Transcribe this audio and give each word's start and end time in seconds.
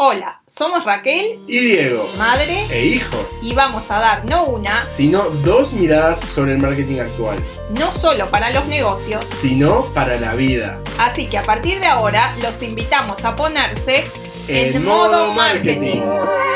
Hola, 0.00 0.40
somos 0.46 0.84
Raquel 0.84 1.40
y 1.48 1.58
Diego, 1.58 2.08
madre. 2.16 2.64
E 2.70 2.86
hijo, 2.86 3.16
y 3.42 3.52
vamos 3.52 3.90
a 3.90 3.98
dar 3.98 4.24
no 4.30 4.44
una, 4.44 4.86
sino 4.92 5.24
dos 5.42 5.72
miradas 5.72 6.20
sobre 6.20 6.52
el 6.52 6.62
marketing 6.62 7.00
actual, 7.00 7.36
no 7.76 7.92
solo 7.92 8.30
para 8.30 8.52
los 8.52 8.64
negocios, 8.68 9.24
sino 9.24 9.86
para 9.94 10.14
la 10.20 10.36
vida. 10.36 10.78
Así 11.00 11.26
que 11.26 11.36
a 11.36 11.42
partir 11.42 11.80
de 11.80 11.86
ahora 11.86 12.32
los 12.40 12.62
invitamos 12.62 13.24
a 13.24 13.34
ponerse 13.34 14.04
en, 14.46 14.84
modo 14.84 15.32
marketing. 15.32 16.02
Hola, 16.02 16.47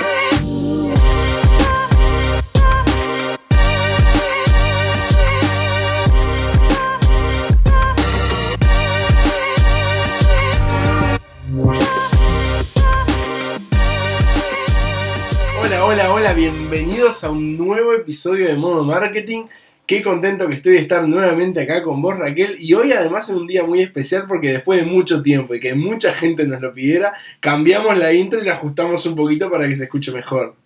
hola, 15.92 16.10
hola, 16.10 16.32
bienvenidos 16.32 17.22
a 17.22 17.30
un 17.30 17.54
nuevo 17.54 17.92
episodio 17.92 18.46
de 18.46 18.54
Modo 18.54 18.82
Marketing. 18.82 19.44
Qué 19.86 20.02
contento 20.02 20.48
que 20.48 20.54
estoy 20.54 20.72
de 20.72 20.78
estar 20.78 21.06
nuevamente 21.06 21.60
acá 21.60 21.82
con 21.82 22.00
vos, 22.00 22.16
Raquel. 22.16 22.56
Y 22.58 22.72
hoy 22.72 22.92
además 22.92 23.28
es 23.28 23.36
un 23.36 23.46
día 23.46 23.62
muy 23.62 23.82
especial 23.82 24.24
porque 24.26 24.52
después 24.52 24.80
de 24.80 24.86
mucho 24.86 25.22
tiempo 25.22 25.54
y 25.54 25.60
que 25.60 25.74
mucha 25.74 26.14
gente 26.14 26.46
nos 26.46 26.62
lo 26.62 26.72
pidiera, 26.72 27.12
cambiamos 27.40 27.98
la 27.98 28.10
intro 28.10 28.40
y 28.40 28.46
la 28.46 28.54
ajustamos 28.54 29.04
un 29.04 29.14
poquito 29.14 29.50
para 29.50 29.68
que 29.68 29.74
se 29.74 29.84
escuche 29.84 30.12
mejor. 30.12 30.56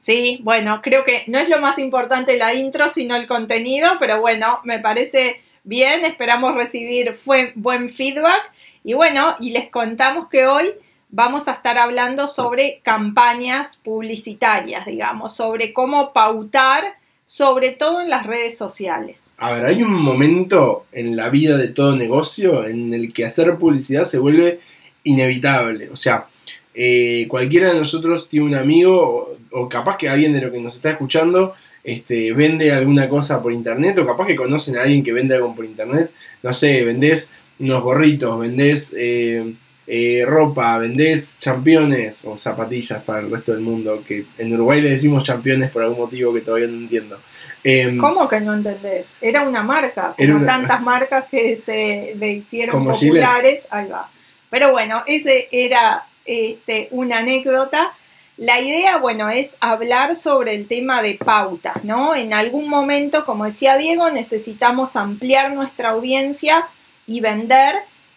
Sí, 0.00 0.40
bueno, 0.42 0.80
creo 0.82 1.04
que 1.04 1.24
no 1.26 1.38
es 1.38 1.50
lo 1.50 1.60
más 1.60 1.78
importante 1.78 2.38
la 2.38 2.54
intro, 2.54 2.88
sino 2.88 3.16
el 3.16 3.26
contenido, 3.26 3.90
pero 4.00 4.22
bueno, 4.22 4.60
me 4.64 4.78
parece 4.78 5.42
bien, 5.62 6.06
esperamos 6.06 6.54
recibir 6.54 7.14
buen 7.54 7.90
feedback. 7.90 8.50
Y 8.82 8.94
bueno, 8.94 9.36
y 9.40 9.50
les 9.50 9.68
contamos 9.68 10.30
que 10.30 10.46
hoy 10.46 10.70
vamos 11.12 11.46
a 11.46 11.52
estar 11.52 11.78
hablando 11.78 12.26
sobre 12.26 12.80
campañas 12.82 13.76
publicitarias, 13.76 14.86
digamos, 14.86 15.36
sobre 15.36 15.72
cómo 15.72 16.12
pautar, 16.12 16.84
sobre 17.26 17.70
todo 17.70 18.00
en 18.00 18.10
las 18.10 18.26
redes 18.26 18.58
sociales. 18.58 19.22
A 19.36 19.52
ver, 19.52 19.66
hay 19.66 19.82
un 19.82 19.92
momento 19.92 20.86
en 20.90 21.14
la 21.14 21.28
vida 21.28 21.56
de 21.56 21.68
todo 21.68 21.94
negocio 21.94 22.66
en 22.66 22.92
el 22.94 23.12
que 23.12 23.26
hacer 23.26 23.56
publicidad 23.58 24.04
se 24.04 24.18
vuelve 24.18 24.60
inevitable. 25.04 25.90
O 25.90 25.96
sea, 25.96 26.26
eh, 26.74 27.26
cualquiera 27.28 27.72
de 27.72 27.78
nosotros 27.78 28.28
tiene 28.28 28.46
un 28.46 28.54
amigo 28.54 29.36
o, 29.50 29.68
capaz 29.68 29.98
que 29.98 30.08
alguien 30.08 30.32
de 30.32 30.40
lo 30.40 30.50
que 30.50 30.60
nos 30.60 30.76
está 30.76 30.92
escuchando 30.92 31.54
este, 31.84 32.32
vende 32.32 32.72
alguna 32.72 33.08
cosa 33.10 33.42
por 33.42 33.52
internet 33.52 33.98
o 33.98 34.06
capaz 34.06 34.26
que 34.26 34.36
conocen 34.36 34.78
a 34.78 34.82
alguien 34.82 35.04
que 35.04 35.12
vende 35.12 35.34
algo 35.34 35.54
por 35.54 35.66
internet. 35.66 36.10
No 36.42 36.54
sé, 36.54 36.82
vendés 36.84 37.34
unos 37.58 37.82
gorritos, 37.82 38.40
vendés... 38.40 38.96
Eh, 38.98 39.56
eh, 39.94 40.24
ropa, 40.24 40.78
vendés 40.78 41.38
championes 41.38 42.24
o 42.24 42.34
zapatillas 42.34 43.02
para 43.02 43.20
el 43.20 43.30
resto 43.30 43.52
del 43.52 43.60
mundo, 43.60 44.02
que 44.08 44.24
en 44.38 44.54
Uruguay 44.54 44.80
le 44.80 44.88
decimos 44.88 45.22
championes 45.22 45.70
por 45.70 45.82
algún 45.82 45.98
motivo 45.98 46.32
que 46.32 46.40
todavía 46.40 46.66
no 46.66 46.78
entiendo. 46.78 47.20
Em, 47.62 47.98
¿Cómo 47.98 48.26
que 48.26 48.40
no 48.40 48.54
entendés? 48.54 49.12
Era 49.20 49.42
una 49.42 49.62
marca, 49.62 50.14
como 50.16 50.46
tantas 50.46 50.80
marcas 50.80 51.26
que 51.30 51.60
se 51.66 52.14
le 52.18 52.32
hicieron 52.32 52.86
populares, 52.86 53.66
ahí 53.68 53.88
va. 53.88 54.08
Pero 54.48 54.72
bueno, 54.72 55.02
ese 55.06 55.48
era 55.52 56.06
este, 56.24 56.88
una 56.90 57.18
anécdota. 57.18 57.92
La 58.38 58.62
idea, 58.62 58.96
bueno, 58.96 59.28
es 59.28 59.50
hablar 59.60 60.16
sobre 60.16 60.54
el 60.54 60.68
tema 60.68 61.02
de 61.02 61.16
pautas, 61.22 61.84
¿no? 61.84 62.14
En 62.14 62.32
algún 62.32 62.66
momento, 62.66 63.26
como 63.26 63.44
decía 63.44 63.76
Diego, 63.76 64.10
necesitamos 64.10 64.96
ampliar 64.96 65.52
nuestra 65.52 65.90
audiencia 65.90 66.66
y 67.06 67.20
vender 67.20 67.74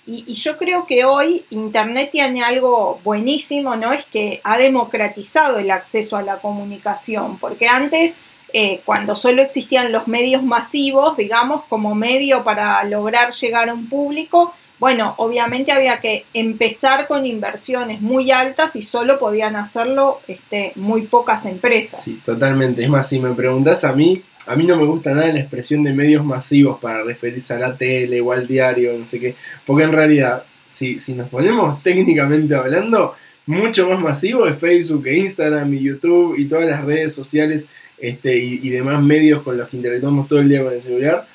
y, 0.07 0.33
yo 0.35 0.57
creo 0.57 0.85
que 0.85 1.03
hoy 1.03 1.45
Internet 1.49 2.09
tiene 2.11 2.43
algo 2.43 2.99
buenísimo, 3.03 3.75
¿no? 3.75 3.91
Es 3.91 4.05
que 4.05 4.39
ha 4.43 4.57
democratizado 4.57 5.57
el 5.57 5.71
acceso 5.71 6.15
a 6.15 6.21
la 6.21 6.37
comunicación, 6.37 7.39
porque 7.39 7.67
antes, 7.67 8.15
eh, 8.53 8.81
cuando 8.85 9.15
solo 9.15 9.41
existían 9.41 9.91
los 9.91 10.07
medios 10.07 10.43
masivos, 10.43 11.17
digamos, 11.17 11.63
como 11.65 11.95
medio 11.95 12.43
para 12.43 12.83
lograr 12.83 13.31
llegar 13.31 13.69
a 13.69 13.73
un 13.73 13.89
público, 13.89 14.53
bueno, 14.79 15.15
obviamente 15.17 15.71
había 15.71 15.99
que 15.99 16.25
empezar 16.33 17.07
con 17.07 17.25
inversiones 17.25 18.01
muy 18.01 18.31
altas 18.31 18.75
y 18.75 18.81
solo 18.81 19.17
podían 19.19 19.55
hacerlo 19.55 20.19
este, 20.27 20.73
muy 20.75 21.03
pocas 21.03 21.45
empresas. 21.45 22.03
Sí, 22.03 22.21
totalmente. 22.25 22.83
Es 22.83 22.89
más, 22.89 23.07
si 23.07 23.19
me 23.19 23.33
preguntas 23.33 23.83
a 23.83 23.93
mí, 23.93 24.21
a 24.45 24.55
mí 24.55 24.65
no 24.65 24.77
me 24.77 24.85
gusta 24.85 25.11
nada 25.11 25.27
la 25.27 25.39
expresión 25.39 25.83
de 25.83 25.93
medios 25.93 26.25
masivos 26.25 26.79
para 26.79 27.03
referirse 27.03 27.53
a 27.53 27.59
la 27.59 27.77
tele 27.77 28.19
o 28.21 28.31
al 28.31 28.47
diario, 28.47 28.97
no 28.97 29.07
sé 29.07 29.19
qué. 29.19 29.35
Porque 29.65 29.83
en 29.83 29.93
realidad, 29.93 30.43
si, 30.67 30.99
si 30.99 31.13
nos 31.13 31.29
ponemos 31.29 31.81
técnicamente 31.81 32.53
hablando, 32.55 33.15
mucho 33.45 33.87
más 33.87 33.99
masivo 33.99 34.47
es 34.47 34.57
Facebook 34.57 35.07
Instagram 35.07 35.73
y 35.73 35.79
YouTube 35.81 36.35
y 36.37 36.45
todas 36.45 36.65
las 36.65 36.83
redes 36.83 37.13
sociales 37.13 37.67
este, 37.97 38.37
y, 38.37 38.69
demás 38.69 39.01
medios 39.01 39.41
con 39.43 39.57
los 39.57 39.69
que 39.69 39.77
interactuamos 39.77 40.27
todo 40.27 40.39
el 40.39 40.49
día 40.49 40.63
con 40.63 40.73
el 40.73 40.81
celular. 40.81 41.27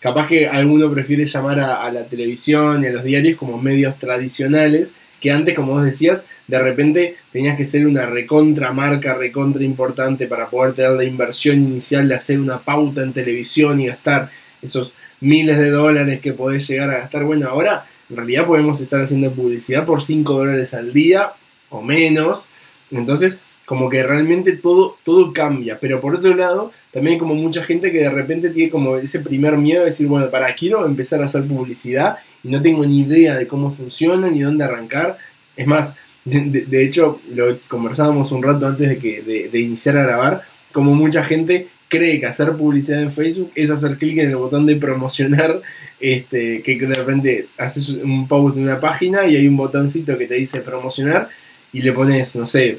Capaz 0.00 0.28
que 0.28 0.46
alguno 0.46 0.90
prefiere 0.92 1.24
llamar 1.24 1.58
a, 1.60 1.90
la 1.90 2.04
televisión 2.04 2.84
y 2.84 2.86
a 2.86 2.92
los 2.92 3.02
diarios 3.02 3.36
como 3.36 3.60
medios 3.60 3.98
tradicionales 3.98 4.92
que 5.20 5.32
antes, 5.32 5.54
como 5.54 5.72
vos 5.72 5.84
decías, 5.84 6.24
de 6.46 6.58
repente 6.60 7.16
tenías 7.32 7.56
que 7.56 7.64
ser 7.64 7.86
una 7.86 8.06
recontra 8.06 8.72
marca, 8.72 9.14
recontra 9.14 9.64
importante 9.64 10.26
para 10.26 10.48
poder 10.48 10.74
tener 10.74 10.92
la 10.92 11.04
inversión 11.04 11.56
inicial 11.56 12.08
de 12.08 12.14
hacer 12.14 12.38
una 12.38 12.58
pauta 12.60 13.02
en 13.02 13.12
televisión 13.12 13.80
y 13.80 13.88
gastar 13.88 14.30
esos 14.62 14.96
miles 15.20 15.58
de 15.58 15.70
dólares 15.70 16.20
que 16.20 16.32
podés 16.32 16.68
llegar 16.68 16.90
a 16.90 16.98
gastar. 16.98 17.24
Bueno, 17.24 17.48
ahora 17.48 17.86
en 18.08 18.16
realidad 18.16 18.46
podemos 18.46 18.80
estar 18.80 19.00
haciendo 19.00 19.32
publicidad 19.32 19.84
por 19.84 20.02
5 20.02 20.32
dólares 20.32 20.72
al 20.74 20.92
día 20.92 21.32
o 21.68 21.82
menos. 21.82 22.48
Entonces, 22.90 23.40
como 23.66 23.90
que 23.90 24.02
realmente 24.02 24.52
todo, 24.52 24.96
todo 25.04 25.32
cambia. 25.32 25.78
Pero 25.80 26.00
por 26.00 26.14
otro 26.14 26.34
lado, 26.34 26.72
también 26.92 27.18
como 27.18 27.34
mucha 27.34 27.62
gente 27.62 27.92
que 27.92 27.98
de 27.98 28.10
repente 28.10 28.50
tiene 28.50 28.70
como 28.70 28.96
ese 28.96 29.20
primer 29.20 29.56
miedo 29.56 29.80
de 29.80 29.86
decir, 29.86 30.06
bueno, 30.06 30.30
para 30.30 30.54
quiero 30.54 30.86
empezar 30.86 31.20
a 31.20 31.26
hacer 31.26 31.44
publicidad 31.44 32.16
y 32.42 32.48
no 32.48 32.62
tengo 32.62 32.84
ni 32.84 33.00
idea 33.00 33.36
de 33.36 33.46
cómo 33.46 33.70
funciona 33.70 34.30
ni 34.30 34.40
dónde 34.40 34.64
arrancar. 34.64 35.18
Es 35.56 35.66
más, 35.66 35.96
de, 36.24 36.84
hecho, 36.84 37.20
lo 37.34 37.58
conversábamos 37.68 38.32
un 38.32 38.42
rato 38.42 38.66
antes 38.66 38.88
de, 38.88 38.98
que, 38.98 39.22
de, 39.22 39.60
iniciar 39.60 39.98
a 39.98 40.02
grabar, 40.02 40.42
como 40.72 40.94
mucha 40.94 41.22
gente 41.22 41.68
cree 41.88 42.20
que 42.20 42.26
hacer 42.26 42.52
publicidad 42.52 43.00
en 43.00 43.12
Facebook 43.12 43.50
es 43.54 43.70
hacer 43.70 43.96
clic 43.96 44.18
en 44.18 44.30
el 44.30 44.36
botón 44.36 44.66
de 44.66 44.76
promocionar, 44.76 45.60
este, 46.00 46.62
que 46.62 46.76
de 46.78 46.94
repente 46.94 47.48
haces 47.56 47.88
un 47.90 48.28
post 48.28 48.56
en 48.56 48.64
una 48.64 48.78
página 48.78 49.26
y 49.26 49.36
hay 49.36 49.48
un 49.48 49.56
botoncito 49.56 50.16
que 50.16 50.26
te 50.26 50.34
dice 50.34 50.60
promocionar 50.60 51.28
y 51.72 51.80
le 51.80 51.92
pones, 51.92 52.36
no 52.36 52.46
sé, 52.46 52.78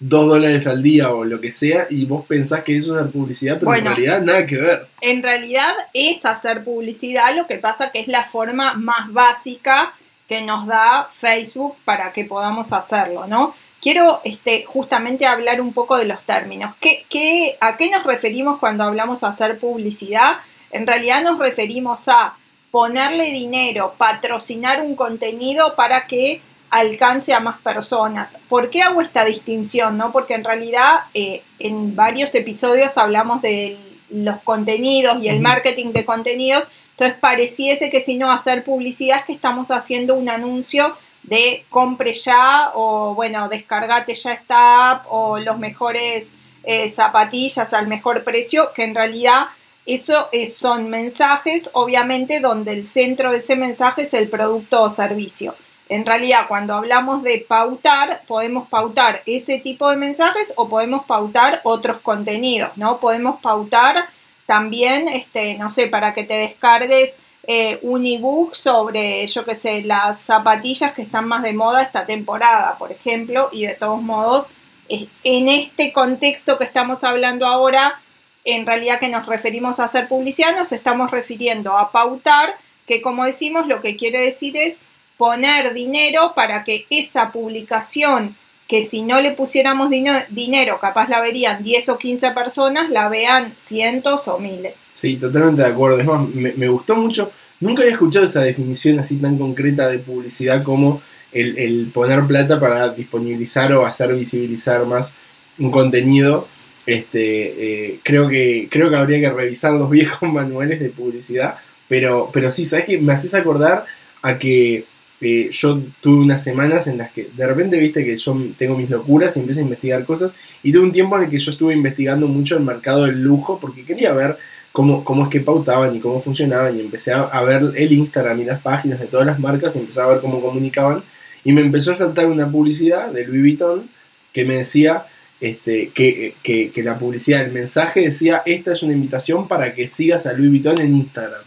dos 0.00 0.28
dólares 0.28 0.66
al 0.66 0.82
día 0.82 1.10
o 1.10 1.24
lo 1.24 1.40
que 1.40 1.50
sea 1.50 1.86
y 1.90 2.04
vos 2.04 2.24
pensás 2.26 2.62
que 2.62 2.76
eso 2.76 2.94
es 2.94 3.00
hacer 3.00 3.12
publicidad, 3.12 3.58
pero 3.58 3.74
en 3.74 3.84
realidad 3.84 4.22
nada 4.22 4.46
que 4.46 4.56
ver. 4.56 4.86
En 5.00 5.22
realidad 5.22 5.72
es 5.92 6.24
hacer 6.24 6.62
publicidad, 6.64 7.36
lo 7.36 7.46
que 7.46 7.58
pasa 7.58 7.90
que 7.90 8.00
es 8.00 8.08
la 8.08 8.24
forma 8.24 8.74
más 8.74 9.12
básica 9.12 9.92
que 10.28 10.42
nos 10.42 10.66
da 10.66 11.08
Facebook 11.12 11.76
para 11.84 12.12
que 12.12 12.24
podamos 12.24 12.72
hacerlo, 12.72 13.26
¿no? 13.26 13.54
Quiero 13.80 14.20
este, 14.24 14.64
justamente 14.64 15.24
hablar 15.24 15.60
un 15.60 15.72
poco 15.72 15.96
de 15.96 16.04
los 16.04 16.22
términos. 16.24 16.74
¿Qué, 16.80 17.04
qué, 17.08 17.56
a 17.60 17.76
qué 17.76 17.90
nos 17.90 18.04
referimos 18.04 18.58
cuando 18.58 18.84
hablamos 18.84 19.20
de 19.20 19.28
hacer 19.28 19.58
publicidad? 19.58 20.38
En 20.70 20.86
realidad 20.86 21.22
nos 21.22 21.38
referimos 21.38 22.08
a 22.08 22.34
ponerle 22.70 23.30
dinero, 23.30 23.94
patrocinar 23.96 24.82
un 24.82 24.94
contenido 24.94 25.74
para 25.74 26.06
que 26.06 26.42
alcance 26.70 27.32
a 27.32 27.40
más 27.40 27.58
personas. 27.60 28.38
¿Por 28.48 28.70
qué 28.70 28.82
hago 28.82 29.00
esta 29.00 29.24
distinción? 29.24 29.96
No? 29.96 30.12
Porque 30.12 30.34
en 30.34 30.44
realidad 30.44 31.04
eh, 31.14 31.42
en 31.58 31.96
varios 31.96 32.34
episodios 32.34 32.96
hablamos 32.98 33.42
de 33.42 33.78
los 34.10 34.40
contenidos 34.42 35.22
y 35.22 35.28
el 35.28 35.40
marketing 35.40 35.92
de 35.92 36.04
contenidos, 36.04 36.64
entonces 36.92 37.16
pareciese 37.18 37.90
que 37.90 38.00
si 38.00 38.16
no 38.16 38.30
hacer 38.30 38.64
publicidad 38.64 39.18
es 39.18 39.24
que 39.24 39.32
estamos 39.32 39.70
haciendo 39.70 40.14
un 40.14 40.28
anuncio 40.28 40.96
de 41.22 41.64
compre 41.68 42.12
ya 42.12 42.70
o 42.74 43.14
bueno, 43.14 43.48
descargate 43.48 44.14
ya 44.14 44.32
esta 44.32 44.90
app 44.90 45.06
o 45.10 45.38
los 45.38 45.58
mejores 45.58 46.30
eh, 46.64 46.88
zapatillas 46.88 47.72
al 47.72 47.86
mejor 47.86 48.24
precio, 48.24 48.72
que 48.74 48.84
en 48.84 48.94
realidad 48.94 49.48
eso 49.86 50.28
son 50.58 50.90
mensajes, 50.90 51.70
obviamente, 51.72 52.40
donde 52.40 52.72
el 52.72 52.86
centro 52.86 53.32
de 53.32 53.38
ese 53.38 53.56
mensaje 53.56 54.02
es 54.02 54.12
el 54.12 54.28
producto 54.28 54.82
o 54.82 54.90
servicio. 54.90 55.54
En 55.88 56.04
realidad, 56.04 56.46
cuando 56.48 56.74
hablamos 56.74 57.22
de 57.22 57.44
pautar, 57.46 58.22
podemos 58.26 58.68
pautar 58.68 59.22
ese 59.26 59.58
tipo 59.58 59.88
de 59.90 59.96
mensajes 59.96 60.52
o 60.56 60.68
podemos 60.68 61.06
pautar 61.06 61.60
otros 61.64 62.00
contenidos, 62.00 62.76
¿no? 62.76 63.00
Podemos 63.00 63.40
pautar 63.40 64.08
también, 64.46 65.08
este, 65.08 65.54
no 65.54 65.72
sé, 65.72 65.86
para 65.86 66.12
que 66.12 66.24
te 66.24 66.34
descargues 66.34 67.16
eh, 67.46 67.78
un 67.80 68.04
ebook 68.04 68.54
sobre, 68.54 69.26
yo 69.26 69.44
qué 69.46 69.54
sé, 69.54 69.82
las 69.82 70.20
zapatillas 70.20 70.92
que 70.92 71.02
están 71.02 71.26
más 71.26 71.42
de 71.42 71.54
moda 71.54 71.82
esta 71.82 72.04
temporada, 72.04 72.76
por 72.76 72.92
ejemplo, 72.92 73.48
y 73.52 73.64
de 73.64 73.74
todos 73.74 74.02
modos, 74.02 74.46
en 74.88 75.48
este 75.48 75.92
contexto 75.92 76.58
que 76.58 76.64
estamos 76.64 77.04
hablando 77.04 77.46
ahora, 77.46 78.00
en 78.44 78.66
realidad 78.66 79.00
que 79.00 79.08
nos 79.08 79.26
referimos 79.26 79.80
a 79.80 79.84
hacer 79.84 80.08
publicidad, 80.08 80.56
nos 80.56 80.72
estamos 80.72 81.10
refiriendo 81.10 81.76
a 81.76 81.90
pautar, 81.90 82.56
que 82.86 83.02
como 83.02 83.24
decimos, 83.24 83.66
lo 83.66 83.80
que 83.80 83.96
quiere 83.96 84.20
decir 84.20 84.56
es 84.56 84.78
poner 85.18 85.74
dinero 85.74 86.32
para 86.34 86.64
que 86.64 86.86
esa 86.88 87.30
publicación 87.30 88.36
que 88.68 88.82
si 88.82 89.00
no 89.00 89.20
le 89.20 89.32
pusiéramos 89.32 89.90
dinero, 89.90 90.78
capaz 90.78 91.08
la 91.08 91.22
verían 91.22 91.62
10 91.62 91.88
o 91.88 91.98
15 91.98 92.30
personas, 92.32 92.90
la 92.90 93.08
vean 93.08 93.54
cientos 93.56 94.28
o 94.28 94.38
miles. 94.38 94.74
Sí, 94.92 95.16
totalmente 95.16 95.62
de 95.62 95.68
acuerdo. 95.68 95.98
Es 95.98 96.04
más, 96.04 96.28
me, 96.28 96.68
gustó 96.68 96.94
mucho. 96.94 97.32
Nunca 97.60 97.80
había 97.80 97.94
escuchado 97.94 98.26
esa 98.26 98.42
definición 98.42 98.98
así 98.98 99.16
tan 99.16 99.38
concreta 99.38 99.88
de 99.88 99.98
publicidad 100.00 100.62
como 100.62 101.00
el, 101.32 101.90
poner 101.94 102.26
plata 102.26 102.60
para 102.60 102.90
disponibilizar 102.90 103.72
o 103.72 103.86
hacer 103.86 104.14
visibilizar 104.14 104.84
más 104.84 105.14
un 105.58 105.70
contenido. 105.70 106.46
Este, 106.84 107.92
eh, 107.92 108.00
creo, 108.02 108.28
que, 108.28 108.68
creo 108.70 108.90
que 108.90 108.96
habría 108.96 109.20
que 109.20 109.34
revisar 109.34 109.72
los 109.72 109.88
viejos 109.88 110.28
manuales 110.30 110.78
de 110.78 110.90
publicidad. 110.90 111.56
Pero, 111.88 112.28
pero 112.34 112.52
sí, 112.52 112.66
¿sabes 112.66 112.84
qué? 112.84 112.98
Me 112.98 113.14
haces 113.14 113.34
acordar 113.34 113.86
a 114.20 114.36
que 114.38 114.84
eh, 115.20 115.48
yo 115.50 115.80
tuve 116.00 116.22
unas 116.22 116.44
semanas 116.44 116.86
en 116.86 116.98
las 116.98 117.10
que 117.10 117.28
de 117.36 117.46
repente 117.46 117.76
viste 117.76 118.04
que 118.04 118.16
yo 118.16 118.36
tengo 118.56 118.76
mis 118.76 118.88
locuras 118.88 119.36
y 119.36 119.40
empiezo 119.40 119.60
a 119.60 119.64
investigar 119.64 120.04
cosas 120.04 120.34
y 120.62 120.72
tuve 120.72 120.84
un 120.84 120.92
tiempo 120.92 121.16
en 121.16 121.24
el 121.24 121.30
que 121.30 121.40
yo 121.40 121.50
estuve 121.50 121.74
investigando 121.74 122.28
mucho 122.28 122.56
el 122.56 122.62
mercado 122.62 123.04
del 123.04 123.22
lujo 123.22 123.58
porque 123.60 123.84
quería 123.84 124.12
ver 124.12 124.36
cómo, 124.70 125.02
cómo 125.02 125.24
es 125.24 125.28
que 125.28 125.40
pautaban 125.40 125.96
y 125.96 125.98
cómo 125.98 126.20
funcionaban 126.20 126.76
y 126.76 126.80
empecé 126.80 127.12
a, 127.12 127.42
ver 127.42 127.62
el 127.74 127.92
Instagram 127.92 128.40
y 128.40 128.44
las 128.44 128.60
páginas 128.60 129.00
de 129.00 129.06
todas 129.06 129.26
las 129.26 129.40
marcas 129.40 129.74
y 129.74 129.80
empecé 129.80 130.00
a 130.00 130.06
ver 130.06 130.20
cómo 130.20 130.40
comunicaban 130.40 131.02
y 131.42 131.52
me 131.52 131.62
empezó 131.62 131.92
a 131.92 131.96
saltar 131.96 132.26
una 132.26 132.48
publicidad 132.48 133.10
de 133.10 133.26
Louis 133.26 133.40
Vuitton 133.40 133.90
que 134.32 134.44
me 134.44 134.54
decía 134.54 135.06
este, 135.40 135.88
que, 135.88 136.36
que, 136.44 136.70
que 136.70 136.82
la 136.84 136.96
publicidad, 136.96 137.44
el 137.44 137.50
mensaje 137.50 138.02
decía 138.02 138.42
esta 138.46 138.72
es 138.72 138.84
una 138.84 138.92
invitación 138.92 139.48
para 139.48 139.74
que 139.74 139.88
sigas 139.88 140.26
a 140.26 140.32
Louis 140.32 140.50
Vuitton 140.50 140.80
en 140.80 140.92
Instagram. 140.92 141.42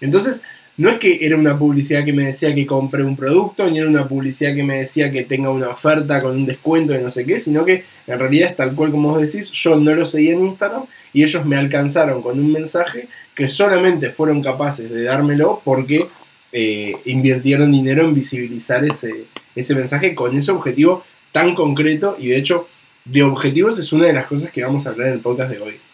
Entonces 0.00 0.44
no 0.78 0.90
es 0.90 0.98
que 0.98 1.18
era 1.26 1.36
una 1.36 1.58
publicidad 1.58 2.04
que 2.04 2.12
me 2.12 2.26
decía 2.26 2.54
que 2.54 2.64
compré 2.64 3.02
un 3.02 3.16
producto, 3.16 3.68
ni 3.68 3.78
era 3.78 3.88
una 3.88 4.06
publicidad 4.06 4.54
que 4.54 4.62
me 4.62 4.78
decía 4.78 5.10
que 5.10 5.24
tenga 5.24 5.50
una 5.50 5.70
oferta 5.70 6.20
con 6.20 6.36
un 6.36 6.46
descuento 6.46 6.94
y 6.94 7.02
no 7.02 7.10
sé 7.10 7.26
qué, 7.26 7.40
sino 7.40 7.64
que 7.64 7.82
en 8.06 8.18
realidad 8.18 8.50
es 8.50 8.56
tal 8.56 8.74
cual 8.76 8.92
como 8.92 9.10
vos 9.10 9.20
decís, 9.20 9.50
yo 9.50 9.76
no 9.76 9.92
lo 9.92 10.06
seguía 10.06 10.34
en 10.34 10.46
Instagram 10.46 10.84
y 11.12 11.24
ellos 11.24 11.44
me 11.44 11.56
alcanzaron 11.56 12.22
con 12.22 12.38
un 12.38 12.52
mensaje 12.52 13.08
que 13.34 13.48
solamente 13.48 14.10
fueron 14.10 14.40
capaces 14.40 14.88
de 14.88 15.02
dármelo 15.02 15.60
porque 15.64 16.06
eh, 16.52 16.96
invirtieron 17.06 17.72
dinero 17.72 18.04
en 18.04 18.14
visibilizar 18.14 18.84
ese, 18.84 19.24
ese 19.56 19.74
mensaje 19.74 20.14
con 20.14 20.36
ese 20.36 20.52
objetivo 20.52 21.04
tan 21.32 21.56
concreto 21.56 22.16
y 22.20 22.28
de 22.28 22.36
hecho 22.36 22.68
de 23.04 23.24
objetivos 23.24 23.80
es 23.80 23.92
una 23.92 24.06
de 24.06 24.12
las 24.12 24.26
cosas 24.26 24.52
que 24.52 24.62
vamos 24.62 24.86
a 24.86 24.90
hablar 24.90 25.08
en 25.08 25.14
el 25.14 25.20
podcast 25.20 25.50
de 25.50 25.58
hoy. 25.58 25.87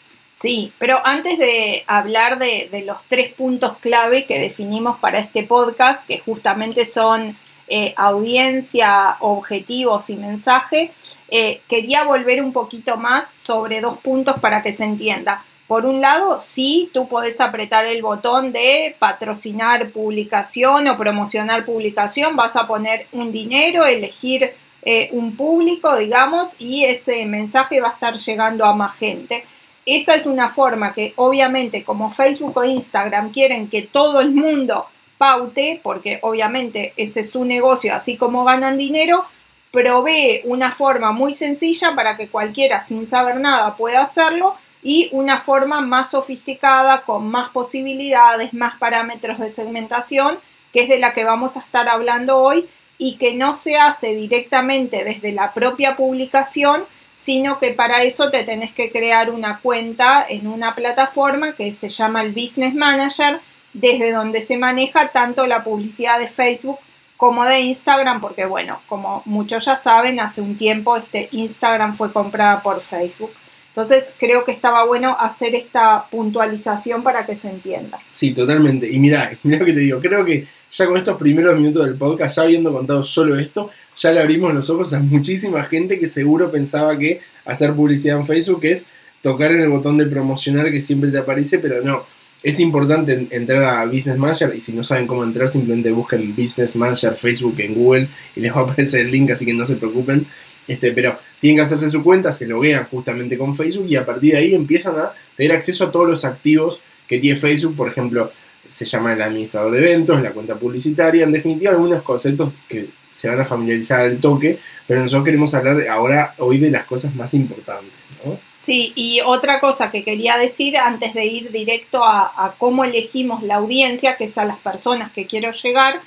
Sí, 0.45 0.75
pero 0.79 1.01
antes 1.07 1.39
de 1.39 1.85
hablar 1.87 2.39
de, 2.39 2.85
los 2.85 2.99
tres 3.09 3.33
puntos 3.33 3.79
clave 3.79 4.27
que 4.27 4.39
definimos 4.39 4.99
para 4.99 5.19
este 5.19 5.43
podcast, 5.43 6.07
que 6.07 6.19
justamente 6.19 6.85
son 6.85 7.35
eh, 7.67 7.95
audiencia, 7.97 9.17
objetivos 9.21 10.11
y 10.11 10.17
mensaje, 10.17 10.93
eh, 11.31 11.63
quería 11.67 12.05
volver 12.05 12.43
un 12.43 12.53
poquito 12.53 12.99
más 12.99 13.31
sobre 13.31 13.81
dos 13.81 13.97
puntos 14.01 14.39
para 14.39 14.63
que 14.63 14.73
se 14.73 14.85
entienda. 14.85 15.43
Por 15.67 15.87
un 15.87 16.03
lado, 16.03 16.43
sí, 16.43 16.91
tú 16.93 17.09
puedes 17.09 17.41
apretar 17.41 17.87
el 17.87 18.03
botón 18.03 18.53
de 18.53 18.97
patrocinar 18.99 19.93
publicación 19.93 20.89
o 20.89 20.97
promocionar 20.99 21.65
publicación, 21.65 22.37
vas 22.37 22.55
a 22.55 22.67
poner 22.67 23.07
un 23.13 23.33
dinero, 23.33 23.87
elegir 23.87 24.53
eh, 24.83 25.09
un 25.13 25.35
público, 25.37 25.97
digamos, 25.97 26.57
y 26.59 26.85
ese 26.85 27.25
mensaje 27.25 27.81
va 27.81 27.89
a 27.89 27.93
estar 27.93 28.19
llegando 28.19 28.67
a 28.67 28.75
más 28.75 28.95
gente 28.97 29.47
esa 29.87 30.15
es 30.15 30.27
una 30.27 30.49
forma 30.49 30.93
que 30.95 31.13
obviamente 31.17 31.85
como 31.85 32.11
Facebook 32.11 32.57
o 32.57 32.65
Instagram 32.65 33.31
quieren 33.31 33.69
que 33.69 33.83
todo 33.83 34.21
el 34.21 34.31
mundo 34.33 34.87
paute, 35.19 35.81
porque 35.83 36.19
obviamente 36.23 36.93
ese 36.97 37.21
es 37.21 37.31
su 37.31 37.45
negocio, 37.45 37.95
así 37.95 38.17
como 38.17 38.45
ganan 38.45 38.77
dinero, 38.77 39.25
provee 39.71 40.41
una 40.45 40.73
forma 40.73 41.13
muy 41.13 41.35
sencilla 41.35 41.95
para 41.95 42.17
que 42.17 42.29
cualquiera 42.29 42.81
sin 42.81 43.07
saber 43.07 43.41
nada 43.41 43.77
pueda 43.77 44.03
hacerlo 44.03 44.55
y 44.83 45.09
una 45.13 45.39
forma 45.39 45.81
más 45.81 46.11
sofisticada, 46.11 47.03
con 47.03 47.29
más 47.29 47.51
posibilidades, 47.51 48.53
más 48.53 48.77
parámetros 48.79 49.39
de 49.39 49.51
segmentación, 49.51 50.39
que 50.73 50.83
es 50.83 50.89
de 50.89 50.99
la 50.99 51.15
que 51.15 51.25
vamos 51.25 51.57
a 51.57 51.61
estar 51.61 51.89
hablando 51.89 52.39
hoy 52.39 52.69
y 52.99 53.17
que 53.17 53.35
no 53.35 53.57
se 53.57 53.77
hace 53.77 54.15
directamente 54.15 55.03
desde 55.03 55.33
la 55.33 55.53
propia 55.55 55.97
publicación, 55.97 56.85
sino 57.25 57.59
que 57.59 57.73
para 57.73 58.03
eso 58.03 58.29
te 58.29 58.45
tenés 58.45 58.75
que 58.75 58.91
crear 58.91 59.31
una 59.31 59.61
cuenta 59.61 60.27
en 60.29 60.47
una 60.47 60.75
plataforma 60.75 61.55
que 61.55 61.73
se 61.73 61.89
llama 61.89 62.21
el 62.21 62.33
Business 62.33 62.75
Manager, 62.75 63.41
desde 63.73 64.13
donde 64.13 64.43
se 64.43 64.59
maneja 64.59 65.09
tanto 65.09 65.47
la 65.47 65.65
publicidad 65.65 66.19
de 66.19 66.29
Facebook 66.29 66.79
como 67.17 67.47
de 67.47 67.61
Instagram, 67.61 68.21
porque 68.21 68.45
bueno, 68.45 68.83
como 68.87 69.23
muchos 69.25 69.65
ya 69.65 69.79
saben, 69.79 70.21
hace 70.21 70.43
un 70.43 70.59
tiempo 70.59 70.99
este 70.99 71.31
Instagram 71.33 71.97
fue 71.97 72.13
comprada 72.13 72.61
por 72.61 72.83
Facebook. 72.83 73.33
Entonces 73.69 74.15
creo 74.19 74.45
que 74.45 74.53
estaba 74.53 74.85
bueno 74.85 75.17
hacer 75.19 75.55
esta 75.55 76.05
puntualización 76.11 77.03
para 77.03 77.25
que 77.25 77.37
se 77.37 77.49
entienda. 77.49 77.99
Sí, 78.11 78.35
totalmente. 78.35 78.87
Y 78.93 78.99
mira, 78.99 79.33
mira 79.45 79.61
lo 79.61 79.65
que 79.65 79.73
te 79.73 79.81
digo, 79.81 79.99
creo 79.99 80.27
que 80.27 80.47
ya 80.77 80.87
con 80.87 80.97
estos 80.97 81.17
primeros 81.17 81.57
minutos 81.57 81.87
del 81.87 81.95
podcast, 81.95 82.37
ya 82.37 82.43
habiendo 82.43 82.73
contado 82.73 83.05
solo 83.05 83.39
esto, 83.39 83.71
ya 83.97 84.11
le 84.11 84.21
abrimos 84.21 84.53
los 84.53 84.69
ojos 84.71 84.93
a 84.93 84.99
muchísima 84.99 85.63
gente 85.63 86.01
que 86.01 86.09
seguro 86.09 86.51
pensaba 86.51 86.99
que 86.99 87.21
hacer 87.45 87.73
publicidad 87.75 88.19
en 88.19 88.27
Facebook 88.27 88.65
es 88.65 88.87
tocar 89.23 89.53
en 89.53 89.61
el 89.61 89.69
botón 89.69 89.97
de 89.99 90.07
promocionar 90.07 90.71
que 90.73 90.81
siempre 90.81 91.11
te 91.11 91.19
aparece, 91.19 91.61
pero 91.61 91.81
no. 91.81 92.05
Es 92.43 92.59
importante 92.61 93.29
entrar 93.31 93.63
a 93.63 93.87
Business 93.87 94.19
Manager 94.19 94.53
y 94.55 94.61
si 94.61 94.73
no 94.73 94.83
saben 94.83 95.07
cómo 95.07 95.23
entrar, 95.23 95.49
simplemente 95.49 95.93
busquen 95.93 96.35
Business 96.37 96.75
Manager 96.77 97.15
Facebook 97.15 97.55
en 97.59 97.75
Google 97.75 98.09
y 98.35 98.41
les 98.41 98.53
va 98.53 98.61
a 98.61 98.65
aparecer 98.65 99.01
el 99.01 99.13
link, 99.13 99.31
así 99.31 99.47
que 99.47 99.55
no 99.55 99.65
se 99.67 99.77
preocupen. 99.77 100.27
Este, 100.67 100.93
pero 100.93 101.19
tienen 101.41 101.59
que 101.59 101.63
hacerse 101.63 101.89
su 101.89 102.03
cuenta, 102.03 102.33
se 102.33 102.47
loguean 102.47 102.85
justamente 102.87 103.39
con 103.39 103.57
Facebook 103.57 103.87
y 103.89 103.97
a 103.97 104.05
partir 104.05 104.33
de 104.33 104.39
ahí 104.39 104.55
empiezan 104.55 104.97
a 104.97 105.13
tener 105.37 105.53
acceso 105.53 105.85
a 105.85 105.93
todos 105.93 106.09
los 106.09 106.25
activos 106.25 106.81
que 107.09 107.19
tiene 107.19 107.39
Facebook, 107.39 107.77
por 107.77 107.89
ejemplo, 107.89 108.33
se 108.69 108.85
llama 108.85 109.13
el 109.13 109.23
administrador 109.23 109.73
de 109.73 109.79
eventos, 109.79 110.21
la 110.21 110.33
cuenta 110.33 110.55
publicitaria, 110.57 111.25
en 111.25 111.33
definitiva 111.33 111.73
algunos 111.73 112.03
conceptos 112.03 112.53
que 112.69 112.89
se 113.11 113.29
van 113.29 113.41
a 113.41 113.45
familiarizar 113.45 114.01
al 114.01 114.19
toque, 114.19 114.59
pero 114.87 115.01
nosotros 115.01 115.25
queremos 115.25 115.55
hablar 115.55 115.87
ahora, 115.89 116.35
hoy, 116.39 116.59
de 116.59 116.71
las 116.71 116.85
cosas 116.85 117.15
más 117.15 117.33
importantes. 117.35 117.93
¿no? 118.25 118.37
Sí, 118.59 118.93
y 118.97 119.21
otra 119.21 119.61
cosa 119.61 119.91
que 119.91 120.03
quería 120.03 120.37
decir 120.37 120.77
antes 120.77 121.15
de 121.15 121.27
ir 121.27 121.53
directo 121.53 122.03
a, 122.05 122.55
cómo 122.59 122.85
elegimos 122.85 123.43
la 123.43 123.57
audiencia, 123.57 124.17
que 124.17 124.25
es 124.25 124.37
a 124.39 124.45
las 124.45 124.59
personas 124.59 125.13
que 125.13 125.27
quiero 125.27 125.51
llegar, 125.53 126.01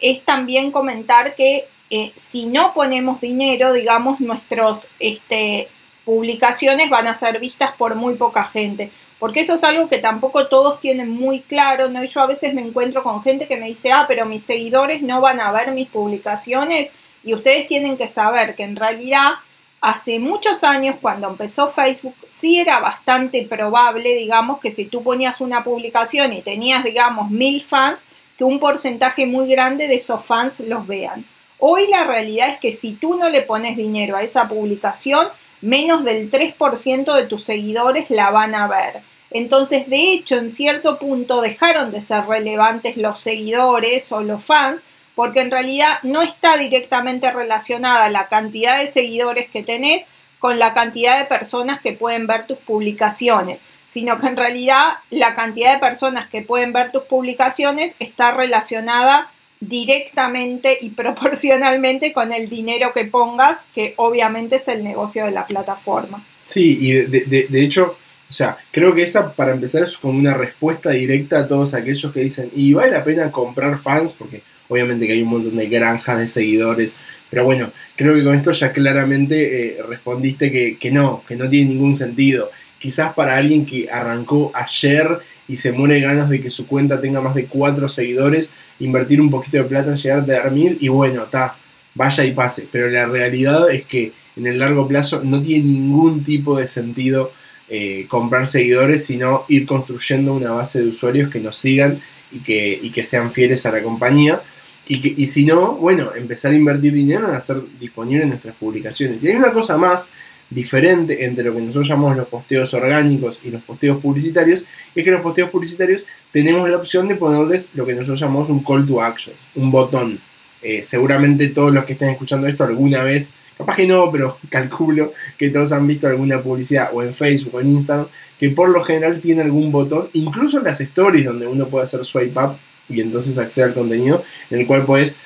es 0.00 0.22
también 0.22 0.70
comentar 0.70 1.34
que 1.34 1.64
eh, 1.90 2.12
si 2.16 2.46
no 2.46 2.74
ponemos 2.74 3.20
dinero, 3.20 3.72
digamos, 3.72 4.20
nuestras 4.20 4.88
este, 5.00 5.68
publicaciones 6.04 6.90
van 6.90 7.06
a 7.06 7.16
ser 7.16 7.40
vistas 7.40 7.72
por 7.76 7.94
muy 7.94 8.14
poca 8.14 8.44
gente 8.44 8.90
porque 9.18 9.40
eso 9.40 9.54
es 9.54 9.64
algo 9.64 9.88
que 9.88 9.98
tampoco 9.98 10.48
todos 10.48 10.80
tienen 10.80 11.10
muy 11.10 11.40
claro, 11.40 11.88
¿no? 11.88 12.04
Yo 12.04 12.20
a 12.20 12.26
veces 12.26 12.54
me 12.54 12.62
encuentro 12.62 13.02
con 13.02 13.22
gente 13.22 13.46
que 13.46 13.56
me 13.56 13.66
dice, 13.66 13.92
ah, 13.92 14.04
pero 14.08 14.26
mis 14.26 14.42
seguidores 14.42 15.02
no 15.02 15.20
van 15.20 15.40
a 15.40 15.52
ver 15.52 15.72
mis 15.72 15.88
publicaciones 15.88 16.90
y 17.22 17.34
ustedes 17.34 17.66
tienen 17.66 17.96
que 17.96 18.08
saber 18.08 18.54
que 18.54 18.64
en 18.64 18.76
realidad 18.76 19.34
hace 19.80 20.18
muchos 20.18 20.64
años 20.64 20.96
cuando 21.00 21.28
empezó 21.28 21.68
Facebook 21.68 22.14
sí 22.30 22.58
era 22.58 22.80
bastante 22.80 23.42
probable, 23.42 24.14
digamos, 24.14 24.58
que 24.58 24.70
si 24.70 24.86
tú 24.86 25.02
ponías 25.02 25.40
una 25.40 25.62
publicación 25.62 26.32
y 26.32 26.42
tenías, 26.42 26.84
digamos, 26.84 27.30
mil 27.30 27.62
fans, 27.62 28.04
que 28.36 28.44
un 28.44 28.58
porcentaje 28.58 29.26
muy 29.26 29.46
grande 29.46 29.86
de 29.86 29.96
esos 29.96 30.24
fans 30.24 30.60
los 30.60 30.86
vean. 30.86 31.24
Hoy 31.58 31.86
la 31.86 32.04
realidad 32.04 32.48
es 32.48 32.58
que 32.58 32.72
si 32.72 32.92
tú 32.92 33.16
no 33.16 33.28
le 33.28 33.42
pones 33.42 33.76
dinero 33.76 34.16
a 34.16 34.22
esa 34.22 34.48
publicación, 34.48 35.28
menos 35.60 36.04
del 36.04 36.30
3% 36.30 37.14
de 37.14 37.24
tus 37.24 37.44
seguidores 37.44 38.10
la 38.10 38.30
van 38.30 38.54
a 38.54 38.68
ver. 38.68 39.02
Entonces, 39.30 39.88
de 39.88 40.12
hecho, 40.12 40.36
en 40.36 40.54
cierto 40.54 40.98
punto 40.98 41.40
dejaron 41.40 41.90
de 41.90 42.00
ser 42.00 42.24
relevantes 42.26 42.96
los 42.96 43.18
seguidores 43.18 44.10
o 44.12 44.20
los 44.20 44.44
fans, 44.44 44.80
porque 45.14 45.40
en 45.40 45.50
realidad 45.50 45.98
no 46.02 46.22
está 46.22 46.56
directamente 46.56 47.30
relacionada 47.30 48.08
la 48.10 48.28
cantidad 48.28 48.78
de 48.78 48.86
seguidores 48.86 49.48
que 49.48 49.62
tenés 49.62 50.04
con 50.38 50.58
la 50.58 50.74
cantidad 50.74 51.18
de 51.18 51.24
personas 51.24 51.80
que 51.80 51.92
pueden 51.92 52.26
ver 52.26 52.46
tus 52.46 52.58
publicaciones, 52.58 53.60
sino 53.88 54.20
que 54.20 54.26
en 54.26 54.36
realidad 54.36 54.98
la 55.10 55.34
cantidad 55.34 55.72
de 55.72 55.80
personas 55.80 56.28
que 56.28 56.42
pueden 56.42 56.72
ver 56.72 56.92
tus 56.92 57.04
publicaciones 57.04 57.96
está 57.98 58.32
relacionada 58.32 59.30
directamente 59.60 60.76
y 60.80 60.90
proporcionalmente 60.90 62.12
con 62.12 62.32
el 62.32 62.48
dinero 62.48 62.92
que 62.92 63.04
pongas, 63.04 63.66
que 63.74 63.94
obviamente 63.96 64.56
es 64.56 64.68
el 64.68 64.84
negocio 64.84 65.24
de 65.24 65.30
la 65.30 65.46
plataforma. 65.46 66.24
Sí, 66.44 66.78
y 66.80 66.92
de, 66.92 67.46
de 67.48 67.64
hecho, 67.64 67.96
o 68.28 68.32
sea, 68.32 68.56
creo 68.70 68.94
que 68.94 69.02
esa, 69.02 69.32
para 69.32 69.52
empezar, 69.52 69.82
es 69.84 69.96
como 69.96 70.18
una 70.18 70.34
respuesta 70.34 70.90
directa 70.90 71.38
a 71.38 71.46
todos 71.46 71.72
aquellos 71.72 72.12
que 72.12 72.20
dicen, 72.20 72.50
y 72.54 72.72
vale 72.72 72.90
la 72.90 73.04
pena 73.04 73.30
comprar 73.30 73.78
fans, 73.78 74.12
porque 74.12 74.42
obviamente 74.68 75.06
que 75.06 75.12
hay 75.12 75.22
un 75.22 75.28
montón 75.28 75.56
de 75.56 75.68
granjas 75.68 76.18
de 76.18 76.28
seguidores, 76.28 76.94
pero 77.30 77.44
bueno, 77.44 77.70
creo 77.96 78.14
que 78.14 78.24
con 78.24 78.34
esto 78.34 78.52
ya 78.52 78.72
claramente 78.72 79.78
eh, 79.78 79.82
respondiste 79.88 80.50
que, 80.50 80.78
que, 80.78 80.90
no, 80.90 81.22
que 81.26 81.36
no 81.36 81.48
tiene 81.48 81.70
ningún 81.70 81.94
sentido. 81.94 82.50
Quizás 82.78 83.12
para 83.14 83.36
alguien 83.36 83.64
que 83.64 83.88
arrancó 83.90 84.50
ayer 84.54 85.18
y 85.48 85.56
se 85.56 85.72
muere 85.72 86.00
ganas 86.00 86.30
de 86.30 86.40
que 86.40 86.50
su 86.50 86.66
cuenta 86.66 87.00
tenga 87.00 87.20
más 87.20 87.34
de 87.34 87.46
cuatro 87.46 87.88
seguidores, 87.88 88.52
invertir 88.80 89.20
un 89.20 89.30
poquito 89.30 89.58
de 89.58 89.64
plata, 89.64 89.94
llegar 89.94 90.18
a 90.18 90.42
dormir 90.42 90.78
y 90.80 90.88
bueno, 90.88 91.24
está, 91.24 91.56
vaya 91.94 92.24
y 92.24 92.32
pase. 92.32 92.68
Pero 92.70 92.88
la 92.88 93.06
realidad 93.06 93.70
es 93.70 93.84
que 93.84 94.12
en 94.36 94.46
el 94.46 94.58
largo 94.58 94.88
plazo 94.88 95.22
no 95.22 95.40
tiene 95.42 95.64
ningún 95.64 96.24
tipo 96.24 96.58
de 96.58 96.66
sentido 96.66 97.32
eh, 97.68 98.06
comprar 98.08 98.46
seguidores, 98.46 99.06
sino 99.06 99.44
ir 99.48 99.66
construyendo 99.66 100.34
una 100.34 100.52
base 100.52 100.80
de 100.82 100.88
usuarios 100.88 101.30
que 101.30 101.40
nos 101.40 101.56
sigan 101.56 102.00
y 102.32 102.38
que, 102.38 102.78
y 102.82 102.90
que 102.90 103.02
sean 103.02 103.32
fieles 103.32 103.64
a 103.66 103.72
la 103.72 103.82
compañía. 103.82 104.42
Y, 104.86 105.00
que, 105.00 105.14
y 105.16 105.26
si 105.26 105.46
no, 105.46 105.74
bueno, 105.76 106.10
empezar 106.14 106.52
a 106.52 106.56
invertir 106.56 106.92
dinero 106.92 107.28
en 107.28 107.34
hacer 107.34 107.62
disponible 107.80 108.26
nuestras 108.26 108.54
publicaciones. 108.56 109.22
Y 109.22 109.28
hay 109.28 109.36
una 109.36 109.52
cosa 109.52 109.78
más 109.78 110.08
diferente 110.54 111.24
entre 111.24 111.44
lo 111.44 111.54
que 111.54 111.60
nosotros 111.60 111.88
llamamos 111.88 112.16
los 112.16 112.28
posteos 112.28 112.72
orgánicos 112.74 113.40
y 113.44 113.50
los 113.50 113.62
posteos 113.62 114.00
publicitarios, 114.00 114.64
es 114.94 115.04
que 115.04 115.10
los 115.10 115.20
posteos 115.20 115.50
publicitarios 115.50 116.04
tenemos 116.32 116.68
la 116.68 116.76
opción 116.76 117.08
de 117.08 117.16
ponerles 117.16 117.70
lo 117.74 117.84
que 117.84 117.94
nosotros 117.94 118.20
llamamos 118.20 118.48
un 118.48 118.62
call 118.62 118.86
to 118.86 119.02
action, 119.02 119.34
un 119.56 119.70
botón. 119.70 120.18
Eh, 120.62 120.82
seguramente 120.82 121.48
todos 121.48 121.74
los 121.74 121.84
que 121.84 121.92
estén 121.92 122.10
escuchando 122.10 122.46
esto 122.46 122.64
alguna 122.64 123.02
vez 123.02 123.34
Capaz 123.56 123.76
que 123.76 123.86
no, 123.86 124.10
pero 124.10 124.38
calculo 124.50 125.12
que 125.38 125.50
todos 125.50 125.72
han 125.72 125.86
visto 125.86 126.06
alguna 126.06 126.40
publicidad 126.40 126.90
o 126.92 127.02
en 127.02 127.14
Facebook 127.14 127.54
o 127.54 127.60
en 127.60 127.68
Instagram 127.68 128.06
que 128.38 128.50
por 128.50 128.68
lo 128.68 128.82
general 128.82 129.20
tiene 129.20 129.42
algún 129.42 129.70
botón, 129.70 130.08
incluso 130.12 130.58
en 130.58 130.64
las 130.64 130.80
stories 130.80 131.24
donde 131.24 131.46
uno 131.46 131.68
puede 131.68 131.84
hacer 131.84 132.04
swipe 132.04 132.38
up 132.38 132.56
y 132.88 133.00
entonces 133.00 133.38
acceder 133.38 133.68
al 133.68 133.74
contenido, 133.74 134.24
en 134.50 134.60
el 134.60 134.66
cual 134.66 134.84
puedes 134.84 135.18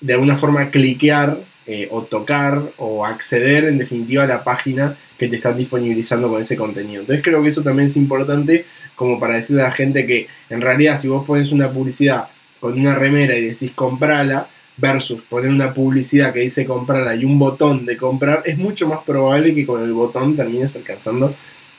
de 0.00 0.14
alguna 0.14 0.36
forma 0.36 0.70
cliquear 0.70 1.38
eh, 1.66 1.88
o 1.90 2.02
tocar 2.02 2.60
o 2.78 3.04
acceder 3.04 3.64
en 3.64 3.78
definitiva 3.78 4.24
a 4.24 4.26
la 4.26 4.44
página 4.44 4.96
que 5.18 5.28
te 5.28 5.36
están 5.36 5.56
disponibilizando 5.56 6.28
con 6.28 6.40
ese 6.40 6.56
contenido. 6.56 7.00
Entonces 7.00 7.24
creo 7.24 7.42
que 7.42 7.48
eso 7.48 7.62
también 7.62 7.86
es 7.86 7.96
importante 7.96 8.66
como 8.94 9.18
para 9.18 9.34
decirle 9.34 9.62
a 9.62 9.66
la 9.66 9.72
gente 9.72 10.06
que 10.06 10.28
en 10.50 10.60
realidad 10.60 10.98
si 11.00 11.08
vos 11.08 11.24
pones 11.24 11.52
una 11.52 11.70
publicidad 11.70 12.28
con 12.60 12.78
una 12.78 12.94
remera 12.94 13.36
y 13.36 13.46
decís 13.46 13.72
comprala, 13.74 14.48
versus 14.76 15.22
poner 15.22 15.50
una 15.50 15.72
publicidad 15.72 16.32
que 16.32 16.40
dice 16.40 16.64
comprarla 16.64 17.14
y 17.14 17.24
un 17.24 17.38
botón 17.38 17.86
de 17.86 17.96
comprar, 17.96 18.42
es 18.44 18.58
mucho 18.58 18.88
más 18.88 19.00
probable 19.04 19.54
que 19.54 19.66
con 19.66 19.82
el 19.82 19.92
botón 19.92 20.36
termines 20.36 20.74
alcanzando 20.74 21.34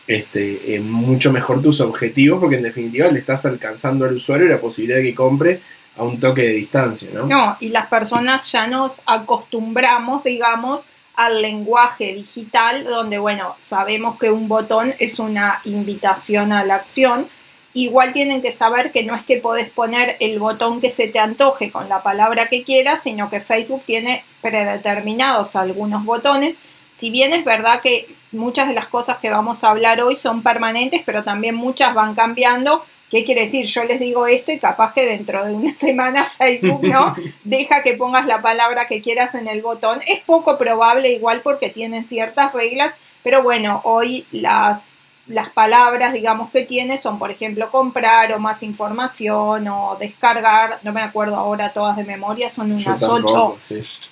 este, 0.08 0.76
eh, 0.76 0.80
mucho 0.80 1.32
mejor 1.32 1.62
tus 1.62 1.82
objetivos, 1.82 2.40
porque 2.40 2.58
en 2.58 2.64
definitiva 2.64 3.10
le 3.10 3.20
estás 3.20 3.46
alcanzando 3.46 4.06
al 4.06 4.16
usuario 4.16 4.48
la 4.48 4.60
posibilidad 4.60 4.98
de 4.98 5.04
que 5.04 5.16
compre 5.16 5.60
a 5.98 6.04
un 6.04 6.20
toque 6.20 6.42
de 6.42 6.54
distancia, 6.54 7.10
¿no? 7.14 7.26
No, 7.26 7.58
y 7.60 7.70
las 7.70 7.88
personas 7.88 8.52
ya 8.52 8.68
nos 8.68 9.02
acostumbramos, 9.06 10.24
digamos, 10.24 10.84
al 11.16 11.42
lenguaje 11.42 12.14
digital, 12.14 12.84
donde, 12.84 13.18
bueno, 13.18 13.56
sabemos 13.60 14.20
que 14.20 14.30
un 14.30 14.48
botón 14.48 14.94
es 15.00 15.20
una 15.20 15.62
invitación 15.64 16.52
a 16.52 16.66
la 16.66 16.76
acción, 16.76 17.28
igual 17.74 18.14
tienen 18.14 18.42
que 18.42 18.52
saber 18.52 18.92
que 18.92 19.04
no 19.04 19.16
es 19.16 19.24
que 19.24 19.38
podés 19.38 19.70
poner 19.70 20.16
el 20.20 20.40
botón 20.40 20.82
que 20.82 20.90
se 20.90 21.08
te 21.08 21.20
antoje 21.20 21.72
con 21.72 21.90
la 21.90 22.04
palabra 22.04 22.48
que 22.48 22.64
quieras, 22.64 23.04
sino 23.04 23.30
que 23.30 23.40
Facebook 23.40 23.84
tiene 23.86 24.24
predeterminados 24.42 25.56
algunos 25.56 26.06
botones. 26.06 26.58
Si 26.96 27.10
bien 27.10 27.34
es 27.34 27.44
verdad 27.44 27.82
que 27.82 28.08
muchas 28.32 28.70
de 28.70 28.74
las 28.74 28.88
cosas 28.88 29.18
que 29.18 29.30
vamos 29.30 29.64
a 29.64 29.72
hablar 29.72 30.02
hoy 30.02 30.16
son 30.16 30.42
permanentes, 30.42 31.02
pero 31.06 31.24
también 31.24 31.56
muchas 31.56 31.94
van 31.94 32.16
cambiando. 32.16 32.86
¿Qué 33.16 33.24
quiere 33.24 33.44
decir? 33.44 33.66
Yo 33.66 33.86
les 33.86 34.02
digo 34.02 34.28
esto 34.28 34.52
y 34.52 34.60
capaz 34.60 34.94
que 34.94 35.06
dentro 35.06 35.46
de 35.46 35.54
una 35.54 35.74
semana 35.78 36.26
Facebook 36.26 36.84
no 36.84 37.16
deja 37.46 37.82
que 37.82 37.94
pongas 37.94 38.26
la 38.26 38.42
palabra 38.42 38.88
que 38.88 39.02
quieras 39.02 39.34
en 39.36 39.48
el 39.48 39.62
botón. 39.62 40.02
Es 40.06 40.20
poco 40.20 40.58
probable 40.58 41.14
igual 41.14 41.40
porque 41.40 41.70
tienen 41.70 42.04
ciertas 42.04 42.52
reglas, 42.52 42.94
pero 43.24 43.42
bueno, 43.42 43.80
hoy 43.86 44.26
las 44.32 44.90
las 45.28 45.50
palabras, 45.50 46.12
digamos, 46.12 46.52
que 46.52 46.64
tiene 46.66 46.98
son, 46.98 47.18
por 47.18 47.32
ejemplo, 47.32 47.72
comprar 47.72 48.34
o 48.34 48.40
más 48.40 48.62
información 48.64 49.66
o 49.70 49.96
descargar, 49.98 50.80
no 50.84 50.92
me 50.92 51.02
acuerdo 51.02 51.38
ahora 51.38 51.70
todas 51.70 51.96
de 51.96 52.04
memoria, 52.04 52.50
son 52.50 52.74
unas 52.74 53.02
ocho 53.02 53.58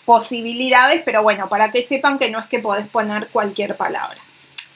posibilidades, 0.06 1.02
pero 1.04 1.22
bueno, 1.22 1.50
para 1.50 1.72
que 1.72 1.84
sepan 1.84 2.18
que 2.18 2.32
no 2.32 2.40
es 2.40 2.46
que 2.46 2.60
podés 2.60 2.88
poner 2.88 3.28
cualquier 3.28 3.76
palabra. 3.76 4.18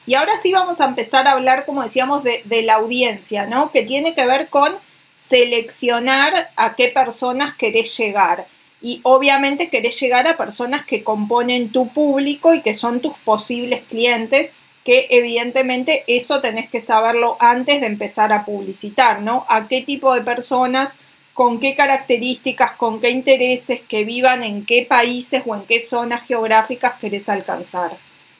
Y 0.08 0.14
ahora 0.14 0.38
sí 0.38 0.52
vamos 0.52 0.80
a 0.80 0.86
empezar 0.86 1.28
a 1.28 1.32
hablar, 1.32 1.66
como 1.66 1.82
decíamos, 1.82 2.24
de, 2.24 2.62
la 2.62 2.76
audiencia, 2.76 3.44
¿no? 3.44 3.70
Que 3.70 3.82
tiene 3.82 4.14
que 4.14 4.26
ver 4.26 4.48
con 4.48 4.72
seleccionar 5.16 6.48
a 6.56 6.76
qué 6.76 6.88
personas 6.88 7.52
querés 7.52 7.94
llegar. 7.94 8.46
Y 8.80 9.00
obviamente 9.02 9.68
querés 9.68 10.00
llegar 10.00 10.26
a 10.26 10.38
personas 10.38 10.86
que 10.86 11.04
componen 11.04 11.72
tu 11.72 11.88
público 11.88 12.54
y 12.54 12.62
que 12.62 12.72
son 12.72 13.00
tus 13.00 13.18
posibles 13.18 13.82
clientes 13.82 14.52
que 14.82 15.08
evidentemente 15.10 16.04
eso 16.06 16.40
tenés 16.40 16.70
que 16.70 16.80
saberlo 16.80 17.36
antes 17.38 17.82
de 17.82 17.86
empezar 17.86 18.32
a 18.32 18.46
publicitar, 18.46 19.20
¿no? 19.20 19.44
A 19.50 19.68
qué 19.68 19.82
tipo 19.82 20.14
de 20.14 20.22
personas, 20.22 20.94
con 21.34 21.60
qué 21.60 21.74
características, 21.74 22.72
con 22.78 22.98
qué 22.98 23.10
intereses, 23.10 23.82
que 23.86 24.04
vivan 24.04 24.42
en 24.42 24.64
qué 24.64 24.86
países 24.88 25.42
o 25.44 25.54
en 25.54 25.64
qué 25.64 25.84
zonas 25.86 26.26
geográficas 26.26 26.94
querés 26.98 27.28
alcanzar. 27.28 27.90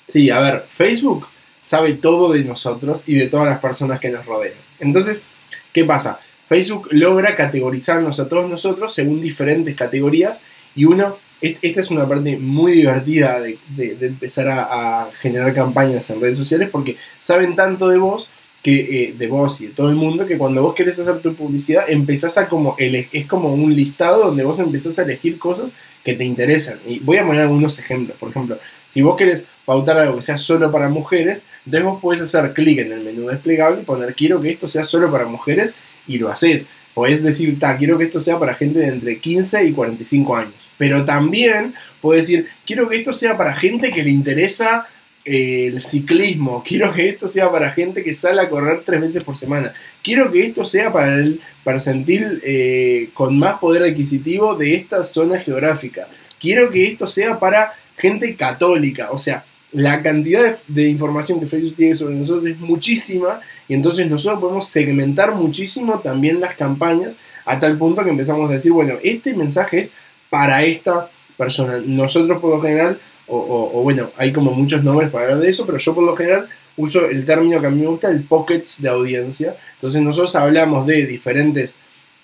Sí, 0.07 0.31
a 0.31 0.41
ver, 0.41 0.65
Facebook 0.73 1.29
sabe 1.69 1.93
todo 1.93 2.33
de 2.33 2.45
nosotros 2.45 3.07
y 3.07 3.15
de 3.15 3.27
todas 3.27 3.47
las 3.47 3.61
personas 3.61 4.01
que 4.01 4.09
nos 4.09 4.25
rodean. 4.25 4.55
Entonces, 4.81 5.27
¿qué 5.71 5.85
pasa? 5.85 6.19
Facebook 6.49 6.89
logra 6.93 7.35
categorizarnos 7.35 8.19
a 8.21 8.27
todos 8.27 8.49
nosotros 8.49 8.95
según 8.95 9.21
diferentes 9.21 9.77
categorías 9.77 10.39
y 10.75 10.87
uno 10.87 11.19
esta 11.43 11.81
es 11.81 11.91
una 11.91 12.09
parte 12.09 12.39
muy 12.39 12.73
divertida 12.73 13.39
de, 13.41 13.59
empezar 14.01 14.49
a, 14.49 15.11
generar 15.21 15.53
campañas 15.53 16.09
en 16.09 16.23
redes 16.23 16.39
sociales 16.39 16.71
porque 16.73 16.97
saben 17.19 17.55
tanto 17.55 17.87
de 17.89 17.99
vos 17.99 18.31
que 18.63 19.05
eh, 19.05 19.15
de 19.17 19.27
vos 19.29 19.61
y 19.61 19.67
de 19.67 19.73
todo 19.73 19.91
el 19.91 19.95
mundo 19.95 20.27
que 20.27 20.39
cuando 20.39 20.63
vos 20.63 20.75
querés 20.75 20.99
hacer 20.99 21.21
tu 21.21 21.35
publicidad 21.35 21.85
empezás 21.87 22.39
a 22.39 22.49
como 22.49 22.77
es 22.79 23.27
como 23.27 23.53
un 23.53 23.77
listado 23.77 24.25
donde 24.25 24.43
vos 24.43 24.59
empezás 24.59 24.99
a 24.99 25.03
elegir 25.03 25.39
cosas 25.39 25.77
que 26.03 26.15
te 26.15 26.25
interesan 26.25 26.79
y 26.87 26.99
voy 26.99 27.19
a 27.19 27.27
poner 27.27 27.43
algunos 27.43 27.79
ejemplos 27.79 28.17
por 28.19 28.31
ejemplo 28.31 28.59
si 28.99 29.03
vos 29.03 29.17
querés 29.17 29.45
pautar 29.65 29.97
algo 29.97 30.17
que 30.17 30.23
sea 30.23 30.39
solo 30.39 30.73
para 30.73 30.89
mujeres 30.89 31.45
entonces 31.65 31.85
vos 31.85 32.01
podés 32.01 32.21
hacer 32.23 32.53
clic 32.53 32.81
en 32.81 32.91
el 32.91 33.05
menú 33.05 33.29
desplegable 33.29 33.83
y 33.83 33.85
poner 33.85 34.13
quiero 34.13 34.43
que 34.43 34.51
esto 34.51 34.67
sea 34.67 34.83
solo 34.83 35.09
para 35.09 35.25
mujeres 35.25 35.73
y 36.09 36.19
lo 36.19 36.29
haces. 36.29 36.69
Podés 36.95 37.23
decir 37.23 37.57
ta 37.61 37.77
quiero 37.77 37.97
que 37.97 38.05
esto 38.05 38.19
sea 38.19 38.41
para 38.41 38.55
gente 38.55 38.81
de 38.81 38.89
entre 38.89 39.21
15 39.21 39.65
y 39.67 39.73
45 39.73 40.37
años 40.37 40.55
pero 40.77 41.05
también 41.05 41.75
puedo 42.01 42.19
decir, 42.19 42.49
quiero 42.67 42.89
que 42.89 42.97
esto 42.97 43.13
sea 43.13 43.37
para 43.37 43.55
gente 43.55 43.93
que 43.93 44.03
le 44.03 44.11
interesa 44.11 44.89
eh, 45.25 45.69
el 45.69 45.81
ciclismo, 45.81 46.65
quiero 46.67 46.93
que 46.93 47.09
esto 47.09 47.29
sea 47.29 47.49
para 47.53 47.71
gente 47.71 48.03
que 48.03 48.13
sale 48.13 48.41
a 48.43 48.49
correr 48.49 48.83
tres 48.85 49.01
veces 49.01 49.23
por 49.23 49.37
semana, 49.37 49.75
quiero 50.03 50.33
que 50.33 50.45
esto 50.45 50.65
sea 50.65 50.93
para 50.93 51.17
el 51.17 51.41
sentir 51.79 52.41
eh, 52.45 53.11
con 53.15 53.39
más 53.39 53.59
poder 53.59 53.83
adquisitivo 53.83 54.57
de 54.57 54.75
esta 54.75 55.05
zona 55.05 55.39
geográfica, 55.39 56.09
quiero 56.41 56.71
que 56.71 56.87
esto 56.89 57.07
sea 57.07 57.39
para 57.39 57.75
gente 57.99 58.35
católica, 58.37 59.11
o 59.11 59.19
sea, 59.19 59.45
la 59.73 60.03
cantidad 60.03 60.59
de, 60.67 60.89
información 60.89 61.41
que 61.41 61.47
Facebook 61.47 61.77
tiene 61.77 61.95
sobre 61.95 62.15
nosotros 62.15 62.47
es 62.47 62.59
muchísima 62.59 63.41
y 63.69 63.75
entonces 63.75 64.09
nosotros 64.09 64.41
podemos 64.41 64.67
segmentar 64.67 65.35
muchísimo 65.35 66.01
también 66.01 66.41
las 66.41 66.55
campañas 66.55 67.17
a 67.45 67.59
tal 67.61 67.77
punto 67.77 68.03
que 68.03 68.11
empezamos 68.11 68.49
a 68.49 68.55
decir, 68.55 68.73
bueno, 68.73 68.95
este 69.03 69.35
mensaje 69.35 69.81
es 69.81 69.93
para 70.31 70.63
esta 70.63 71.11
persona. 71.37 71.79
Nosotros 71.85 72.41
por 72.41 72.51
lo 72.51 72.61
general, 72.61 72.99
o, 73.27 73.83
bueno, 73.83 74.11
hay 74.17 74.33
como 74.33 74.53
muchos 74.53 74.83
nombres 74.83 75.11
para 75.11 75.27
hablar 75.27 75.41
de 75.41 75.51
eso, 75.51 75.67
pero 75.67 75.79
yo 75.79 75.95
por 75.95 76.05
lo 76.05 76.17
general 76.17 76.49
uso 76.77 77.07
el 77.07 77.25
término 77.25 77.61
que 77.61 77.67
a 77.67 77.71
mí 77.71 77.81
me 77.81 77.87
gusta, 77.87 78.11
el 78.11 78.23
pockets 78.23 78.81
de 78.81 78.89
audiencia. 78.89 79.57
Entonces 79.75 80.01
nosotros 80.01 80.35
hablamos 80.37 80.87
de 80.87 81.07
diferentes, 81.07 81.79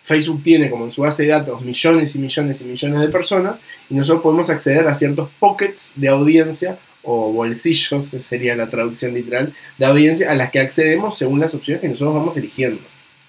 Facebook 0.05 0.43
tiene 0.43 0.71
como 0.71 0.85
en 0.85 0.93
su 0.93 1.01
base 1.01 1.23
de 1.23 1.31
datos 1.31 1.63
millones 1.63 2.15
y 2.15 2.19
millones 2.19 2.61
y 2.61 2.65
millones 2.65 3.01
de 3.01 3.09
personas 3.09 3.61
y 3.89 3.95
nosotros 3.95 4.23
podemos 4.23 4.51
acceder 4.51 4.87
a 4.87 4.95
ciertos 4.95 5.31
pockets 5.41 5.95
de 5.97 6.09
audiencia 6.09 6.79
o 7.03 7.33
bolsillos, 7.33 8.05
sería 8.21 8.55
la 8.55 8.69
traducción 8.69 9.15
literal, 9.15 9.55
de 9.79 9.87
audiencia 9.87 10.31
a 10.31 10.35
las 10.35 10.51
que 10.51 10.61
accedemos 10.61 11.17
según 11.17 11.41
las 11.41 11.55
opciones 11.55 11.81
que 11.81 11.89
nosotros 11.89 12.15
vamos 12.15 12.37
eligiendo. 12.37 12.83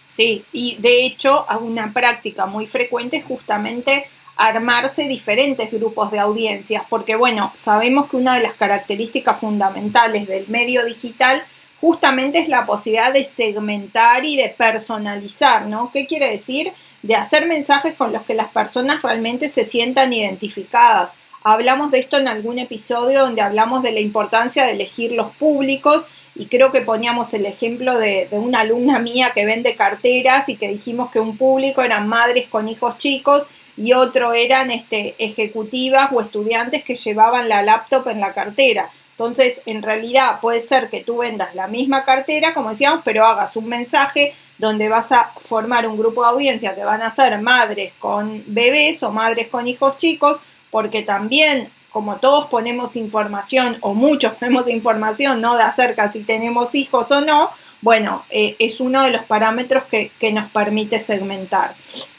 Sí, 0.08 0.44
y 0.52 0.78
de 0.80 1.06
hecho 1.06 1.46
una 1.62 1.92
práctica 1.94 2.46
muy 2.46 2.68
frecuente 2.68 3.18
es 3.18 3.26
justamente 3.26 4.08
armarse 4.36 5.08
diferentes 5.08 5.72
grupos 5.72 6.12
de 6.12 6.20
audiencias, 6.20 6.84
porque 6.90 7.16
bueno, 7.16 7.54
sabemos 7.56 8.10
que 8.10 8.18
una 8.18 8.36
de 8.36 8.44
las 8.44 8.54
características 8.56 9.40
fundamentales 9.40 10.28
del 10.28 10.46
medio 10.50 10.84
digital 10.86 11.44
justamente 11.86 12.40
es 12.40 12.48
la 12.48 12.66
posibilidad 12.66 13.14
de 13.14 13.26
segmentar 13.26 14.26
y 14.26 14.36
de 14.36 14.50
personalizar, 14.50 15.68
¿no? 15.68 15.92
¿Qué 15.92 16.08
quiere 16.08 16.32
decir? 16.32 16.72
De 17.04 17.14
hacer 17.14 17.46
mensajes 17.46 17.94
con 17.94 18.12
los 18.12 18.24
que 18.24 18.34
las 18.34 18.48
personas 18.48 19.04
realmente 19.04 19.50
se 19.50 19.66
sientan 19.66 20.12
identificadas. 20.12 21.14
Hablamos 21.44 21.92
de 21.92 22.00
esto 22.00 22.18
en 22.18 22.28
algún 22.28 22.58
episodio 22.58 23.20
donde 23.20 23.44
hablamos 23.44 23.84
de 23.84 23.92
la 23.92 24.00
importancia 24.00 24.66
de 24.66 24.72
elegir 24.72 25.12
los 25.12 25.30
públicos 25.36 26.08
y 26.34 26.48
creo 26.48 26.72
que 26.72 26.82
poníamos 26.82 27.36
el 27.36 27.46
ejemplo 27.46 28.00
de, 28.00 28.30
de, 28.32 28.40
una 28.40 28.62
alumna 28.62 28.98
mía 28.98 29.34
que 29.36 29.46
vende 29.46 29.76
carteras 29.76 30.50
y 30.50 30.56
que 30.56 30.70
dijimos 30.70 31.12
que 31.12 31.20
un 31.20 31.38
público 31.38 31.84
eran 31.84 32.08
madres 32.08 32.48
con 32.48 32.68
hijos 32.68 32.98
chicos 32.98 33.48
y 33.78 33.94
otro 33.94 34.34
eran 34.34 34.72
este, 34.72 35.14
ejecutivas 35.20 36.12
o 36.12 36.20
estudiantes 36.20 36.84
que 36.84 36.96
llevaban 36.96 37.48
la 37.48 37.62
laptop 37.62 38.08
en 38.08 38.22
la 38.22 38.34
cartera. 38.34 38.90
Entonces, 39.18 39.62
en 39.66 39.82
realidad 39.82 40.40
puede 40.42 40.60
ser 40.60 40.90
que 40.90 41.02
tú 41.02 41.18
vendas 41.18 41.56
la 41.56 41.68
misma 41.68 42.04
cartera, 42.04 42.54
como 42.54 42.72
decíamos, 42.72 43.02
pero 43.06 43.26
hagas 43.26 43.56
un 43.56 43.68
mensaje 43.68 44.36
donde 44.58 44.90
vas 44.90 45.12
a 45.14 45.32
formar 45.42 45.88
un 45.88 45.98
grupo 45.98 46.22
de 46.22 46.30
audiencia 46.30 46.76
que 46.76 46.84
van 46.84 47.02
a 47.02 47.12
ser 47.12 47.40
madres 47.42 47.94
con 47.98 48.44
bebés 48.48 49.02
o 49.04 49.12
madres 49.12 49.48
con 49.48 49.68
hijos 49.68 49.98
chicos, 49.98 50.40
porque 50.70 51.02
también 51.02 51.70
como 51.92 52.18
todos 52.18 52.48
ponemos 52.48 52.98
información 52.98 53.78
o 53.80 53.94
muchos 53.94 54.36
ponemos 54.40 54.68
información 54.70 55.40
no 55.40 55.56
de 55.56 55.64
acerca 55.64 56.12
si 56.12 56.24
tenemos 56.24 56.76
hijos 56.76 57.10
o 57.12 57.22
no, 57.22 57.52
bueno, 57.80 58.26
eh, 58.30 58.58
es 58.60 58.82
uno 58.82 59.04
de 59.04 59.12
los 59.12 59.24
parámetros 59.24 59.86
que, 59.86 60.12
que 60.20 60.32
nos 60.34 60.50
permite 60.52 61.00
segmentar. 61.00 61.76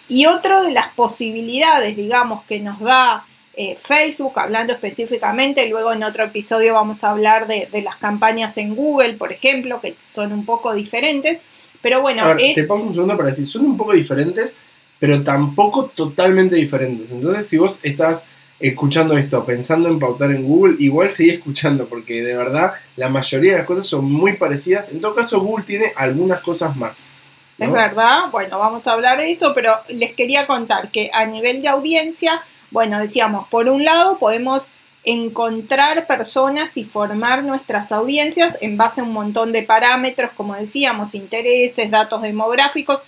Y 0.09 0.27
otro 0.27 0.63
de 0.63 0.71
las 0.71 0.95
posibilidades, 0.95 1.97
digamos, 1.97 2.45
que 2.45 2.61
nos 2.61 2.79
da 2.81 3.25
eh, 3.57 3.77
Facebook, 3.81 4.39
hablando 4.39 4.75
específicamente, 4.75 5.67
luego 5.69 5.93
en 5.93 6.03
otro 6.03 6.25
episodio 6.25 6.75
vamos 6.75 7.03
a 7.03 7.11
hablar 7.11 7.47
de, 7.47 7.69
las 7.83 7.97
campañas 7.97 8.59
en 8.59 8.75
Google, 8.75 9.15
por 9.15 9.33
ejemplo, 9.33 9.81
que 9.81 9.95
son 10.13 10.33
un 10.33 10.45
poco 10.45 10.75
diferentes, 10.75 11.39
pero 11.81 12.03
bueno, 12.03 12.23
a 12.23 12.35
ver, 12.35 12.55
te 12.55 12.65
pongo 12.65 12.85
un 12.85 12.95
segundo 12.95 13.17
para 13.17 13.31
decir, 13.31 13.47
son 13.47 13.65
un 13.65 13.77
poco 13.77 13.95
diferentes, 13.95 14.59
pero 14.99 15.23
tampoco 15.23 15.87
totalmente 15.87 16.57
diferentes. 16.57 17.11
Entonces, 17.11 17.49
si 17.49 17.57
vos 17.57 17.81
estás 17.83 18.25
escuchando 18.59 19.17
esto, 19.17 19.45
pensando 19.45 19.89
en 19.89 19.99
pautar 19.99 20.31
en 20.31 20.45
Google, 20.45 20.77
igual 20.79 21.09
seguí 21.09 21.31
escuchando, 21.31 21.87
porque 21.87 22.23
de 22.23 22.37
verdad 22.37 22.75
la 22.97 23.09
mayoría 23.09 23.53
de 23.53 23.59
las 23.59 23.67
cosas 23.67 23.87
son 23.87 24.05
muy 24.05 24.35
parecidas. 24.35 24.91
En 24.91 25.01
todo 25.01 25.15
caso, 25.15 25.41
Google 25.41 25.65
tiene 25.65 25.93
algunas 25.97 26.41
cosas 26.41 26.77
más. 26.77 27.15
Es 27.59 27.73
verdad, 27.73 28.25
bueno, 28.31 28.59
vamos 28.59 28.87
a 28.87 28.93
hablar 28.93 29.19
de 29.19 29.31
eso, 29.31 29.55
pero 29.55 29.77
les 29.89 30.15
quería 30.15 30.47
contar 30.47 30.91
que 30.91 31.11
a 31.13 31.25
nivel 31.25 31.63
de 31.63 31.69
audiencia, 31.69 32.43
bueno, 32.71 32.99
decíamos, 32.99 33.49
por 33.49 33.69
un 33.69 33.85
lado 33.85 34.19
podemos 34.19 34.67
encontrar 35.05 36.07
personas 36.07 36.77
y 36.77 36.85
formar 36.85 37.45
nuestras 37.45 37.93
audiencias 37.93 38.59
en 38.61 38.77
base 38.77 39.01
a 39.01 39.05
un 39.05 39.13
montón 39.13 39.53
de 39.53 39.63
parámetros, 39.63 40.33
como 40.33 40.55
decíamos, 40.55 41.15
intereses, 41.15 41.91
datos 41.91 42.23
demográficos, 42.23 43.01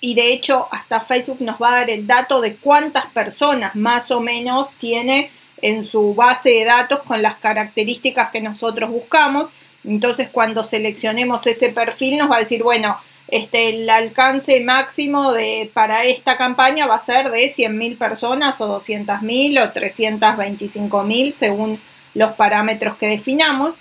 y 0.00 0.14
de 0.14 0.32
hecho 0.32 0.68
hasta 0.70 1.00
Facebook 1.00 1.40
nos 1.40 1.56
va 1.62 1.68
a 1.68 1.76
dar 1.76 1.90
el 1.90 2.06
dato 2.06 2.40
de 2.40 2.56
cuántas 2.56 3.06
personas 3.06 3.74
más 3.74 4.10
o 4.10 4.20
menos 4.20 4.68
tiene 4.78 5.30
en 5.62 5.86
su 5.86 6.14
base 6.14 6.50
de 6.50 6.64
datos 6.64 7.00
con 7.04 7.22
las 7.22 7.36
características 7.36 8.30
que 8.30 8.42
nosotros 8.42 8.90
buscamos. 8.90 9.48
Entonces 9.82 10.28
cuando 10.30 10.62
seleccionemos 10.64 11.46
ese 11.46 11.70
perfil 11.70 12.18
nos 12.18 12.30
va 12.30 12.36
a 12.36 12.40
decir, 12.40 12.62
bueno, 12.62 12.98
este, 13.34 13.70
el 13.70 13.90
alcance 13.90 14.60
máximo 14.60 15.32
de, 15.32 15.68
para 15.74 16.04
esta 16.04 16.36
campaña 16.36 16.86
va 16.86 16.94
a 16.94 17.04
ser 17.04 17.32
de 17.32 17.46
100.000 17.46 17.98
personas 17.98 18.60
o 18.60 18.80
200.000 18.80 19.60
o 19.60 19.72
325.000 19.72 21.32
según 21.32 21.80
los 22.14 22.34
parámetros 22.34 22.96
que 22.96 23.08
definamos. 23.08 23.74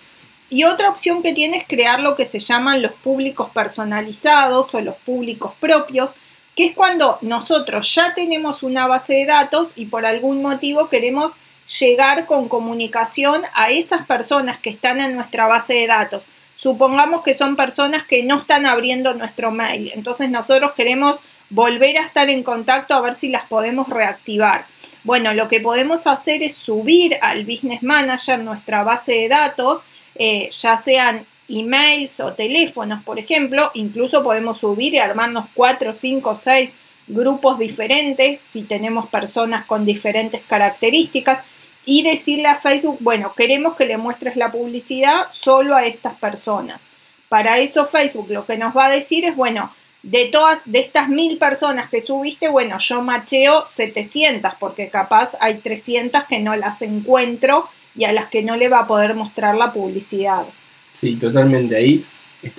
Y 0.49 0.63
otra 0.63 0.89
opción 0.89 1.21
que 1.21 1.35
tiene 1.35 1.57
es 1.57 1.67
crear 1.67 1.99
lo 1.99 2.15
que 2.15 2.25
se 2.25 2.39
llaman 2.39 2.81
los 2.81 2.93
públicos 2.93 3.51
personalizados 3.51 4.73
o 4.73 4.81
los 4.81 4.95
públicos 4.95 5.53
propios, 5.59 6.15
que 6.55 6.65
es 6.65 6.75
cuando 6.75 7.19
nosotros 7.21 7.93
ya 7.93 8.15
tenemos 8.15 8.63
una 8.63 8.87
base 8.87 9.13
de 9.13 9.27
datos 9.27 9.73
y 9.75 9.85
por 9.85 10.07
algún 10.07 10.41
motivo 10.41 10.89
queremos 10.89 11.31
llegar 11.79 12.25
con 12.25 12.49
comunicación 12.49 13.43
a 13.53 13.69
esas 13.69 14.07
personas 14.07 14.59
que 14.59 14.71
están 14.71 14.99
en 14.99 15.13
nuestra 15.13 15.45
base 15.45 15.75
de 15.75 15.85
datos 15.85 16.23
supongamos 16.63 17.23
que 17.23 17.33
son 17.33 17.57
personas 17.57 18.05
que 18.07 18.23
no 18.23 18.39
están 18.39 18.65
abriendo 18.65 19.13
nuestro 19.13 19.51
mail. 19.51 19.91
Entonces 19.93 20.29
nosotros 20.29 20.71
queremos 20.71 21.19
volver 21.49 21.97
a 21.97 22.05
estar 22.05 22.29
en 22.29 22.41
contacto 22.41 22.93
a 22.93 23.01
ver 23.01 23.15
si 23.15 23.27
las 23.27 23.45
podemos 23.47 23.89
reactivar. 23.89 24.65
Bueno, 25.03 25.33
lo 25.33 25.49
que 25.49 25.59
podemos 25.59 26.07
hacer 26.07 26.41
es 26.41 26.55
subir 26.55 27.17
al 27.21 27.43
Business 27.43 27.83
Manager 27.83 28.39
nuestra 28.39 28.83
base 28.83 29.11
de 29.11 29.27
datos, 29.27 29.81
eh, 30.15 30.49
ya 30.51 30.77
sean 30.77 31.25
emails 31.49 32.21
o 32.21 32.31
teléfonos, 32.31 33.03
por 33.03 33.19
ejemplo. 33.19 33.71
Incluso 33.73 34.23
podemos 34.23 34.59
subir 34.59 34.93
y 34.93 34.99
armarnos 34.99 35.47
cuatro, 35.53 35.93
cinco, 35.93 36.37
seis 36.37 36.71
grupos 37.07 37.59
diferentes 37.59 38.39
si 38.39 38.61
tenemos 38.61 39.09
personas 39.09 39.65
con 39.65 39.83
diferentes 39.85 40.41
características 40.43 41.43
y 41.85 42.03
decirle 42.03 42.47
a 42.47 42.55
Facebook, 42.55 42.97
bueno, 43.01 43.33
queremos 43.35 43.75
que 43.75 43.85
le 43.85 43.97
muestres 43.97 44.35
la 44.35 44.51
publicidad 44.51 45.27
solo 45.31 45.75
a 45.75 45.85
estas 45.85 46.15
personas. 46.15 46.81
Para 47.29 47.59
eso 47.59 47.85
Facebook 47.85 48.29
lo 48.29 48.45
que 48.45 48.57
nos 48.57 48.75
va 48.75 48.85
a 48.85 48.91
decir 48.91 49.25
es, 49.25 49.35
bueno, 49.35 49.73
de 50.03 50.25
todas, 50.25 50.59
de 50.65 50.79
estas 50.79 51.09
mil 51.09 51.37
personas 51.37 51.89
que 51.89 52.01
subiste, 52.01 52.49
bueno, 52.49 52.77
yo 52.79 53.01
macheo 53.01 53.65
700 53.67 54.53
porque 54.59 54.89
capaz 54.89 55.31
hay 55.39 55.55
300 55.59 56.25
que 56.25 56.39
no 56.39 56.55
las 56.55 56.81
encuentro 56.81 57.69
y 57.95 58.03
a 58.03 58.11
las 58.11 58.27
que 58.27 58.43
no 58.43 58.55
le 58.55 58.69
va 58.69 58.79
a 58.79 58.87
poder 58.87 59.15
mostrar 59.15 59.55
la 59.55 59.71
publicidad. 59.71 60.43
Sí, 60.91 61.15
totalmente. 61.15 61.75
Ahí 61.75 62.05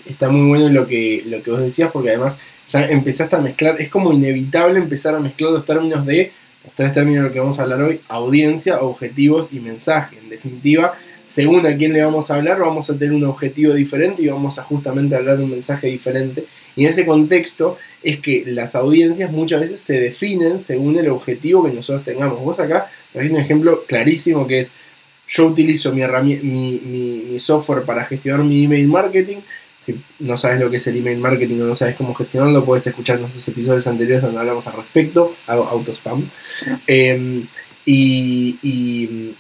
está 0.06 0.28
muy 0.28 0.48
bueno 0.48 0.68
lo 0.70 0.86
que, 0.86 1.22
lo 1.26 1.42
que 1.42 1.50
vos 1.50 1.60
decías 1.60 1.90
porque 1.92 2.10
además 2.10 2.38
ya 2.66 2.86
empezaste 2.86 3.36
a 3.36 3.40
mezclar, 3.40 3.80
es 3.80 3.90
como 3.90 4.12
inevitable 4.12 4.78
empezar 4.78 5.14
a 5.14 5.20
mezclar 5.20 5.52
los 5.52 5.66
términos 5.66 6.06
de 6.06 6.32
los 6.64 6.74
tres 6.74 6.92
términos 6.92 7.22
de 7.22 7.28
lo 7.28 7.32
que 7.32 7.40
vamos 7.40 7.58
a 7.58 7.62
hablar 7.62 7.82
hoy, 7.82 8.00
audiencia, 8.08 8.80
objetivos 8.80 9.52
y 9.52 9.60
mensaje. 9.60 10.18
En 10.22 10.30
definitiva, 10.30 10.94
según 11.22 11.66
a 11.66 11.76
quién 11.76 11.92
le 11.92 12.04
vamos 12.04 12.30
a 12.30 12.34
hablar, 12.34 12.58
vamos 12.58 12.90
a 12.90 12.98
tener 12.98 13.14
un 13.14 13.24
objetivo 13.24 13.74
diferente 13.74 14.22
y 14.22 14.28
vamos 14.28 14.58
a 14.58 14.62
justamente 14.62 15.16
hablar 15.16 15.38
de 15.38 15.44
un 15.44 15.50
mensaje 15.50 15.86
diferente. 15.88 16.44
Y 16.76 16.84
en 16.84 16.90
ese 16.90 17.06
contexto 17.06 17.78
es 18.02 18.20
que 18.20 18.44
las 18.46 18.74
audiencias 18.74 19.30
muchas 19.30 19.60
veces 19.60 19.80
se 19.80 19.98
definen 19.98 20.58
según 20.58 20.98
el 20.98 21.08
objetivo 21.08 21.64
que 21.64 21.72
nosotros 21.72 22.04
tengamos. 22.04 22.40
Vos 22.40 22.60
acá 22.60 22.90
trajiste 23.12 23.36
un 23.36 23.42
ejemplo 23.42 23.84
clarísimo 23.86 24.46
que 24.46 24.60
es, 24.60 24.72
yo 25.26 25.46
utilizo 25.46 25.92
mi, 25.92 26.02
mi, 26.36 26.80
mi 27.30 27.40
software 27.40 27.84
para 27.84 28.04
gestionar 28.04 28.44
mi 28.44 28.64
email 28.64 28.86
marketing, 28.86 29.38
si 29.84 30.00
no 30.20 30.38
sabes 30.38 30.58
lo 30.60 30.70
que 30.70 30.76
es 30.78 30.86
el 30.86 30.96
email 30.96 31.18
marketing 31.18 31.60
o 31.60 31.66
no 31.66 31.74
sabes 31.74 31.94
cómo 31.94 32.14
gestionarlo, 32.14 32.64
puedes 32.64 32.86
escuchar 32.86 33.20
nuestros 33.20 33.46
episodios 33.48 33.86
anteriores 33.86 34.22
donde 34.22 34.40
hablamos 34.40 34.66
al 34.66 34.72
respecto, 34.72 35.34
hago 35.46 35.64
autospam. 35.64 36.26
Em, 36.86 37.46
y, 37.84 38.56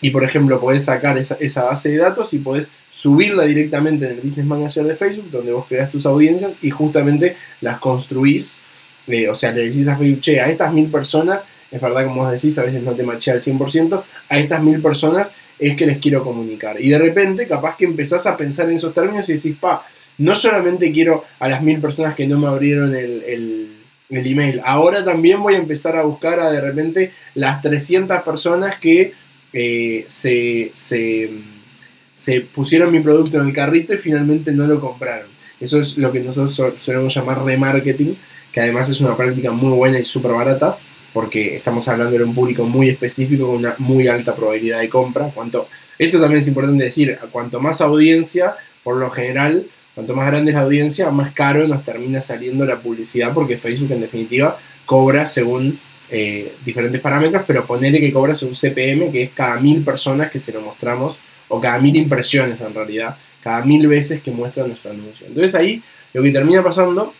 y, 0.02 0.10
por 0.10 0.22
ejemplo, 0.22 0.60
podés 0.60 0.84
sacar 0.84 1.16
esa, 1.16 1.38
esa, 1.40 1.64
base 1.64 1.92
de 1.92 1.96
datos 1.96 2.34
y 2.34 2.38
podés 2.38 2.70
subirla 2.90 3.44
directamente 3.44 4.04
en 4.04 4.12
el 4.12 4.20
Business 4.20 4.44
Manager 4.44 4.84
de 4.84 4.96
Facebook, 4.96 5.30
donde 5.30 5.52
vos 5.52 5.64
creas 5.66 5.90
tus 5.90 6.04
audiencias 6.04 6.54
y 6.60 6.68
justamente 6.68 7.36
las 7.62 7.78
construís. 7.78 8.60
Eh, 9.06 9.30
o 9.30 9.34
sea, 9.34 9.50
le 9.50 9.64
decís 9.64 9.88
a 9.88 9.96
Facebook, 9.96 10.20
che, 10.20 10.42
a 10.42 10.50
estas 10.50 10.74
mil 10.74 10.90
personas, 10.90 11.42
es 11.70 11.80
verdad 11.80 12.04
como 12.04 12.22
vos 12.22 12.32
decís, 12.32 12.58
a 12.58 12.64
veces 12.64 12.82
no 12.82 12.92
te 12.92 13.02
machea 13.02 13.32
al 13.32 13.40
100%, 13.40 14.02
a 14.28 14.38
estas 14.38 14.62
mil 14.62 14.82
personas 14.82 15.32
es 15.58 15.74
que 15.74 15.86
les 15.86 15.96
quiero 15.96 16.22
comunicar. 16.22 16.78
Y 16.78 16.90
de 16.90 16.98
repente, 16.98 17.46
capaz 17.46 17.78
que 17.78 17.86
empezás 17.86 18.26
a 18.26 18.36
pensar 18.36 18.68
en 18.68 18.74
esos 18.74 18.92
términos 18.92 19.26
y 19.30 19.36
decís, 19.36 19.56
pa, 19.58 19.86
no 20.18 20.34
solamente 20.34 20.92
quiero 20.92 21.24
a 21.38 21.48
las 21.48 21.62
mil 21.62 21.80
personas 21.80 22.14
que 22.14 22.26
no 22.26 22.38
me 22.38 22.48
abrieron 22.48 22.94
el, 22.94 23.70
email, 24.10 24.60
ahora 24.64 25.04
también 25.04 25.42
voy 25.42 25.54
a 25.54 25.58
empezar 25.58 25.96
a 25.96 26.02
buscar 26.02 26.38
a 26.38 26.50
de 26.50 26.60
repente 26.60 27.12
las 27.34 27.60
300 27.62 28.22
personas 28.22 28.76
que 28.76 29.12
eh, 29.52 30.04
se, 30.06 30.70
se, 30.74 32.40
pusieron 32.54 32.92
mi 32.92 33.00
producto 33.00 33.40
en 33.40 33.48
el 33.48 33.52
carrito 33.52 33.92
y 33.92 33.98
finalmente 33.98 34.52
no 34.52 34.66
lo 34.66 34.80
compraron. 34.80 35.26
Eso 35.58 35.80
es 35.80 35.98
lo 35.98 36.12
que 36.12 36.20
nosotros 36.20 36.54
solemos 36.76 37.14
llamar 37.14 37.44
remarketing, 37.44 38.16
que 38.52 38.60
además 38.60 38.88
es 38.88 39.00
una 39.00 39.16
práctica 39.16 39.50
muy 39.50 39.72
buena 39.72 39.98
y 39.98 40.04
súper 40.04 40.32
barata, 40.32 40.78
porque 41.12 41.56
estamos 41.56 41.86
hablando 41.88 42.16
de 42.16 42.24
un 42.24 42.34
público 42.34 42.64
muy 42.64 42.90
específico 42.90 43.46
con 43.46 43.56
una 43.56 43.74
muy 43.78 44.06
alta 44.06 44.34
probabilidad 44.34 44.80
de 44.80 44.88
compra. 44.88 45.30
Cuanto, 45.34 45.68
esto 45.98 46.20
también 46.20 46.40
es 46.40 46.48
importante 46.48 46.84
decir, 46.84 47.18
cuanto 47.32 47.60
más 47.60 47.80
audiencia, 47.80 48.56
por 48.84 48.96
lo 48.96 49.10
general, 49.10 49.66
Cuanto 49.94 50.14
más 50.14 50.26
grande 50.26 50.50
es 50.50 50.56
la 50.56 50.62
audiencia, 50.62 51.10
más 51.10 51.32
caro 51.32 51.66
nos 51.68 51.84
termina 51.84 52.20
saliendo 52.20 52.64
la 52.64 52.80
publicidad 52.80 53.32
porque 53.32 53.58
Facebook 53.58 53.92
en 53.92 54.00
definitiva 54.00 54.58
cobra 54.84 55.26
según 55.26 55.78
eh, 56.10 56.52
diferentes 56.64 57.00
parámetros, 57.00 57.44
pero 57.46 57.64
ponerle 57.64 58.00
que 58.00 58.12
cobra 58.12 58.34
según 58.34 58.54
CPM, 58.54 59.10
que 59.10 59.22
es 59.24 59.30
cada 59.30 59.56
mil 59.56 59.82
personas 59.82 60.30
que 60.30 60.38
se 60.38 60.52
lo 60.52 60.60
mostramos, 60.60 61.16
o 61.48 61.60
cada 61.60 61.78
mil 61.78 61.94
impresiones 61.96 62.60
en 62.60 62.74
realidad, 62.74 63.16
cada 63.42 63.64
mil 63.64 63.86
veces 63.86 64.20
que 64.20 64.30
muestra 64.30 64.66
nuestro 64.66 64.90
anuncio. 64.90 65.26
Entonces 65.26 65.54
ahí 65.54 65.82
lo 66.12 66.22
que 66.22 66.30
termina 66.30 66.62
pasando 66.62 67.14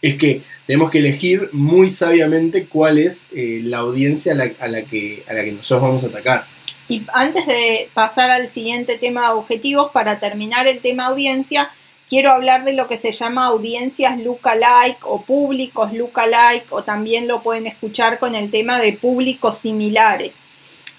es 0.00 0.16
que 0.16 0.42
tenemos 0.66 0.90
que 0.90 0.98
elegir 0.98 1.48
muy 1.52 1.90
sabiamente 1.90 2.66
cuál 2.66 2.98
es 2.98 3.28
eh, 3.34 3.60
la 3.64 3.78
audiencia 3.78 4.32
a 4.32 4.36
la, 4.36 4.50
a 4.60 4.68
la, 4.68 4.82
que, 4.82 5.22
a 5.28 5.32
la 5.32 5.44
que 5.44 5.52
nosotros 5.52 5.82
vamos 5.82 6.04
a 6.04 6.08
atacar. 6.08 6.44
Y 6.88 7.02
antes 7.12 7.46
de 7.46 7.88
pasar 7.92 8.30
al 8.30 8.48
siguiente 8.48 8.96
tema 8.96 9.34
objetivos, 9.34 9.90
para 9.92 10.20
terminar 10.20 10.66
el 10.66 10.78
tema 10.78 11.06
audiencia, 11.06 11.70
quiero 12.08 12.30
hablar 12.32 12.64
de 12.64 12.72
lo 12.72 12.88
que 12.88 12.96
se 12.96 13.12
llama 13.12 13.46
audiencias 13.46 14.18
lookalike 14.18 15.04
o 15.04 15.22
públicos 15.22 15.92
lookalike 15.92 16.72
o 16.72 16.82
también 16.82 17.28
lo 17.28 17.42
pueden 17.42 17.66
escuchar 17.66 18.18
con 18.18 18.34
el 18.34 18.50
tema 18.50 18.80
de 18.80 18.92
públicos 18.94 19.58
similares. 19.58 20.34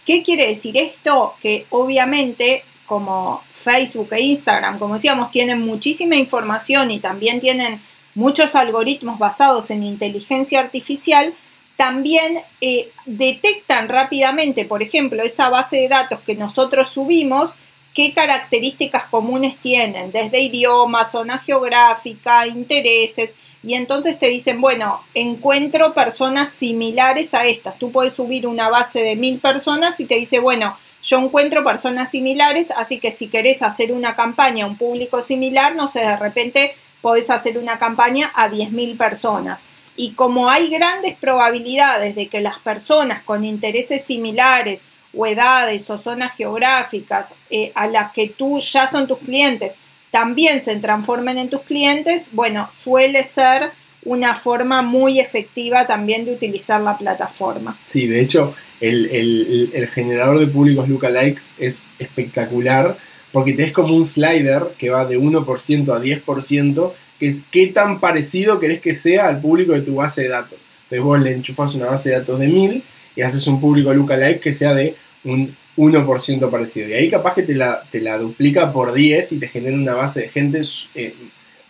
¿Qué 0.05 0.23
quiere 0.23 0.47
decir 0.47 0.77
esto? 0.77 1.35
Que 1.41 1.65
obviamente 1.69 2.63
como 2.85 3.43
Facebook 3.53 4.13
e 4.13 4.21
Instagram, 4.21 4.79
como 4.79 4.95
decíamos, 4.95 5.31
tienen 5.31 5.61
muchísima 5.61 6.15
información 6.15 6.89
y 6.91 6.99
también 6.99 7.39
tienen 7.39 7.79
muchos 8.15 8.55
algoritmos 8.55 9.19
basados 9.19 9.69
en 9.69 9.83
inteligencia 9.83 10.59
artificial, 10.59 11.33
también 11.77 12.39
eh, 12.59 12.91
detectan 13.05 13.87
rápidamente, 13.87 14.65
por 14.65 14.81
ejemplo, 14.81 15.23
esa 15.23 15.49
base 15.49 15.77
de 15.77 15.87
datos 15.87 16.19
que 16.21 16.35
nosotros 16.35 16.89
subimos 16.89 17.53
qué 17.99 18.13
características 18.13 19.07
comunes 19.07 19.57
tienen, 19.57 20.13
desde 20.13 20.39
idioma, 20.39 21.03
zona 21.03 21.37
geográfica, 21.39 22.47
intereses. 22.47 23.31
y 23.61 23.73
entonces 23.73 24.17
te 24.17 24.27
dicen, 24.27 24.61
bueno, 24.61 25.01
encuentro 25.13 25.93
personas 25.93 26.49
similares 26.49 27.33
a 27.33 27.45
estas. 27.45 27.77
Tú 27.77 27.91
puedes 27.91 28.13
subir 28.13 28.47
una 28.47 28.69
base 28.69 29.01
de 29.01 29.17
mil 29.17 29.39
personas 29.39 29.99
y 29.99 30.05
te 30.05 30.15
dice, 30.15 30.39
bueno, 30.39 30.77
yo 31.03 31.19
encuentro 31.19 31.61
personas 31.65 32.09
similares, 32.09 32.71
así 32.71 33.01
que 33.01 33.11
si 33.11 33.27
querés 33.27 33.61
hacer 33.61 33.91
una 33.91 34.15
campaña 34.15 34.63
a 34.63 34.69
un 34.69 34.77
público 34.77 35.21
similar, 35.21 35.75
no 35.75 35.91
sé, 35.91 35.99
de 35.99 36.15
repente 36.15 36.75
podés 37.01 37.29
hacer 37.29 37.57
una 37.57 37.79
campaña 37.79 38.31
a 38.33 38.47
10.000 38.47 38.95
personas. 38.95 39.61
Y 39.97 40.13
como 40.13 40.49
hay 40.49 40.69
grandes 40.69 41.17
probabilidades 41.17 42.15
de 42.15 42.29
que 42.29 42.39
las 42.39 42.59
personas 42.59 43.23
con 43.23 43.43
intereses 43.43 44.05
similares 44.05 44.85
o 45.15 45.25
edades 45.25 45.89
o 45.89 45.97
zonas 45.97 46.35
geográficas 46.35 47.33
eh, 47.49 47.71
a 47.75 47.87
las 47.87 48.11
que 48.11 48.29
tú 48.29 48.59
ya 48.59 48.87
son 48.87 49.07
tus 49.07 49.19
clientes 49.19 49.75
también 50.11 50.61
se 50.61 50.75
transformen 50.77 51.37
en 51.37 51.49
tus 51.49 51.61
clientes, 51.61 52.27
bueno, 52.31 52.69
suele 52.75 53.23
ser 53.23 53.71
una 54.03 54.35
forma 54.35 54.81
muy 54.81 55.19
efectiva 55.19 55.85
también 55.85 56.25
de 56.25 56.33
utilizar 56.33 56.81
la 56.81 56.97
plataforma. 56.97 57.77
Sí, 57.85 58.07
de 58.07 58.21
hecho, 58.21 58.55
el, 58.79 59.89
generador 59.93 60.39
de 60.39 60.47
públicos 60.47 60.87
lookalikes 60.87 61.51
es 61.59 61.83
espectacular 61.99 62.97
porque 63.31 63.53
tenés 63.53 63.73
como 63.73 63.95
un 63.95 64.05
slider 64.05 64.69
que 64.77 64.89
va 64.89 65.05
de 65.05 65.19
1% 65.19 65.95
a 65.95 66.01
10%, 66.01 66.91
que 67.19 67.27
es 67.27 67.43
qué 67.51 67.67
tan 67.67 67.99
parecido 67.99 68.59
querés 68.59 68.81
que 68.81 68.93
sea 68.93 69.27
al 69.27 69.41
público 69.41 69.73
de 69.73 69.81
tu 69.81 69.95
base 69.95 70.23
de 70.23 70.29
datos. 70.29 70.57
Entonces 70.83 71.03
vos 71.03 71.19
le 71.19 71.33
enchufás 71.33 71.75
una 71.75 71.87
base 71.87 72.09
de 72.09 72.19
datos 72.19 72.39
de 72.39 72.47
1000 72.47 72.83
y 73.19 73.21
haces 73.21 73.45
un 73.47 73.59
público 73.59 73.93
lookalike 73.93 74.39
que 74.39 74.53
sea 74.53 74.73
de 74.73 74.95
un 75.25 75.53
1% 75.75 76.49
parecido. 76.49 76.87
Y 76.87 76.93
ahí 76.93 77.09
capaz 77.09 77.35
que 77.35 77.43
te 77.43 77.53
la, 77.53 77.83
te 77.91 77.99
la 77.99 78.17
duplica 78.17 78.71
por 78.71 78.93
10 78.93 79.33
y 79.33 79.39
te 79.39 79.49
genera 79.49 79.75
una 79.75 79.93
base 79.93 80.21
de 80.21 80.29
gente 80.29 80.61
eh, 80.95 81.13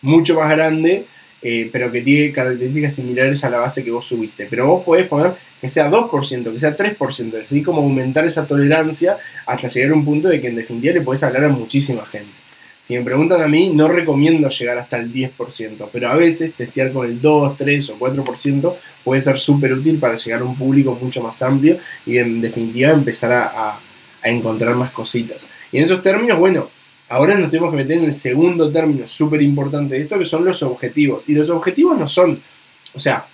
mucho 0.04 0.40
más 0.40 0.52
grande, 0.52 1.06
eh, 1.42 1.68
pero 1.72 1.92
que 1.92 2.02
tiene 2.02 2.32
características 2.32 2.94
similares 2.94 3.44
a 3.44 3.50
la 3.50 3.58
base 3.58 3.84
que 3.84 3.90
vos 3.90 4.06
subiste. 4.06 4.46
Pero 4.48 4.68
vos 4.68 4.84
podés 4.84 5.08
poner 5.08 5.32
que 5.60 5.70
sea 5.70 5.90
2%, 5.90 6.54
que 6.54 6.60
sea 6.60 6.78
3%, 6.78 7.44
así 7.44 7.64
como 7.64 7.82
aumentar 7.82 8.26
esa 8.26 8.46
tolerancia 8.46 9.18
hasta 9.48 9.70
llegar 9.70 9.90
a 9.90 9.96
un 9.96 10.06
punto 10.06 10.28
de 10.28 10.40
que 10.40 10.50
en 10.50 10.56
definitiva 10.56 10.94
le 10.94 11.02
podés 11.02 11.24
hablar 11.24 11.46
a 11.46 11.50
muchísima 11.50 12.06
gente. 12.06 12.39
Si 12.90 12.98
me 12.98 13.04
preguntan 13.04 13.40
a 13.44 13.48
mí, 13.48 13.70
no 13.72 13.88
recomiendo 13.88 14.50
llegar 14.50 14.80
hasta 14.80 14.98
el 14.98 15.14
10%, 15.14 15.90
pero 15.94 16.08
a 16.08 16.16
veces 16.16 16.56
testear 16.56 16.92
con 16.92 17.06
el 17.06 17.22
2, 17.22 17.56
3 17.56 17.90
o 17.92 18.00
4% 18.00 18.76
puede 19.04 19.22
ser 19.22 19.38
súper 19.38 19.74
útil 19.74 20.00
para 20.00 20.16
llegar 20.16 20.42
a 20.42 20.44
un 20.44 20.58
público 20.58 20.98
mucho 21.00 21.22
más 21.22 21.40
amplio 21.44 21.78
y 22.04 22.18
en 22.18 22.42
definitiva 22.42 22.90
empezar 22.90 23.32
a 23.32 23.80
encontrar 24.24 24.74
más 24.74 24.90
cositas. 24.90 25.48
Y 25.72 25.78
en 25.78 25.84
esos 25.84 26.02
términos, 26.02 26.40
bueno, 26.40 26.68
ahora 27.10 27.38
nos 27.38 27.52
tenemos 27.52 27.70
que 27.70 27.78
meter 27.78 28.00
en 28.00 28.06
el 28.06 28.14
segundo 28.14 28.72
término 28.72 29.08
súper 29.08 29.44
importante 29.44 29.94
de 29.94 30.02
esto, 30.02 30.18
que 30.18 30.26
son 30.26 30.44
los 30.44 30.64
objetivos. 30.64 31.26
Y 31.28 31.36
los 31.36 31.48
objetivos 31.52 31.96
no 31.96 32.08
son, 32.08 32.42
o 32.96 33.00
sea, 33.00 33.28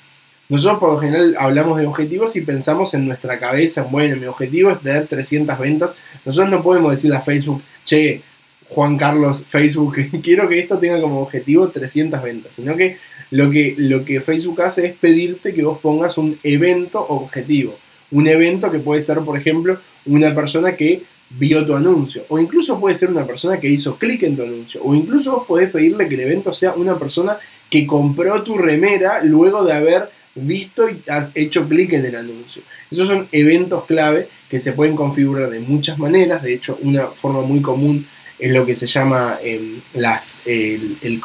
nosotros 0.50 0.82
por 0.82 0.92
lo 0.92 1.00
general 1.00 1.34
hablamos 1.40 1.80
de 1.80 1.88
objetivos 1.88 2.36
y 2.36 2.42
pensamos 2.42 2.94
en 2.94 3.08
nuestra 3.08 3.40
cabeza, 3.40 3.84
bueno, 3.84 4.18
mi 4.18 4.26
objetivo 4.26 4.72
es 4.72 4.82
tener 4.82 5.08
300 5.08 5.58
ventas. 5.58 5.94
Nosotros 6.26 6.52
no 6.52 6.62
podemos 6.62 6.92
decirle 6.92 7.16
a 7.16 7.22
Facebook, 7.22 7.62
che, 7.86 8.22
Juan 8.70 8.98
Carlos, 8.98 9.46
Facebook, 9.48 9.96
quiero 10.24 10.50
que 10.50 10.60
esto 10.60 10.78
tenga 10.78 11.00
como 11.00 11.22
objetivo 11.22 11.70
300 11.70 12.22
ventas, 12.22 12.56
sino 12.56 12.76
que 12.76 12.98
lo 13.32 13.50
que, 13.50 13.76
lo 13.78 14.04
que 14.04 14.22
Facebook 14.22 14.62
hace 14.62 14.88
es 14.88 14.94
pedirte 14.96 15.54
que 15.54 15.64
vos 15.64 15.80
pongas 15.80 16.18
un 16.18 16.38
evento 16.44 17.06
objetivo. 17.08 17.78
Un 18.12 18.28
evento 18.28 18.72
que 18.72 18.80
puede 18.80 19.02
ser, 19.02 19.20
por 19.20 19.38
ejemplo, 19.38 19.80
una 20.06 20.34
persona 20.34 20.76
que 20.76 21.04
vio 21.30 21.66
tu 21.66 21.74
anuncio, 21.74 22.24
o 22.30 22.40
incluso 22.40 22.80
puede 22.80 22.96
ser 22.96 23.10
una 23.10 23.26
persona 23.26 23.60
que 23.60 23.68
hizo 23.68 23.98
clic 23.98 24.24
en 24.24 24.36
tu 24.36 24.44
anuncio, 24.44 24.82
o 24.84 24.94
incluso 24.94 25.32
vos 25.32 25.48
podés 25.48 25.72
pedirle 25.72 26.08
que 26.08 26.16
el 26.16 26.22
evento 26.22 26.54
sea 26.54 26.74
una 26.76 26.98
persona 26.98 27.38
que 27.70 27.86
compró 27.88 28.44
tu 28.44 28.58
remera 28.58 29.24
luego 29.24 29.64
de 29.64 29.74
haber 29.74 30.10
visto 30.36 30.88
y 30.90 31.02
has 31.10 31.32
hecho 31.34 31.68
clic 31.68 31.94
en 31.94 32.06
el 32.06 32.16
anuncio. 32.16 32.62
Esos 32.92 33.08
son 33.08 33.28
eventos 33.32 33.86
clave 33.86 34.28
que 34.50 34.60
se 34.60 34.74
pueden 34.74 34.96
configurar 34.96 35.50
de 35.50 35.60
muchas 35.60 35.98
maneras, 35.98 36.44
de 36.44 36.54
hecho 36.54 36.78
una 36.82 37.08
forma 37.08 37.42
muy 37.42 37.62
común 37.62 38.06
es 38.38 38.52
lo 38.52 38.66
que 38.66 38.76
se 38.76 38.88
llama 38.88 39.40
em, 39.42 39.80
la, 39.94 40.22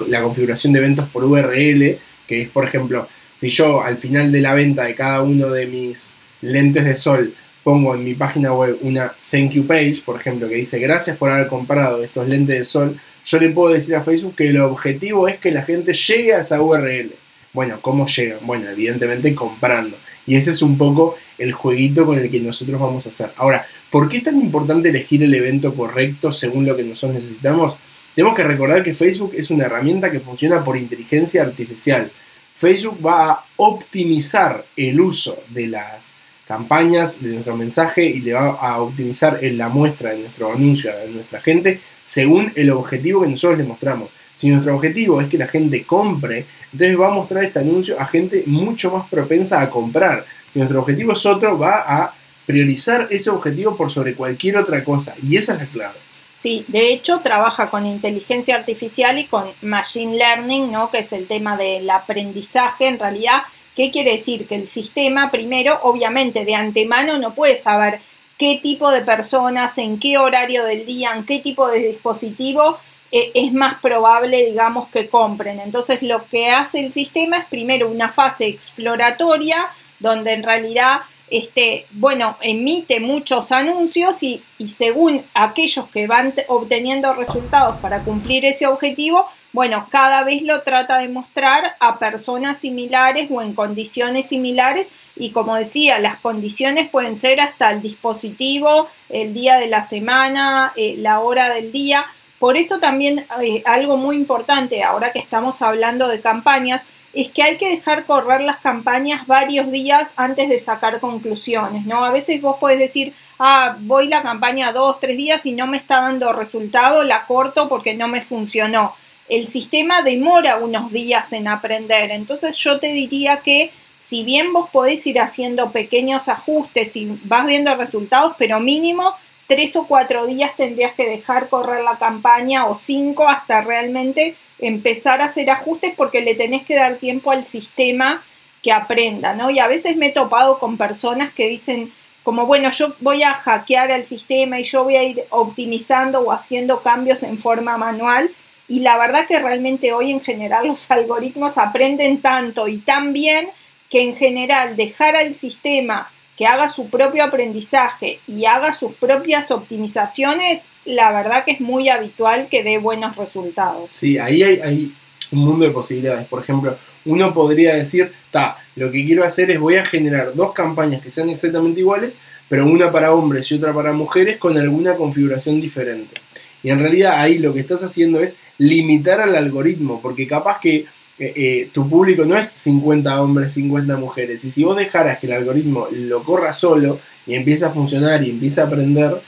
la 0.09 0.23
configuración 0.23 0.73
de 0.73 0.79
eventos 0.79 1.09
por 1.09 1.25
URL, 1.25 1.99
que 2.27 2.43
es 2.43 2.49
por 2.49 2.65
ejemplo, 2.65 3.09
si 3.35 3.51
yo 3.51 3.83
al 3.83 3.99
final 3.99 4.31
de 4.31 4.41
la 4.41 4.55
venta 4.55 4.85
de 4.85 4.95
cada 4.95 5.23
uno 5.23 5.49
de 5.51 5.67
mis 5.67 6.19
lentes 6.43 6.85
de 6.85 6.95
sol 6.95 7.35
pongo 7.63 7.95
en 7.95 8.05
mi 8.05 8.15
página 8.15 8.53
web 8.53 8.79
una 8.83 9.13
thank 9.31 9.51
you 9.51 9.67
page, 9.67 10.03
por 10.05 10.17
ejemplo, 10.19 10.49
que 10.49 10.57
dice 10.57 10.79
gracias 10.79 11.17
por 11.17 11.31
haber 11.31 11.49
comprado 11.49 12.03
estos 12.03 12.27
lentes 12.27 12.59
de 12.59 12.65
sol, 12.65 12.99
yo 13.25 13.39
le 13.39 13.51
puedo 13.51 13.75
decir 13.75 13.95
a 13.95 14.03
Facebook 14.03 14.37
que 14.37 14.49
el 14.49 14.61
objetivo 14.61 15.29
es 15.29 15.39
que 15.39 15.51
la 15.51 15.63
gente 15.63 15.93
llegue 15.93 16.35
a 16.35 16.41
esa 16.41 16.61
URL. 16.61 17.13
Bueno, 17.53 17.79
¿cómo 17.81 18.07
llegan? 18.07 18.39
Bueno, 18.43 18.69
evidentemente 18.71 19.35
comprando. 19.35 19.97
Y 20.27 20.37
ese 20.37 20.53
es 20.53 20.63
un 20.63 20.79
poco 20.79 21.17
el 21.41 21.53
jueguito 21.53 22.07
con 22.07 22.19
el 22.19 22.31
que 22.31 22.41
nosotros 22.41 22.81
vamos 22.81 23.07
a 23.07 23.09
hacer. 23.09 23.31
Ahora, 23.37 23.67
¿por 23.91 24.09
qué 24.09 24.19
es 24.19 24.25
tan 24.25 24.41
importante 24.41 24.91
elegir 24.91 25.23
el 25.23 25.35
evento 25.35 25.75
correcto 25.75 26.33
según 26.33 26.67
lo 26.67 26.77
que 26.77 26.85
nosotros 26.85 27.15
necesitamos? 27.15 27.77
Tenemos 28.15 28.37
que 28.37 28.45
recordar 28.45 28.85
que 28.85 28.95
Facebook 28.95 29.33
es 29.35 29.51
una 29.51 29.65
herramienta 29.65 30.11
que 30.11 30.21
funciona 30.21 30.63
por 30.65 30.77
inteligencia 30.77 31.43
artificial. 31.43 32.11
Facebook 32.57 32.99
va 33.05 33.31
a 33.31 33.45
optimizar 33.57 34.65
el 34.77 35.01
uso 35.01 35.43
de 35.49 35.69
las 35.69 36.11
campañas 36.47 37.23
de 37.23 37.31
nuestro 37.31 37.57
mensaje 37.57 38.05
y 38.05 38.21
le 38.21 38.33
va 38.33 38.51
a 38.51 38.81
optimizar 38.81 39.39
en 39.43 39.57
la 39.57 39.69
muestra 39.69 40.11
de 40.11 40.19
nuestro 40.19 40.53
anuncio 40.53 40.91
a 40.91 41.09
nuestra 41.09 41.41
gente 41.41 41.81
según 42.03 42.53
el 42.57 42.71
objetivo 42.71 43.23
que 43.23 43.29
nosotros 43.29 43.59
le 43.59 43.65
mostramos. 43.65 44.11
Si 44.41 44.49
nuestro 44.49 44.75
objetivo 44.75 45.21
es 45.21 45.29
que 45.29 45.37
la 45.37 45.49
gente 45.49 45.85
compre, 45.85 46.47
entonces 46.73 46.99
va 46.99 47.09
a 47.09 47.11
mostrar 47.11 47.45
este 47.45 47.59
anuncio 47.59 48.01
a 48.01 48.07
gente 48.07 48.45
mucho 48.47 48.91
más 48.91 49.07
propensa 49.11 49.61
a 49.61 49.69
comprar. 49.69 50.25
Si 50.51 50.59
nuestro 50.59 50.81
objetivo 50.81 51.13
es 51.13 51.27
otro, 51.27 51.59
va 51.59 51.85
a 51.87 52.15
priorizar 52.47 53.07
ese 53.11 53.29
objetivo 53.29 53.77
por 53.77 53.91
sobre 53.91 54.15
cualquier 54.15 54.57
otra 54.57 54.83
cosa. 54.83 55.15
Y 55.23 55.37
esa 55.37 55.53
es 55.53 55.59
la 55.59 55.67
clave. 55.67 55.99
Sí, 56.39 56.65
de 56.69 56.91
hecho 56.91 57.21
trabaja 57.21 57.69
con 57.69 57.85
inteligencia 57.85 58.57
artificial 58.57 59.19
y 59.19 59.27
con 59.27 59.51
machine 59.61 60.17
learning, 60.17 60.73
¿no? 60.73 60.91
que 60.91 61.01
es 61.01 61.13
el 61.13 61.27
tema 61.27 61.59
del 61.59 61.91
aprendizaje. 61.91 62.87
En 62.87 62.99
realidad 62.99 63.43
¿Qué 63.77 63.91
quiere 63.91 64.13
decir? 64.13 64.47
Que 64.47 64.57
el 64.57 64.69
sistema, 64.69 65.31
primero, 65.31 65.79
obviamente, 65.83 66.45
de 66.45 66.55
antemano 66.55 67.19
no 67.19 67.35
puede 67.35 67.57
saber 67.57 68.01
qué 68.37 68.59
tipo 68.61 68.91
de 68.91 69.03
personas, 69.03 69.79
en 69.79 69.99
qué 70.01 70.19
horario 70.19 70.65
del 70.65 70.87
día, 70.87 71.13
en 71.15 71.25
qué 71.25 71.39
tipo 71.39 71.69
de 71.69 71.79
dispositivo 71.89 72.79
es 73.11 73.53
más 73.53 73.81
probable, 73.81 74.47
digamos, 74.47 74.89
que 74.89 75.09
compren. 75.09 75.61
Entonces, 75.61 76.03
lo 76.03 76.25
que 76.27 76.51
hace 76.51 76.81
el 76.81 76.93
sistema 76.93 77.39
es 77.39 77.45
primero 77.47 77.89
una 77.89 78.09
fase 78.09 78.47
exploratoria, 78.47 79.69
donde 79.99 80.33
en 80.33 80.43
realidad 80.43 81.01
este, 81.31 81.87
bueno, 81.93 82.37
emite 82.41 82.99
muchos 82.99 83.53
anuncios 83.53 84.23
y, 84.23 84.43
y, 84.59 84.69
según 84.69 85.23
aquellos 85.33 85.89
que 85.91 86.09
van 86.09 86.35
obteniendo 86.49 87.13
resultados 87.15 87.79
para 87.79 88.01
cumplir 88.01 88.45
ese 88.45 88.67
objetivo, 88.67 89.27
bueno, 89.53 89.87
cada 89.91 90.25
vez 90.25 90.43
lo 90.43 90.63
trata 90.63 90.99
de 90.99 91.09
mostrar 91.09 91.77
a 91.79 91.99
personas 91.99 92.59
similares 92.59 93.29
o 93.31 93.43
en 93.43 93.55
condiciones 93.55 94.27
similares 94.27 94.89
y 95.17 95.33
como 95.33 95.57
decía, 95.57 95.99
las 95.99 96.19
condiciones 96.19 96.89
pueden 96.89 97.19
ser 97.19 97.41
hasta 97.41 97.71
el 97.73 97.83
dispositivo, 97.83 98.89
el 99.09 99.35
día 99.35 99.59
de 99.59 99.67
la 99.67 99.87
semana, 99.87 100.73
eh, 100.77 100.95
la 100.99 101.21
hora 101.21 101.53
del 101.53 101.73
día. 101.73 102.07
Por 102.41 102.57
eso 102.57 102.81
también 102.81 103.27
eh, 103.41 103.63
algo 103.65 103.97
muy 103.97 104.17
importante 104.17 104.83
ahora 104.83 105.13
que 105.13 105.21
estamos 105.21 105.63
hablando 105.63 106.09
de 106.09 106.21
campañas 106.21 106.83
es 107.13 107.29
que 107.31 107.45
hay 107.45 107.57
que 107.57 107.69
dejar 107.69 108.05
correr 108.05 108.41
las 108.41 108.59
campañas 108.59 109.29
varios 109.29 109.71
días 109.71 110.13
antes 110.17 110.49
de 110.49 110.59
sacar 110.59 110.99
conclusiones, 110.99 111.87
¿no? 111.87 112.05
A 112.05 112.11
veces 112.11 112.43
vos 112.43 112.57
podés 112.59 112.81
decir, 112.81 113.15
ah, 113.39 113.77
voy 113.81 114.09
la 114.09 114.23
campaña 114.23 114.73
dos, 114.73 114.99
tres 114.99 115.17
días 115.17 115.47
y 115.47 115.53
no 115.53 115.69
me 115.69 115.77
está 115.77 116.01
dando 116.01 116.33
resultado, 116.33 117.05
la 117.05 117.27
corto 117.27 117.69
porque 117.69 117.95
no 117.95 118.09
me 118.09 118.23
funcionó 118.23 118.95
el 119.31 119.47
sistema 119.47 120.03
demora 120.03 120.57
unos 120.57 120.93
días 120.93 121.33
en 121.33 121.49
aprender. 121.49 122.11
Entonces 122.11 122.57
yo 122.57 122.79
te 122.79 122.89
diría 122.89 123.39
que 123.39 123.71
si 124.01 124.25
bien 124.25 124.53
vos 124.53 124.69
podés 124.71 125.07
ir 125.07 125.21
haciendo 125.21 125.71
pequeños 125.71 126.29
ajustes 126.29 126.97
y 126.97 127.17
vas 127.25 127.47
viendo 127.47 127.75
resultados, 127.77 128.35
pero 128.37 128.61
mínimo 128.61 129.15
tres 129.51 129.75
o 129.75 129.89
cuatro 129.89 130.29
días 130.29 130.55
tendrías 130.55 130.95
que 130.95 131.09
dejar 131.09 131.49
correr 131.49 131.83
la 131.83 131.99
campaña 131.99 132.67
o 132.67 132.79
cinco 132.81 133.29
hasta 133.29 133.61
realmente 133.63 134.37
empezar 134.61 135.21
a 135.21 135.25
hacer 135.25 135.51
ajustes 135.51 135.93
porque 135.97 136.21
le 136.21 136.37
tenés 136.37 136.65
que 136.65 136.77
dar 136.77 136.99
tiempo 136.99 137.33
al 137.33 137.45
sistema 137.45 138.23
que 138.63 138.71
aprenda, 138.71 139.35
¿no? 139.35 139.51
Y 139.51 139.59
a 139.59 139.67
veces 139.67 139.97
me 139.97 140.07
he 140.07 140.13
topado 140.13 140.61
con 140.61 140.77
personas 140.77 141.33
que 141.33 141.49
dicen 141.49 141.93
como, 142.23 142.47
bueno, 142.47 142.71
yo 142.71 142.95
voy 143.01 143.25
a 143.25 143.35
hackear 143.35 143.91
el 143.91 144.07
sistema 144.07 144.61
y 144.61 144.63
yo 144.63 144.85
voy 144.85 144.95
a 144.95 145.03
ir 145.03 145.25
optimizando 145.31 146.21
o 146.21 146.31
haciendo 146.31 146.81
cambios 146.83 147.25
en 147.25 147.37
forma 147.37 147.77
manual 147.77 148.31
y 148.69 148.79
la 148.79 148.99
verdad 148.99 149.27
que 149.27 149.41
realmente 149.41 149.93
hoy 149.93 150.13
en 150.13 150.21
general 150.21 150.69
los 150.69 150.89
algoritmos 150.93 151.59
aprenden 151.59 152.21
tanto 152.21 152.69
y 152.69 152.79
tan 152.79 153.13
bien 153.13 153.49
que 153.91 154.01
en 154.01 154.15
general 154.15 154.77
dejar 154.77 155.17
al 155.17 155.35
sistema 155.35 156.09
que 156.41 156.47
haga 156.47 156.71
su 156.71 156.89
propio 156.89 157.23
aprendizaje 157.23 158.19
y 158.27 158.47
haga 158.47 158.73
sus 158.73 158.95
propias 158.95 159.51
optimizaciones, 159.51 160.65
la 160.87 161.13
verdad 161.13 161.45
que 161.45 161.51
es 161.51 161.61
muy 161.61 161.91
habitual 161.91 162.49
que 162.49 162.65
dé 162.65 162.79
buenos 162.79 163.15
resultados. 163.15 163.91
Sí, 163.91 164.17
ahí 164.17 164.43
hay, 164.43 164.91
un 165.33 165.39
mundo 165.39 165.67
de 165.67 165.71
posibilidades. 165.71 166.27
Por 166.29 166.43
ejemplo, 166.43 166.79
uno 167.05 167.35
podría 167.35 167.75
decir, 167.75 168.11
ta, 168.31 168.57
lo 168.75 168.91
que 168.91 169.05
quiero 169.05 169.23
hacer 169.23 169.51
es 169.51 169.61
voy 169.61 169.77
a 169.77 169.85
generar 169.85 170.33
dos 170.33 170.55
campañas 170.55 171.03
que 171.03 171.11
sean 171.11 171.29
exactamente 171.29 171.81
iguales, 171.81 172.17
pero 172.49 172.65
una 172.65 172.91
para 172.91 173.13
hombres 173.13 173.53
y 173.53 173.57
otra 173.57 173.75
para 173.75 173.93
mujeres 173.93 174.39
con 174.39 174.57
alguna 174.57 174.95
configuración 174.95 175.61
diferente. 175.61 176.15
Y 176.63 176.71
en 176.71 176.79
realidad 176.79 177.21
ahí 177.21 177.37
lo 177.37 177.53
que 177.53 177.61
estás 177.61 177.85
haciendo 177.85 178.19
es 178.19 178.35
limitar 178.57 179.21
al 179.21 179.37
algoritmo, 179.37 180.01
porque 180.01 180.27
capaz 180.27 180.59
que 180.59 180.87
eh, 181.21 181.35
eh, 181.37 181.71
tu 181.71 181.87
público 181.87 182.25
no 182.25 182.35
es 182.39 182.49
50 182.49 183.21
hombres, 183.21 183.53
50 183.53 183.95
mujeres. 183.99 184.43
Y 184.47 184.51
si 184.51 184.65
vos 184.65 184.75
dejaras 184.75 185.19
que 185.19 185.27
el 185.27 185.35
algoritmo 185.35 185.87
lo 185.93 186.23
corra 186.23 186.55
solo 186.55 186.99
y 187.27 187.35
empieza 187.35 187.67
a 187.67 187.73
funcionar 187.73 188.25
y 188.25 188.31
empieza 188.31 188.63
a 188.63 188.67
aprender, 188.67 189.21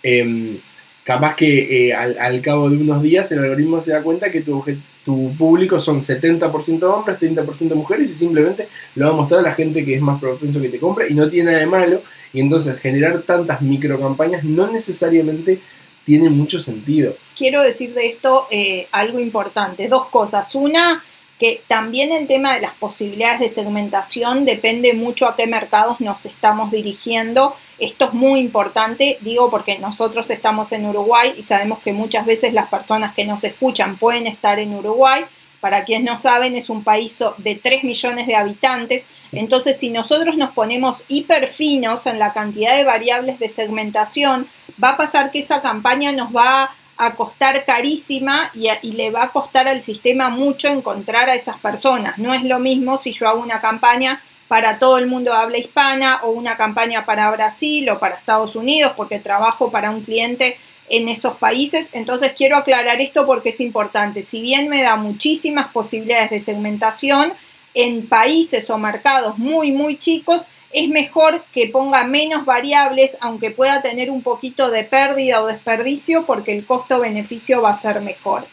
em, 0.00 0.58
capaz 1.02 1.34
que 1.34 1.88
eh, 1.88 1.92
al, 1.92 2.40
cabo 2.40 2.70
de 2.70 2.76
unos 2.76 3.02
días 3.02 3.32
el 3.32 3.40
algoritmo 3.40 3.82
se 3.82 3.90
da 3.90 4.00
cuenta 4.00 4.30
que 4.30 4.42
tu, 4.42 4.64
tu 5.04 5.34
público 5.36 5.80
son 5.80 5.98
70% 5.98 6.84
hombres, 6.84 7.18
30% 7.18 7.74
mujeres 7.74 8.12
y 8.12 8.14
simplemente 8.14 8.68
lo 8.94 9.06
va 9.06 9.12
a 9.12 9.16
mostrar 9.16 9.40
a 9.40 9.42
la 9.42 9.54
gente 9.54 9.84
que 9.84 9.96
es 9.96 10.00
más 10.00 10.20
propenso 10.20 10.60
que 10.60 10.68
te 10.68 10.78
compre 10.78 11.08
y 11.10 11.14
no 11.14 11.28
tiene 11.28 11.50
nada 11.50 11.58
de 11.58 11.66
malo. 11.66 12.02
Y 12.32 12.38
entonces 12.38 12.78
generar 12.78 13.22
tantas 13.22 13.60
microcampañas 13.60 14.44
no 14.44 14.70
necesariamente 14.70 15.58
tiene 16.04 16.30
mucho 16.30 16.60
sentido. 16.60 17.16
Quiero 17.36 17.60
decir 17.60 17.92
de 17.92 18.06
esto 18.06 18.46
algo 18.92 19.18
importante, 19.18 19.88
dos 19.88 20.06
cosas. 20.10 20.54
Una, 20.54 21.02
que 21.40 21.62
también 21.66 22.12
el 22.12 22.26
tema 22.26 22.54
de 22.54 22.60
las 22.60 22.74
posibilidades 22.74 23.40
de 23.40 23.48
segmentación 23.48 24.44
depende 24.44 24.92
mucho 24.92 25.26
a 25.26 25.34
qué 25.34 25.46
mercados 25.46 25.98
nos 25.98 26.26
estamos 26.26 26.70
dirigiendo. 26.70 27.56
Esto 27.78 28.04
es 28.04 28.12
muy 28.12 28.40
importante, 28.40 29.16
digo 29.22 29.50
porque 29.50 29.78
nosotros 29.78 30.28
estamos 30.28 30.70
en 30.72 30.84
Uruguay 30.84 31.32
y 31.38 31.42
sabemos 31.44 31.78
que 31.78 31.94
muchas 31.94 32.26
veces 32.26 32.52
las 32.52 32.68
personas 32.68 33.14
que 33.14 33.24
nos 33.24 33.42
escuchan 33.42 33.96
pueden 33.96 34.26
estar 34.26 34.58
en 34.58 34.74
Uruguay. 34.74 35.24
Para 35.60 35.84
quienes 35.84 36.04
no 36.04 36.20
saben, 36.20 36.56
es 36.56 36.68
un 36.68 36.84
país 36.84 37.24
de 37.38 37.54
3 37.54 37.84
millones 37.84 38.26
de 38.26 38.36
habitantes. 38.36 39.06
Entonces, 39.32 39.78
si 39.78 39.88
nosotros 39.88 40.36
nos 40.36 40.50
ponemos 40.50 41.04
hiper 41.08 41.48
finos 41.48 42.06
en 42.06 42.18
la 42.18 42.34
cantidad 42.34 42.76
de 42.76 42.84
variables 42.84 43.38
de 43.38 43.48
segmentación, 43.48 44.46
va 44.82 44.90
a 44.90 44.96
pasar 44.98 45.30
que 45.30 45.38
esa 45.38 45.62
campaña 45.62 46.12
nos 46.12 46.36
va 46.36 46.64
a 46.64 46.70
a 47.00 47.14
costar 47.14 47.64
carísima 47.64 48.50
y, 48.54 48.92
le 48.92 49.10
va 49.10 49.24
a 49.24 49.28
costar 49.30 49.66
al 49.68 49.80
sistema 49.80 50.28
mucho 50.28 50.68
encontrar 50.68 51.30
a 51.30 51.34
esas 51.34 51.58
personas. 51.58 52.18
No 52.18 52.34
es 52.34 52.44
lo 52.44 52.58
mismo 52.58 52.98
si 52.98 53.12
yo 53.12 53.28
hago 53.28 53.40
una 53.40 53.60
campaña 53.60 54.20
para 54.48 54.78
todo 54.78 54.98
el 54.98 55.06
mundo 55.06 55.32
habla 55.32 55.58
hispana 55.58 56.20
o 56.22 56.30
una 56.30 56.56
campaña 56.56 57.06
para 57.06 57.30
Brasil 57.30 57.88
o 57.88 57.98
para 57.98 58.16
Estados 58.16 58.54
Unidos 58.54 58.92
porque 58.96 59.18
trabajo 59.18 59.70
para 59.70 59.90
un 59.90 60.02
cliente 60.02 60.58
en 60.90 61.08
esos 61.08 61.36
países. 61.38 61.88
Entonces 61.92 62.34
quiero 62.36 62.56
aclarar 62.56 63.00
esto 63.00 63.24
porque 63.24 63.48
es 63.48 63.60
importante. 63.60 64.22
Si 64.22 64.42
bien 64.42 64.68
me 64.68 64.82
da 64.82 64.96
muchísimas 64.96 65.68
posibilidades 65.68 66.30
de 66.30 66.40
segmentación, 66.40 67.32
en 67.72 68.08
países 68.08 68.68
o 68.68 68.78
mercados 68.78 69.38
muy, 69.38 69.72
muy 69.72 69.96
chicos, 69.96 70.42
es 70.72 70.88
mejor 70.88 71.42
que 71.52 71.66
ponga 71.68 72.04
menos 72.04 72.44
variables, 72.44 73.16
aunque 73.20 73.50
pueda 73.50 73.82
tener 73.82 74.10
un 74.10 74.22
poquito 74.22 74.70
de 74.70 74.84
pérdida 74.84 75.42
o 75.42 75.46
desperdicio, 75.46 76.24
porque 76.26 76.56
el 76.56 76.64
costo-beneficio 76.64 77.60
va 77.62 77.70
a 77.70 77.80
ser 77.80 78.00
mejor. 78.00 78.44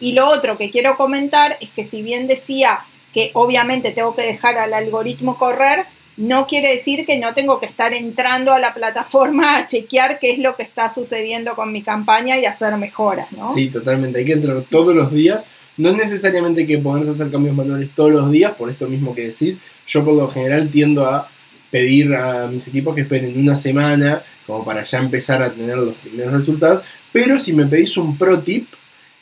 Y 0.00 0.12
lo 0.12 0.28
otro 0.28 0.56
que 0.56 0.70
quiero 0.70 0.96
comentar 0.96 1.56
es 1.60 1.70
que 1.70 1.84
si 1.84 2.02
bien 2.02 2.26
decía 2.26 2.80
que 3.12 3.30
obviamente 3.34 3.92
tengo 3.92 4.14
que 4.14 4.22
dejar 4.22 4.58
al 4.58 4.74
algoritmo 4.74 5.38
correr, 5.38 5.84
no 6.16 6.46
quiere 6.46 6.72
decir 6.72 7.04
que 7.04 7.18
no 7.18 7.34
tengo 7.34 7.60
que 7.60 7.66
estar 7.66 7.92
entrando 7.92 8.52
a 8.52 8.58
la 8.58 8.72
plataforma 8.72 9.56
a 9.56 9.66
chequear 9.66 10.18
qué 10.18 10.30
es 10.30 10.38
lo 10.38 10.56
que 10.56 10.62
está 10.62 10.92
sucediendo 10.92 11.54
con 11.54 11.72
mi 11.72 11.82
campaña 11.82 12.38
y 12.38 12.46
hacer 12.46 12.74
mejoras. 12.76 13.28
Sí, 13.54 13.68
totalmente. 13.68 14.18
Hay 14.18 14.24
que 14.24 14.32
entrar 14.32 14.62
todos 14.70 14.94
los 14.94 15.12
días. 15.12 15.46
No 15.76 15.92
necesariamente 15.92 16.66
que 16.66 16.78
ponerse 16.78 17.10
hacer 17.10 17.30
cambios 17.30 17.54
manuales 17.54 17.90
todos 17.94 18.10
los 18.10 18.30
días, 18.30 18.52
por 18.52 18.70
esto 18.70 18.86
mismo 18.86 19.14
que 19.14 19.28
decís. 19.28 19.60
Yo 19.86 20.04
por 20.04 20.14
lo 20.14 20.28
general 20.28 20.70
tiendo 20.70 21.04
a 21.04 21.28
pedir 21.76 22.14
a 22.14 22.46
mis 22.46 22.66
equipos 22.68 22.94
que 22.94 23.02
esperen 23.02 23.38
una 23.38 23.54
semana 23.54 24.22
como 24.46 24.64
para 24.64 24.82
ya 24.82 24.98
empezar 24.98 25.42
a 25.42 25.52
tener 25.52 25.76
los 25.76 25.94
primeros 25.96 26.32
resultados. 26.32 26.82
Pero 27.12 27.38
si 27.38 27.52
me 27.52 27.66
pedís 27.66 27.98
un 27.98 28.16
pro 28.16 28.40
tip, 28.40 28.66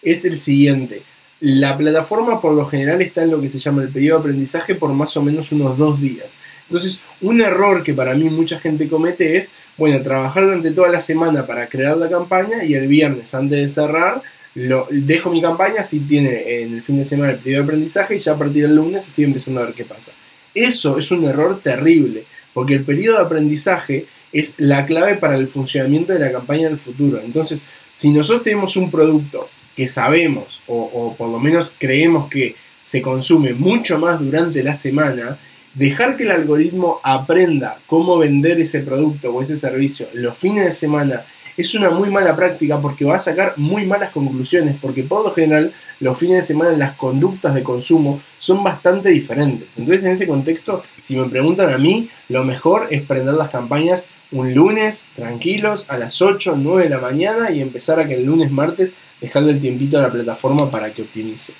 es 0.00 0.24
el 0.24 0.36
siguiente. 0.36 1.02
La 1.40 1.76
plataforma 1.76 2.40
por 2.40 2.54
lo 2.54 2.64
general 2.66 3.02
está 3.02 3.24
en 3.24 3.32
lo 3.32 3.40
que 3.40 3.48
se 3.48 3.58
llama 3.58 3.82
el 3.82 3.88
periodo 3.88 4.18
de 4.18 4.20
aprendizaje 4.20 4.76
por 4.76 4.92
más 4.92 5.16
o 5.16 5.22
menos 5.22 5.50
unos 5.50 5.76
dos 5.76 6.00
días. 6.00 6.28
Entonces, 6.68 7.00
un 7.20 7.40
error 7.40 7.82
que 7.82 7.92
para 7.92 8.14
mí 8.14 8.30
mucha 8.30 8.56
gente 8.60 8.86
comete 8.86 9.36
es, 9.36 9.52
bueno, 9.76 10.00
trabajar 10.02 10.44
durante 10.44 10.70
toda 10.70 10.90
la 10.90 11.00
semana 11.00 11.44
para 11.44 11.66
crear 11.66 11.96
la 11.96 12.08
campaña 12.08 12.62
y 12.62 12.74
el 12.74 12.86
viernes 12.86 13.34
antes 13.34 13.58
de 13.58 13.66
cerrar, 13.66 14.22
lo, 14.54 14.86
dejo 14.90 15.28
mi 15.30 15.42
campaña 15.42 15.82
si 15.82 15.98
tiene 16.00 16.62
en 16.62 16.74
el 16.74 16.82
fin 16.84 16.98
de 16.98 17.04
semana 17.04 17.32
el 17.32 17.38
periodo 17.38 17.62
de 17.62 17.64
aprendizaje 17.64 18.14
y 18.14 18.18
ya 18.20 18.32
a 18.32 18.38
partir 18.38 18.62
del 18.62 18.76
lunes 18.76 19.08
estoy 19.08 19.24
empezando 19.24 19.60
a 19.60 19.64
ver 19.64 19.74
qué 19.74 19.84
pasa. 19.84 20.12
Eso 20.54 20.96
es 20.98 21.10
un 21.10 21.24
error 21.24 21.58
terrible 21.60 22.26
porque 22.54 22.74
el 22.74 22.84
periodo 22.84 23.18
de 23.18 23.24
aprendizaje 23.24 24.06
es 24.32 24.54
la 24.58 24.86
clave 24.86 25.16
para 25.16 25.36
el 25.36 25.48
funcionamiento 25.48 26.12
de 26.12 26.20
la 26.20 26.32
campaña 26.32 26.68
del 26.68 26.78
futuro. 26.78 27.20
Entonces, 27.22 27.66
si 27.92 28.10
nosotros 28.10 28.44
tenemos 28.44 28.76
un 28.76 28.90
producto 28.90 29.48
que 29.76 29.86
sabemos 29.86 30.60
o, 30.66 31.14
por 31.18 31.28
lo 31.28 31.38
menos 31.38 31.74
creemos 31.78 32.28
que 32.30 32.56
se 32.80 33.02
consume 33.02 33.52
mucho 33.52 33.98
más 33.98 34.20
durante 34.20 34.62
la 34.62 34.74
semana, 34.74 35.38
dejar 35.74 36.16
que 36.16 36.24
el 36.24 36.30
algoritmo 36.30 37.00
aprenda 37.02 37.78
cómo 37.86 38.18
vender 38.18 38.60
ese 38.60 38.80
producto 38.80 39.32
o 39.34 39.42
ese 39.42 39.56
servicio 39.56 40.08
los 40.14 40.36
fines 40.36 40.64
de 40.64 40.70
semana 40.70 41.24
es 41.56 41.74
una 41.74 41.90
muy 41.90 42.10
mala 42.10 42.34
práctica 42.34 42.80
porque 42.80 43.04
va 43.04 43.16
a 43.16 43.20
sacar 43.20 43.54
muy 43.56 43.86
malas 43.86 44.10
conclusiones, 44.10 44.76
porque 44.80 45.02
por 45.02 45.24
lo 45.24 45.32
general 45.32 45.72
los 46.00 46.18
fines 46.18 46.36
de 46.36 46.42
semana 46.42 46.72
las 46.72 46.96
conductas 46.96 47.54
de 47.54 47.62
consumo 47.62 48.20
son 48.38 48.64
bastante 48.64 49.10
diferentes. 49.10 49.78
Entonces 49.78 50.04
en 50.04 50.12
ese 50.12 50.26
contexto, 50.26 50.82
si 51.00 51.16
me 51.16 51.28
preguntan 51.28 51.72
a 51.72 51.78
mí, 51.78 52.08
lo 52.28 52.44
mejor 52.44 52.88
es 52.90 53.02
prender 53.02 53.34
las 53.34 53.50
campañas 53.50 54.06
un 54.32 54.52
lunes 54.52 55.08
tranquilos 55.14 55.88
a 55.88 55.96
las 55.96 56.20
8, 56.20 56.56
9 56.58 56.84
de 56.84 56.88
la 56.88 56.98
mañana 56.98 57.50
y 57.52 57.60
empezar 57.60 58.00
a 58.00 58.08
que 58.08 58.14
el 58.14 58.24
lunes, 58.24 58.50
martes, 58.50 58.92
dejarle 59.20 59.52
el 59.52 59.60
tiempito 59.60 59.98
a 59.98 60.02
la 60.02 60.10
plataforma 60.10 60.70
para 60.70 60.90
que 60.90 61.02
optimice. 61.02 61.54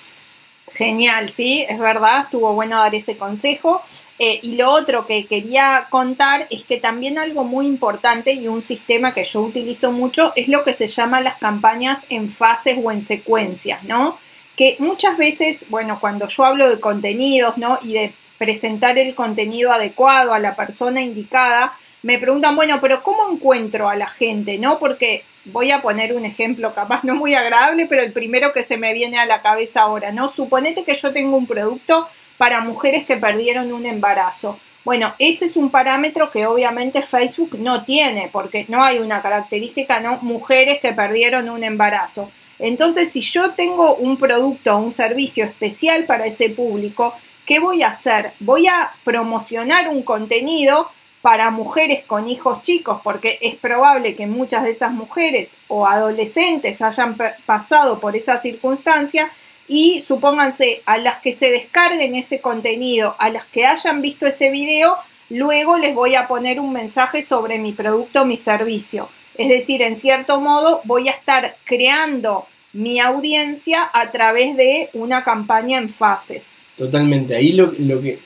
Genial, 0.75 1.31
sí, 1.31 1.65
es 1.69 1.79
verdad, 1.79 2.23
estuvo 2.25 2.53
bueno 2.53 2.79
dar 2.79 2.95
ese 2.97 3.17
consejo. 3.17 3.81
Eh, 4.19 4.41
y 4.43 4.57
lo 4.57 4.71
otro 4.71 5.07
que 5.07 5.25
quería 5.27 5.87
contar 5.89 6.49
es 6.51 6.65
que 6.65 6.79
también 6.79 7.17
algo 7.17 7.45
muy 7.45 7.67
importante 7.67 8.33
y 8.33 8.49
un 8.49 8.63
sistema 8.63 9.15
que 9.15 9.23
yo 9.23 9.43
utilizo 9.43 9.93
mucho 9.93 10.33
es 10.35 10.49
lo 10.49 10.65
que 10.65 10.75
se 10.75 10.89
llama 10.89 11.21
las 11.21 11.37
campañas 11.37 12.07
en 12.09 12.31
fases 12.31 12.77
o 12.83 12.91
en 12.91 13.03
secuencias, 13.03 13.85
¿no? 13.85 14.19
Que 14.57 14.75
muchas 14.81 15.17
veces, 15.17 15.67
bueno, 15.69 15.99
cuando 16.01 16.27
yo 16.27 16.45
hablo 16.45 16.69
de 16.69 16.81
contenidos, 16.81 17.57
¿no? 17.57 17.79
Y 17.83 17.93
de 17.93 18.13
presentar 18.37 18.99
el 18.99 19.15
contenido 19.15 19.73
adecuado 19.73 20.35
a 20.35 20.41
la 20.41 20.57
persona 20.57 21.01
indicada, 21.01 21.75
me 22.05 22.19
preguntan, 22.19 22.55
bueno, 22.55 22.81
pero 22.83 23.03
¿cómo 23.03 23.31
encuentro 23.33 23.89
a 23.89 23.97
la 23.97 24.07
gente? 24.07 24.59
¿No? 24.59 24.79
Porque 24.79 25.25
voy 25.47 25.71
a 25.71 25.81
poner 25.81 26.15
un 26.15 26.27
ejemplo 26.27 26.75
capaz 26.75 27.03
no 27.03 27.15
muy 27.15 27.35
agradable, 27.35 27.87
pero 27.87 28.03
el 28.03 28.13
primero 28.13 28.53
que 28.53 28.63
se 28.63 28.77
me 28.77 28.93
viene 28.93 29.19
a 29.19 29.25
la 29.25 29.41
cabeza 29.41 29.81
ahora, 29.81 30.13
¿no? 30.13 30.31
Suponete 30.31 30.85
que 30.85 30.95
yo 30.95 31.15
tengo 31.15 31.39
un 31.39 31.47
producto 31.47 32.07
para 32.37 32.61
mujeres 32.61 33.07
que 33.07 33.17
perdieron 33.17 33.73
un 33.73 33.87
embarazo. 33.87 34.59
Bueno, 34.85 35.15
ese 35.19 35.47
es 35.47 35.57
un 35.57 35.71
parámetro 35.71 36.31
que 36.31 36.45
obviamente 36.45 37.01
Facebook 37.01 37.59
no 37.59 37.85
tiene, 37.85 38.29
porque 38.31 38.67
no 38.69 38.85
hay 38.85 38.99
una 38.99 39.23
característica, 39.23 39.99
¿no? 40.01 40.19
Mujeres 40.21 40.81
que 40.81 40.93
perdieron 40.93 41.49
un 41.49 41.65
embarazo. 41.65 42.31
Entonces, 42.59 43.11
si 43.11 43.23
yo 43.23 43.53
tengo 43.53 43.95
un 43.95 44.19
producto 44.19 44.75
o 44.75 44.79
un 44.79 44.93
servicio 44.93 45.43
especial 45.47 46.05
para 46.05 46.27
ese 46.27 46.51
público, 46.51 47.15
¿qué 47.47 47.61
voy 47.61 47.83
a 47.83 47.89
hacer? 47.89 48.33
Voy 48.41 48.67
a 48.67 48.91
promocionar 49.05 49.89
un 49.89 50.03
contenido 50.03 50.91
para 51.25 51.49
mujeres 51.49 52.05
con 52.05 52.29
hijos 52.29 52.61
chicos, 52.61 53.01
porque 53.03 53.39
es 53.41 53.55
probable 53.55 54.15
que 54.15 54.27
muchas 54.27 54.63
de 54.63 54.73
esas 54.73 54.93
mujeres 54.93 55.49
o 55.69 55.87
adolescentes 55.87 56.83
hayan 56.83 57.17
pasado 57.47 57.99
por 57.99 58.15
esa 58.15 58.39
circunstancia 58.43 59.31
y 59.67 60.03
supónganse 60.03 60.83
a 60.85 60.99
las 60.99 61.23
que 61.23 61.33
se 61.33 61.51
descarguen 61.51 62.15
ese 62.15 62.43
contenido, 62.43 63.17
a 63.19 63.31
las 63.31 63.47
que 63.47 63.65
hayan 63.65 64.03
visto 64.03 64.27
ese 64.27 64.51
video, 64.51 64.99
luego 65.31 65.79
les 65.79 65.95
voy 65.95 66.15
a 66.15 66.29
poner 66.29 66.61
un 66.61 66.75
mensaje 66.75 67.23
sobre 67.23 67.59
mi 67.59 67.73
producto, 67.73 68.27
mi 68.27 68.37
servicio. 68.37 69.09
Es 69.39 69.49
decir, 69.49 69.81
en 69.81 69.97
cierto 69.97 70.43
modo 70.43 70.83
voy 70.85 71.09
a 71.09 71.13
estar 71.13 71.57
creando 71.65 72.45
mi 72.75 73.01
audiencia 73.01 73.89
a 73.95 74.11
través 74.11 74.59
de 74.59 74.91
una 74.93 75.25
campaña 75.25 75.79
en 75.79 75.89
fases. 75.89 76.51
Totalmente, 76.77 77.35
ahí 77.35 77.55
lo, 77.55 77.73
lo 77.79 78.03
que 78.03 78.19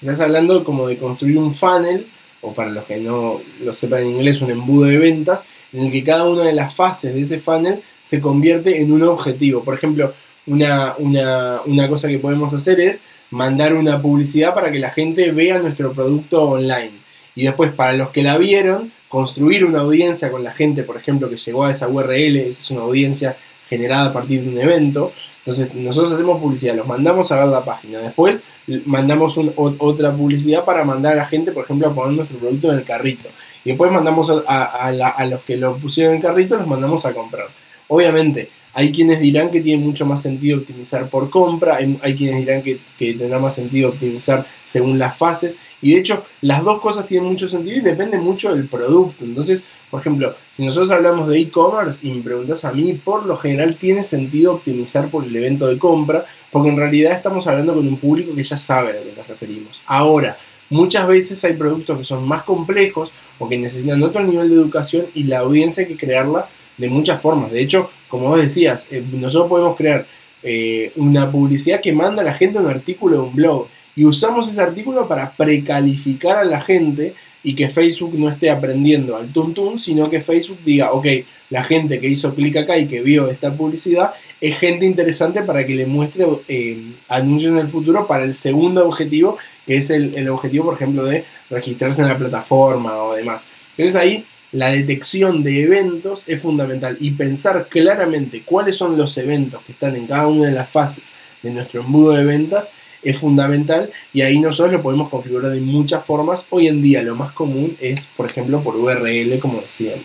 estás 0.00 0.20
hablando 0.20 0.62
como 0.62 0.86
de 0.86 0.98
construir 0.98 1.36
un 1.36 1.52
funnel 1.52 2.06
o 2.44 2.52
para 2.52 2.70
los 2.70 2.84
que 2.84 2.98
no 2.98 3.40
lo 3.62 3.74
sepan 3.74 4.02
en 4.02 4.10
inglés, 4.10 4.42
un 4.42 4.50
embudo 4.50 4.86
de 4.86 4.98
ventas, 4.98 5.44
en 5.72 5.86
el 5.86 5.92
que 5.92 6.04
cada 6.04 6.24
una 6.24 6.44
de 6.44 6.52
las 6.52 6.74
fases 6.74 7.14
de 7.14 7.22
ese 7.22 7.38
funnel 7.38 7.80
se 8.02 8.20
convierte 8.20 8.80
en 8.80 8.92
un 8.92 9.02
objetivo. 9.02 9.64
Por 9.64 9.74
ejemplo, 9.74 10.12
una, 10.46 10.94
una, 10.98 11.88
cosa 11.88 12.08
que 12.08 12.18
podemos 12.18 12.52
hacer 12.52 12.80
es 12.80 13.00
mandar 13.30 13.74
una 13.74 14.00
publicidad 14.00 14.54
para 14.54 14.70
que 14.70 14.78
la 14.78 14.90
gente 14.90 15.30
vea 15.30 15.58
nuestro 15.58 15.92
producto 15.92 16.42
online. 16.42 16.92
Y 17.34 17.44
después, 17.44 17.72
para 17.72 17.94
los 17.94 18.10
que 18.10 18.22
la 18.22 18.36
vieron, 18.36 18.92
construir 19.08 19.64
una 19.64 19.80
audiencia 19.80 20.30
con 20.30 20.44
la 20.44 20.52
gente, 20.52 20.84
por 20.84 20.96
ejemplo, 20.96 21.28
que 21.30 21.36
llegó 21.36 21.64
a 21.64 21.70
esa 21.70 21.88
URL, 21.88 22.36
esa 22.36 22.60
es 22.60 22.70
una 22.70 22.82
audiencia 22.82 23.36
generada 23.68 24.10
a 24.10 24.12
partir 24.12 24.42
de 24.42 24.50
un 24.50 24.58
evento, 24.58 25.12
Entonces 25.44 25.74
nosotros 25.74 26.14
hacemos 26.14 26.40
publicidad, 26.40 26.74
los 26.74 26.86
mandamos 26.86 27.30
a 27.30 27.36
ver 27.36 27.48
la 27.48 27.62
página, 27.62 27.98
después 27.98 28.40
mandamos 28.86 29.38
otra 29.56 30.10
publicidad 30.10 30.64
para 30.64 30.84
mandar 30.84 31.12
a 31.12 31.16
la 31.16 31.26
gente, 31.26 31.52
por 31.52 31.64
ejemplo, 31.64 31.88
a 31.88 31.94
poner 31.94 32.16
nuestro 32.16 32.38
producto 32.38 32.72
en 32.72 32.78
el 32.78 32.84
carrito. 32.84 33.28
Y 33.62 33.70
después 33.70 33.92
mandamos 33.92 34.32
a, 34.46 35.24
los 35.26 35.42
que 35.42 35.58
lo 35.58 35.76
pusieron 35.76 36.14
en 36.14 36.20
el 36.20 36.26
carrito, 36.26 36.56
los 36.56 36.66
mandamos 36.66 37.04
a 37.04 37.12
comprar. 37.12 37.48
Obviamente, 37.88 38.48
hay 38.72 38.90
quienes 38.90 39.20
dirán 39.20 39.50
que 39.50 39.60
tiene 39.60 39.84
mucho 39.84 40.06
más 40.06 40.22
sentido 40.22 40.58
optimizar 40.58 41.08
por 41.08 41.28
compra, 41.28 41.76
hay, 41.76 42.16
quienes 42.16 42.38
dirán 42.38 42.62
que, 42.62 42.78
que, 42.98 43.12
tendrá 43.12 43.38
más 43.38 43.54
sentido 43.54 43.90
optimizar 43.90 44.46
según 44.62 44.98
las 44.98 45.14
fases. 45.14 45.56
Y 45.82 45.92
de 45.92 46.00
hecho, 46.00 46.24
las 46.40 46.64
dos 46.64 46.80
cosas 46.80 47.06
tienen 47.06 47.28
mucho 47.28 47.50
sentido 47.50 47.76
y 47.76 47.80
depende 47.80 48.16
mucho 48.16 48.54
del 48.54 48.66
producto. 48.66 49.24
Entonces, 49.24 49.62
por 49.90 50.00
ejemplo, 50.00 50.34
si 50.54 50.64
nosotros 50.64 50.92
hablamos 50.92 51.26
de 51.26 51.40
e-commerce 51.40 52.06
y 52.06 52.12
me 52.12 52.22
preguntas 52.22 52.64
a 52.64 52.70
mí, 52.70 52.92
por 52.92 53.26
lo 53.26 53.36
general 53.36 53.74
tiene 53.74 54.04
sentido 54.04 54.54
optimizar 54.54 55.08
por 55.08 55.24
el 55.24 55.34
evento 55.34 55.66
de 55.66 55.78
compra, 55.78 56.26
porque 56.52 56.68
en 56.68 56.76
realidad 56.76 57.10
estamos 57.10 57.48
hablando 57.48 57.74
con 57.74 57.88
un 57.88 57.96
público 57.96 58.36
que 58.36 58.44
ya 58.44 58.56
sabe 58.56 58.90
a 58.90 58.94
lo 58.94 59.02
que 59.02 59.16
nos 59.16 59.26
referimos. 59.26 59.82
Ahora, 59.84 60.36
muchas 60.70 61.08
veces 61.08 61.44
hay 61.44 61.54
productos 61.54 61.98
que 61.98 62.04
son 62.04 62.28
más 62.28 62.44
complejos 62.44 63.10
o 63.40 63.48
que 63.48 63.58
necesitan 63.58 64.00
otro 64.04 64.22
nivel 64.22 64.48
de 64.48 64.54
educación 64.54 65.06
y 65.12 65.24
la 65.24 65.40
audiencia 65.40 65.82
hay 65.82 65.88
que 65.88 65.96
crearla 65.96 66.46
de 66.78 66.88
muchas 66.88 67.20
formas. 67.20 67.50
De 67.50 67.60
hecho, 67.60 67.90
como 68.06 68.28
vos 68.28 68.40
decías, 68.40 68.86
eh, 68.92 69.02
nosotros 69.12 69.48
podemos 69.48 69.76
crear 69.76 70.06
eh, 70.44 70.92
una 70.94 71.32
publicidad 71.32 71.80
que 71.80 71.92
manda 71.92 72.22
a 72.22 72.24
la 72.24 72.34
gente 72.34 72.60
un 72.60 72.68
artículo 72.68 73.16
de 73.16 73.22
un 73.22 73.34
blog 73.34 73.66
y 73.96 74.04
usamos 74.04 74.48
ese 74.48 74.60
artículo 74.60 75.08
para 75.08 75.32
precalificar 75.32 76.36
a 76.36 76.44
la 76.44 76.60
gente 76.60 77.14
y 77.44 77.54
que 77.54 77.68
Facebook 77.68 78.14
no 78.18 78.30
esté 78.30 78.50
aprendiendo 78.50 79.16
al 79.16 79.28
tuntún, 79.28 79.78
sino 79.78 80.10
que 80.10 80.22
Facebook 80.22 80.58
diga, 80.64 80.92
ok, 80.92 81.06
la 81.50 81.62
gente 81.62 82.00
que 82.00 82.08
hizo 82.08 82.34
clic 82.34 82.56
acá 82.56 82.76
y 82.78 82.86
que 82.86 83.02
vio 83.02 83.28
esta 83.28 83.54
publicidad 83.54 84.12
es 84.40 84.58
gente 84.58 84.86
interesante 84.86 85.42
para 85.42 85.64
que 85.66 85.74
le 85.74 85.86
muestre 85.86 86.26
eh, 86.48 86.92
anuncios 87.08 87.52
en 87.52 87.58
el 87.58 87.68
futuro 87.68 88.06
para 88.06 88.24
el 88.24 88.34
segundo 88.34 88.86
objetivo, 88.86 89.38
que 89.66 89.76
es 89.76 89.90
el, 89.90 90.14
el, 90.16 90.28
objetivo, 90.30 90.64
por 90.64 90.74
ejemplo, 90.74 91.04
de 91.04 91.24
registrarse 91.50 92.02
en 92.02 92.08
la 92.08 92.18
plataforma 92.18 92.96
o 93.02 93.14
demás. 93.14 93.46
Entonces 93.76 94.00
ahí 94.00 94.24
la 94.52 94.70
detección 94.70 95.42
de 95.42 95.64
eventos 95.64 96.24
es 96.28 96.40
fundamental 96.40 96.96
y 97.00 97.10
pensar 97.10 97.66
claramente 97.68 98.42
cuáles 98.44 98.76
son 98.76 98.96
los 98.96 99.18
eventos 99.18 99.62
que 99.64 99.72
están 99.72 99.96
en 99.96 100.06
cada 100.06 100.28
una 100.28 100.46
de 100.46 100.54
las 100.54 100.70
fases 100.70 101.12
de 101.42 101.50
nuestro 101.50 101.80
embudo 101.80 102.12
de 102.12 102.24
ventas 102.24 102.70
es 103.04 103.18
fundamental 103.18 103.90
y 104.12 104.22
ahí 104.22 104.40
nosotros 104.40 104.72
lo 104.72 104.82
podemos 104.82 105.08
configurar 105.08 105.52
de 105.52 105.60
muchas 105.60 106.04
formas. 106.04 106.46
Hoy 106.50 106.68
en 106.68 106.82
día 106.82 107.02
lo 107.02 107.14
más 107.14 107.32
común 107.32 107.76
es, 107.80 108.06
por 108.16 108.26
ejemplo, 108.26 108.60
por 108.62 108.76
URL, 108.76 109.38
como 109.38 109.60
decíamos. 109.60 110.04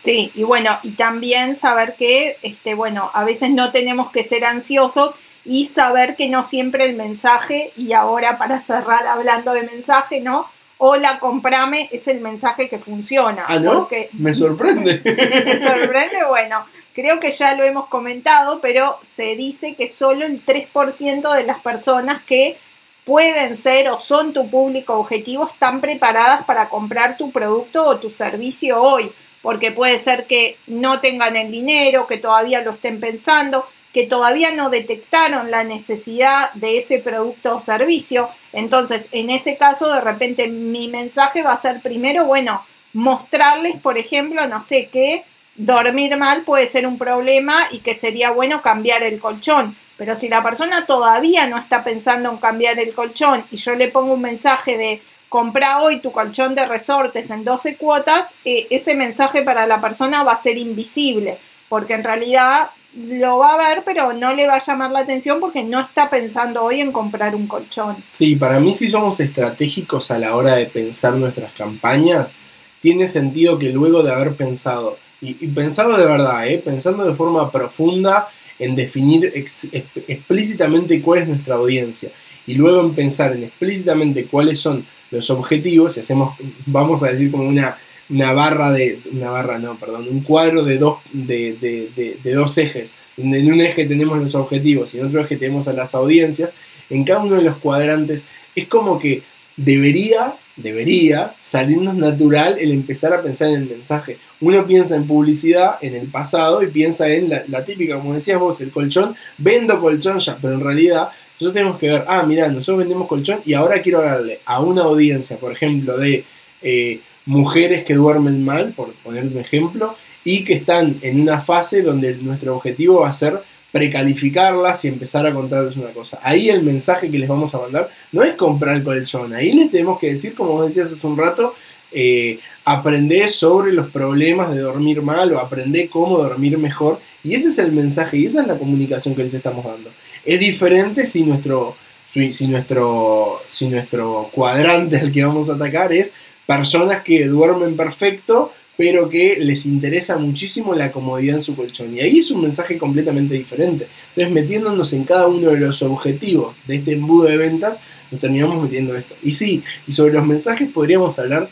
Sí, 0.00 0.30
y 0.34 0.42
bueno, 0.44 0.78
y 0.82 0.92
también 0.92 1.56
saber 1.56 1.94
que, 1.98 2.38
este, 2.42 2.74
bueno, 2.74 3.10
a 3.12 3.24
veces 3.24 3.50
no 3.50 3.70
tenemos 3.70 4.10
que 4.10 4.22
ser 4.22 4.46
ansiosos 4.46 5.14
y 5.44 5.66
saber 5.66 6.16
que 6.16 6.28
no 6.28 6.42
siempre 6.48 6.84
el 6.84 6.96
mensaje, 6.96 7.72
y 7.76 7.92
ahora 7.92 8.38
para 8.38 8.60
cerrar 8.60 9.06
hablando 9.06 9.52
de 9.52 9.62
mensaje, 9.62 10.20
¿no? 10.20 10.46
Hola, 10.78 11.18
comprame, 11.18 11.90
es 11.92 12.08
el 12.08 12.20
mensaje 12.20 12.70
que 12.70 12.78
funciona. 12.78 13.44
Ah, 13.46 13.58
¿no? 13.58 13.88
me 14.14 14.32
sorprende. 14.32 15.02
me 15.04 15.66
sorprende, 15.66 16.24
bueno, 16.26 16.64
Creo 16.94 17.20
que 17.20 17.30
ya 17.30 17.54
lo 17.54 17.64
hemos 17.64 17.86
comentado, 17.86 18.60
pero 18.60 18.98
se 19.02 19.36
dice 19.36 19.74
que 19.74 19.86
solo 19.86 20.26
el 20.26 20.44
3% 20.44 21.34
de 21.34 21.44
las 21.44 21.60
personas 21.60 22.22
que 22.24 22.56
pueden 23.04 23.56
ser 23.56 23.88
o 23.88 23.98
son 23.98 24.32
tu 24.32 24.50
público 24.50 24.94
objetivo 24.94 25.48
están 25.52 25.80
preparadas 25.80 26.44
para 26.44 26.68
comprar 26.68 27.16
tu 27.16 27.30
producto 27.30 27.84
o 27.84 27.98
tu 27.98 28.10
servicio 28.10 28.82
hoy, 28.82 29.10
porque 29.42 29.70
puede 29.70 29.98
ser 29.98 30.26
que 30.26 30.56
no 30.66 31.00
tengan 31.00 31.36
el 31.36 31.50
dinero, 31.50 32.06
que 32.06 32.18
todavía 32.18 32.60
lo 32.62 32.72
estén 32.72 33.00
pensando, 33.00 33.66
que 33.92 34.06
todavía 34.06 34.52
no 34.52 34.70
detectaron 34.70 35.50
la 35.50 35.64
necesidad 35.64 36.52
de 36.54 36.78
ese 36.78 36.98
producto 36.98 37.56
o 37.56 37.60
servicio. 37.60 38.28
Entonces, 38.52 39.08
en 39.12 39.30
ese 39.30 39.56
caso, 39.56 39.92
de 39.92 40.00
repente 40.00 40.46
mi 40.48 40.88
mensaje 40.88 41.42
va 41.42 41.52
a 41.52 41.60
ser 41.60 41.80
primero, 41.80 42.26
bueno, 42.26 42.62
mostrarles, 42.92 43.76
por 43.80 43.98
ejemplo, 43.98 44.46
no 44.46 44.62
sé 44.62 44.88
qué, 44.92 45.24
dormir 45.60 46.16
mal 46.16 46.42
puede 46.42 46.66
ser 46.66 46.86
un 46.86 46.98
problema 46.98 47.66
y 47.70 47.80
que 47.80 47.94
sería 47.94 48.30
bueno 48.30 48.62
cambiar 48.62 49.02
el 49.02 49.20
colchón. 49.20 49.76
Pero 49.96 50.18
si 50.18 50.28
la 50.28 50.42
persona 50.42 50.86
todavía 50.86 51.46
no 51.46 51.58
está 51.58 51.84
pensando 51.84 52.30
en 52.30 52.38
cambiar 52.38 52.78
el 52.78 52.94
colchón 52.94 53.44
y 53.50 53.56
yo 53.56 53.74
le 53.74 53.88
pongo 53.88 54.14
un 54.14 54.22
mensaje 54.22 54.78
de 54.78 55.02
compra 55.28 55.82
hoy 55.82 56.00
tu 56.00 56.10
colchón 56.10 56.54
de 56.54 56.66
resortes 56.66 57.30
en 57.30 57.44
12 57.44 57.76
cuotas, 57.76 58.34
eh, 58.44 58.66
ese 58.70 58.94
mensaje 58.94 59.42
para 59.42 59.66
la 59.66 59.80
persona 59.80 60.24
va 60.24 60.32
a 60.32 60.42
ser 60.42 60.56
invisible, 60.56 61.38
porque 61.68 61.92
en 61.94 62.02
realidad 62.02 62.70
lo 62.94 63.38
va 63.38 63.54
a 63.54 63.68
ver, 63.68 63.82
pero 63.84 64.12
no 64.14 64.32
le 64.32 64.48
va 64.48 64.54
a 64.54 64.58
llamar 64.58 64.90
la 64.90 65.00
atención 65.00 65.38
porque 65.38 65.62
no 65.62 65.78
está 65.78 66.10
pensando 66.10 66.64
hoy 66.64 66.80
en 66.80 66.90
comprar 66.90 67.36
un 67.36 67.46
colchón. 67.46 67.96
Sí, 68.08 68.34
para 68.34 68.58
mí 68.58 68.74
si 68.74 68.88
somos 68.88 69.20
estratégicos 69.20 70.10
a 70.10 70.18
la 70.18 70.34
hora 70.34 70.56
de 70.56 70.66
pensar 70.66 71.12
nuestras 71.12 71.52
campañas, 71.52 72.36
tiene 72.80 73.06
sentido 73.06 73.58
que 73.58 73.68
luego 73.68 74.02
de 74.02 74.12
haber 74.12 74.34
pensado 74.34 74.96
y, 75.20 75.34
pensando 75.48 75.96
de 75.96 76.04
verdad, 76.04 76.48
¿eh? 76.48 76.62
pensando 76.64 77.04
de 77.04 77.14
forma 77.14 77.50
profunda 77.50 78.28
en 78.58 78.74
definir 78.74 79.32
explícitamente 79.34 81.00
cuál 81.00 81.22
es 81.22 81.28
nuestra 81.28 81.56
audiencia. 81.56 82.10
Y 82.46 82.54
luego 82.54 82.80
en 82.80 82.94
pensar 82.94 83.32
en 83.32 83.44
explícitamente 83.44 84.24
cuáles 84.24 84.60
son 84.60 84.84
los 85.10 85.30
objetivos, 85.30 85.96
y 85.96 86.00
hacemos, 86.00 86.36
vamos 86.66 87.02
a 87.02 87.08
decir 87.08 87.30
como 87.30 87.44
una, 87.44 87.76
una 88.08 88.32
barra 88.32 88.70
de, 88.70 89.00
una 89.12 89.30
barra 89.30 89.58
no, 89.58 89.76
perdón, 89.76 90.06
un 90.08 90.20
cuadro 90.22 90.64
de 90.64 90.78
dos, 90.78 90.98
de, 91.12 91.56
de, 91.60 92.16
de, 92.22 92.32
dos 92.32 92.56
ejes, 92.58 92.94
en 93.16 93.52
un 93.52 93.60
eje 93.60 93.84
tenemos 93.86 94.18
los 94.18 94.34
objetivos 94.34 94.94
y 94.94 94.98
en 94.98 95.06
otro 95.06 95.20
eje 95.20 95.36
tenemos 95.36 95.68
a 95.68 95.72
las 95.72 95.94
audiencias, 95.94 96.52
en 96.88 97.04
cada 97.04 97.20
uno 97.20 97.36
de 97.36 97.42
los 97.42 97.56
cuadrantes 97.58 98.24
es 98.54 98.66
como 98.68 98.98
que 98.98 99.22
debería, 99.56 100.34
debería 100.62 101.34
salirnos 101.38 101.94
natural 101.94 102.56
el 102.58 102.72
empezar 102.72 103.12
a 103.12 103.22
pensar 103.22 103.48
en 103.48 103.62
el 103.62 103.68
mensaje. 103.68 104.18
Uno 104.40 104.66
piensa 104.66 104.96
en 104.96 105.06
publicidad 105.06 105.76
en 105.80 105.94
el 105.94 106.08
pasado 106.08 106.62
y 106.62 106.68
piensa 106.68 107.08
en 107.08 107.28
la, 107.28 107.64
típica, 107.64 107.96
como 107.96 108.14
decías 108.14 108.38
vos, 108.38 108.60
el 108.60 108.70
colchón, 108.70 109.14
vendo 109.38 109.80
colchón 109.80 110.18
ya, 110.18 110.36
pero 110.40 110.54
en 110.54 110.60
realidad 110.60 111.08
nosotros 111.34 111.54
tenemos 111.54 111.78
que 111.78 111.90
ver, 111.90 112.04
ah, 112.06 112.22
mira, 112.22 112.48
nosotros 112.48 112.78
vendemos 112.78 113.08
colchón 113.08 113.40
y 113.44 113.54
ahora 113.54 113.80
quiero 113.80 114.00
hablarle 114.00 114.40
a 114.44 114.60
una 114.60 114.82
audiencia, 114.82 115.36
por 115.36 115.52
ejemplo, 115.52 115.96
de 115.96 116.24
eh, 116.62 117.00
mujeres 117.26 117.84
que 117.84 117.94
duermen 117.94 118.44
mal, 118.44 118.72
por 118.76 118.92
poner 118.94 119.24
un 119.24 119.38
ejemplo, 119.38 119.96
y 120.24 120.44
que 120.44 120.54
están 120.54 120.96
en 121.02 121.20
una 121.20 121.40
fase 121.40 121.82
donde 121.82 122.14
nuestro 122.16 122.56
objetivo 122.56 123.00
va 123.00 123.08
a 123.08 123.12
ser 123.12 123.40
precalificarlas 123.72 124.84
y 124.84 124.88
empezar 124.88 125.26
a 125.26 125.32
contarles 125.32 125.76
una 125.76 125.90
cosa. 125.90 126.18
Ahí 126.22 126.50
el 126.50 126.62
mensaje 126.62 127.10
que 127.10 127.18
les 127.18 127.28
vamos 127.28 127.54
a 127.54 127.60
mandar 127.60 127.90
no 128.12 128.22
es 128.22 128.34
comprar 128.34 128.76
el 128.76 128.84
colchón, 128.84 129.32
ahí 129.32 129.52
les 129.52 129.70
tenemos 129.70 129.98
que 129.98 130.08
decir, 130.08 130.34
como 130.34 130.62
decías 130.62 130.90
hace 130.90 131.06
un 131.06 131.16
rato, 131.16 131.54
eh, 131.92 132.38
aprender 132.64 133.30
sobre 133.30 133.72
los 133.72 133.90
problemas 133.90 134.54
de 134.54 134.60
dormir 134.60 135.02
mal 135.02 135.32
o 135.32 135.38
aprender 135.38 135.88
cómo 135.88 136.18
dormir 136.18 136.56
mejor. 136.58 137.00
Y 137.24 137.34
ese 137.34 137.48
es 137.48 137.58
el 137.58 137.72
mensaje 137.72 138.18
y 138.18 138.26
esa 138.26 138.42
es 138.42 138.46
la 138.46 138.58
comunicación 138.58 139.14
que 139.14 139.24
les 139.24 139.34
estamos 139.34 139.64
dando. 139.64 139.90
Es 140.24 140.38
diferente 140.38 141.06
si 141.06 141.24
nuestro, 141.24 141.76
si 142.06 142.46
nuestro, 142.46 143.40
si 143.48 143.68
nuestro 143.68 144.30
cuadrante 144.32 144.98
al 144.98 145.12
que 145.12 145.24
vamos 145.24 145.50
a 145.50 145.54
atacar 145.54 145.92
es 145.92 146.12
personas 146.46 147.02
que 147.02 147.26
duermen 147.26 147.76
perfecto 147.76 148.52
pero 148.80 149.10
que 149.10 149.36
les 149.38 149.66
interesa 149.66 150.16
muchísimo 150.16 150.72
la 150.72 150.90
comodidad 150.90 151.36
en 151.36 151.42
su 151.42 151.54
colchón. 151.54 151.94
Y 151.94 152.00
ahí 152.00 152.20
es 152.20 152.30
un 152.30 152.40
mensaje 152.40 152.78
completamente 152.78 153.34
diferente. 153.34 153.86
Entonces, 154.08 154.32
metiéndonos 154.32 154.94
en 154.94 155.04
cada 155.04 155.26
uno 155.26 155.50
de 155.50 155.58
los 155.58 155.82
objetivos 155.82 156.56
de 156.66 156.76
este 156.76 156.94
embudo 156.94 157.24
de 157.28 157.36
ventas, 157.36 157.78
nos 158.10 158.22
terminamos 158.22 158.62
metiendo 158.62 158.96
esto. 158.96 159.14
Y 159.22 159.32
sí, 159.32 159.62
y 159.86 159.92
sobre 159.92 160.14
los 160.14 160.26
mensajes 160.26 160.70
podríamos 160.72 161.18
hablar 161.18 161.50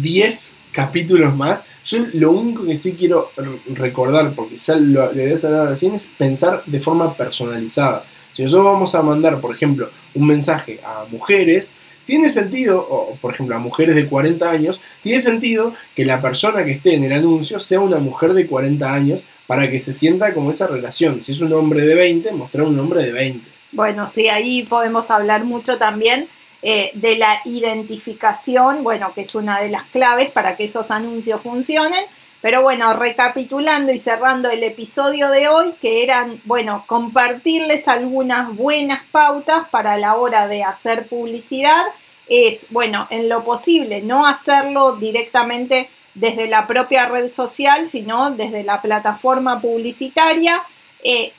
10 0.00 0.56
capítulos 0.72 1.36
más. 1.36 1.66
Yo 1.84 2.06
lo 2.14 2.30
único 2.30 2.64
que 2.64 2.74
sí 2.74 2.94
quiero 2.94 3.30
recordar, 3.74 4.32
porque 4.32 4.56
ya 4.56 4.76
lo 4.76 5.12
le 5.12 5.26
debes 5.26 5.44
hablar 5.44 5.68
recién, 5.68 5.92
es 5.92 6.08
pensar 6.16 6.62
de 6.64 6.80
forma 6.80 7.14
personalizada. 7.18 8.06
Si 8.34 8.42
nosotros 8.42 8.64
vamos 8.64 8.94
a 8.94 9.02
mandar, 9.02 9.42
por 9.42 9.54
ejemplo, 9.54 9.90
un 10.14 10.26
mensaje 10.26 10.80
a 10.82 11.04
mujeres, 11.10 11.74
tiene 12.10 12.28
sentido, 12.28 12.80
o 12.80 13.14
por 13.20 13.32
ejemplo 13.32 13.54
a 13.54 13.60
mujeres 13.60 13.94
de 13.94 14.08
40 14.08 14.50
años, 14.50 14.82
tiene 15.00 15.20
sentido 15.20 15.74
que 15.94 16.04
la 16.04 16.20
persona 16.20 16.64
que 16.64 16.72
esté 16.72 16.94
en 16.94 17.04
el 17.04 17.12
anuncio 17.12 17.60
sea 17.60 17.78
una 17.78 17.98
mujer 17.98 18.32
de 18.32 18.48
40 18.48 18.92
años 18.92 19.22
para 19.46 19.70
que 19.70 19.78
se 19.78 19.92
sienta 19.92 20.34
como 20.34 20.50
esa 20.50 20.66
relación. 20.66 21.22
Si 21.22 21.30
es 21.30 21.40
un 21.40 21.52
hombre 21.52 21.82
de 21.82 21.94
20, 21.94 22.32
mostrar 22.32 22.66
un 22.66 22.76
hombre 22.80 23.04
de 23.04 23.12
20. 23.12 23.48
Bueno, 23.70 24.08
sí, 24.08 24.28
ahí 24.28 24.64
podemos 24.64 25.08
hablar 25.12 25.44
mucho 25.44 25.78
también 25.78 26.26
eh, 26.62 26.90
de 26.94 27.16
la 27.16 27.42
identificación, 27.44 28.82
bueno, 28.82 29.12
que 29.14 29.20
es 29.20 29.32
una 29.36 29.60
de 29.60 29.68
las 29.68 29.84
claves 29.84 30.32
para 30.32 30.56
que 30.56 30.64
esos 30.64 30.90
anuncios 30.90 31.40
funcionen. 31.40 32.04
Pero 32.40 32.62
bueno, 32.62 32.94
recapitulando 32.94 33.92
y 33.92 33.98
cerrando 33.98 34.50
el 34.50 34.62
episodio 34.62 35.30
de 35.30 35.48
hoy, 35.48 35.74
que 35.80 36.02
eran, 36.02 36.40
bueno, 36.44 36.84
compartirles 36.86 37.86
algunas 37.86 38.56
buenas 38.56 39.02
pautas 39.10 39.68
para 39.68 39.98
la 39.98 40.14
hora 40.14 40.48
de 40.48 40.64
hacer 40.64 41.06
publicidad, 41.06 41.84
es, 42.28 42.66
bueno, 42.70 43.06
en 43.10 43.28
lo 43.28 43.44
posible, 43.44 44.02
no 44.02 44.26
hacerlo 44.26 44.92
directamente 44.92 45.90
desde 46.14 46.48
la 46.48 46.66
propia 46.66 47.06
red 47.06 47.28
social, 47.28 47.86
sino 47.86 48.30
desde 48.30 48.62
la 48.62 48.80
plataforma 48.80 49.60
publicitaria. 49.60 50.62
Eh, 51.02 51.32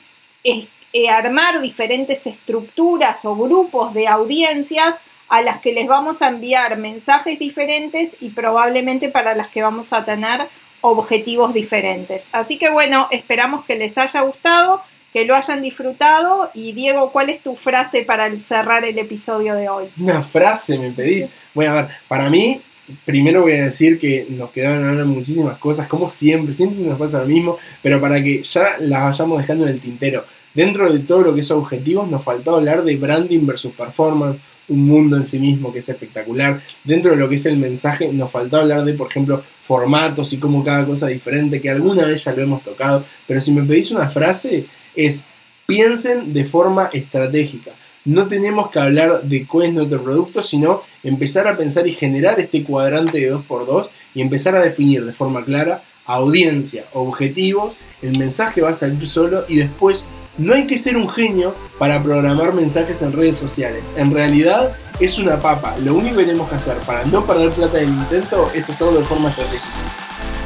eh, 0.44 1.08
armar 1.08 1.62
diferentes 1.62 2.26
estructuras 2.26 3.24
o 3.24 3.34
grupos 3.34 3.94
de 3.94 4.08
audiencias 4.08 4.94
a 5.28 5.40
las 5.40 5.58
que 5.60 5.72
les 5.72 5.88
vamos 5.88 6.20
a 6.20 6.28
enviar 6.28 6.76
mensajes 6.76 7.38
diferentes 7.38 8.18
y 8.20 8.28
probablemente 8.28 9.08
para 9.08 9.34
las 9.34 9.48
que 9.48 9.62
vamos 9.62 9.94
a 9.94 10.04
tener 10.04 10.48
objetivos 10.82 11.54
diferentes. 11.54 12.28
Así 12.32 12.58
que 12.58 12.70
bueno, 12.70 13.08
esperamos 13.10 13.64
que 13.64 13.76
les 13.76 13.96
haya 13.96 14.20
gustado, 14.20 14.82
que 15.12 15.24
lo 15.24 15.34
hayan 15.34 15.62
disfrutado 15.62 16.50
y 16.54 16.72
Diego, 16.72 17.10
¿cuál 17.10 17.30
es 17.30 17.42
tu 17.42 17.54
frase 17.54 18.02
para 18.02 18.30
cerrar 18.38 18.84
el 18.84 18.98
episodio 18.98 19.54
de 19.54 19.68
hoy? 19.68 19.86
Una 19.98 20.22
frase, 20.22 20.78
me 20.78 20.90
pedís. 20.90 21.32
Bueno, 21.54 21.72
a 21.72 21.74
ver, 21.82 21.90
para 22.08 22.28
mí, 22.28 22.60
primero 23.04 23.42
voy 23.42 23.52
a 23.52 23.64
decir 23.64 23.98
que 23.98 24.26
nos 24.30 24.50
quedaron 24.50 25.06
muchísimas 25.08 25.58
cosas, 25.58 25.86
como 25.86 26.08
siempre, 26.08 26.52
siempre 26.52 26.84
nos 26.84 26.98
pasa 26.98 27.20
lo 27.20 27.26
mismo, 27.26 27.58
pero 27.82 28.00
para 28.00 28.22
que 28.22 28.42
ya 28.42 28.76
las 28.80 29.02
vayamos 29.02 29.40
dejando 29.40 29.66
en 29.66 29.74
el 29.74 29.80
tintero. 29.80 30.24
Dentro 30.54 30.92
de 30.92 30.98
todo 31.00 31.22
lo 31.22 31.34
que 31.34 31.40
es 31.40 31.50
objetivos, 31.50 32.08
nos 32.10 32.24
faltó 32.24 32.56
hablar 32.56 32.82
de 32.84 32.96
branding 32.96 33.46
versus 33.46 33.72
performance, 33.72 34.38
un 34.68 34.86
mundo 34.86 35.16
en 35.16 35.26
sí 35.26 35.38
mismo 35.38 35.72
que 35.72 35.80
es 35.80 35.88
espectacular. 35.88 36.60
Dentro 36.84 37.10
de 37.10 37.16
lo 37.16 37.28
que 37.28 37.34
es 37.36 37.46
el 37.46 37.56
mensaje, 37.56 38.12
nos 38.12 38.30
faltó 38.30 38.58
hablar 38.58 38.84
de, 38.84 38.94
por 38.94 39.08
ejemplo, 39.08 39.42
formatos 39.62 40.32
y 40.32 40.38
cómo 40.38 40.64
cada 40.64 40.86
cosa 40.86 41.08
es 41.08 41.14
diferente, 41.14 41.60
que 41.60 41.70
alguna 41.70 42.04
vez 42.04 42.24
ya 42.24 42.32
lo 42.32 42.42
hemos 42.42 42.62
tocado, 42.62 43.04
pero 43.26 43.40
si 43.40 43.52
me 43.52 43.62
pedís 43.62 43.90
una 43.90 44.10
frase, 44.10 44.66
es 44.94 45.26
piensen 45.66 46.32
de 46.32 46.44
forma 46.44 46.90
estratégica. 46.92 47.72
No 48.04 48.26
tenemos 48.26 48.70
que 48.70 48.80
hablar 48.80 49.22
de 49.22 49.46
cuál 49.46 49.66
es 49.68 49.74
nuestro 49.74 50.02
producto, 50.02 50.42
sino 50.42 50.82
empezar 51.04 51.46
a 51.46 51.56
pensar 51.56 51.86
y 51.86 51.92
generar 51.92 52.40
este 52.40 52.64
cuadrante 52.64 53.20
de 53.20 53.32
2x2 53.32 53.88
y 54.14 54.22
empezar 54.22 54.56
a 54.56 54.62
definir 54.62 55.04
de 55.04 55.12
forma 55.12 55.44
clara 55.44 55.82
audiencia, 56.04 56.84
objetivos, 56.92 57.78
el 58.02 58.18
mensaje 58.18 58.60
va 58.60 58.70
a 58.70 58.74
salir 58.74 59.06
solo 59.06 59.44
y 59.48 59.56
después 59.56 60.04
no 60.38 60.54
hay 60.54 60.66
que 60.66 60.78
ser 60.78 60.96
un 60.96 61.08
genio 61.08 61.54
para 61.78 62.02
programar 62.02 62.54
mensajes 62.54 63.02
en 63.02 63.12
redes 63.12 63.36
sociales. 63.36 63.84
En 63.96 64.12
realidad 64.12 64.72
es 65.00 65.18
una 65.18 65.38
papa. 65.38 65.74
Lo 65.82 65.94
único 65.94 66.18
que 66.18 66.24
tenemos 66.24 66.48
que 66.48 66.56
hacer 66.56 66.76
para 66.86 67.04
no 67.04 67.26
perder 67.26 67.50
plata 67.50 67.80
en 67.80 67.88
el 67.88 67.94
intento 67.94 68.50
es 68.54 68.68
hacerlo 68.68 68.98
de 68.98 69.04
forma 69.04 69.30
estratégica. 69.30 69.66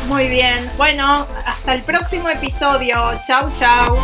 Muy 0.08 0.28
bien. 0.28 0.70
Bueno, 0.76 1.26
hasta 1.44 1.74
el 1.74 1.82
próximo 1.82 2.28
episodio. 2.28 2.96
Chau, 3.26 3.50
chau. 3.58 3.96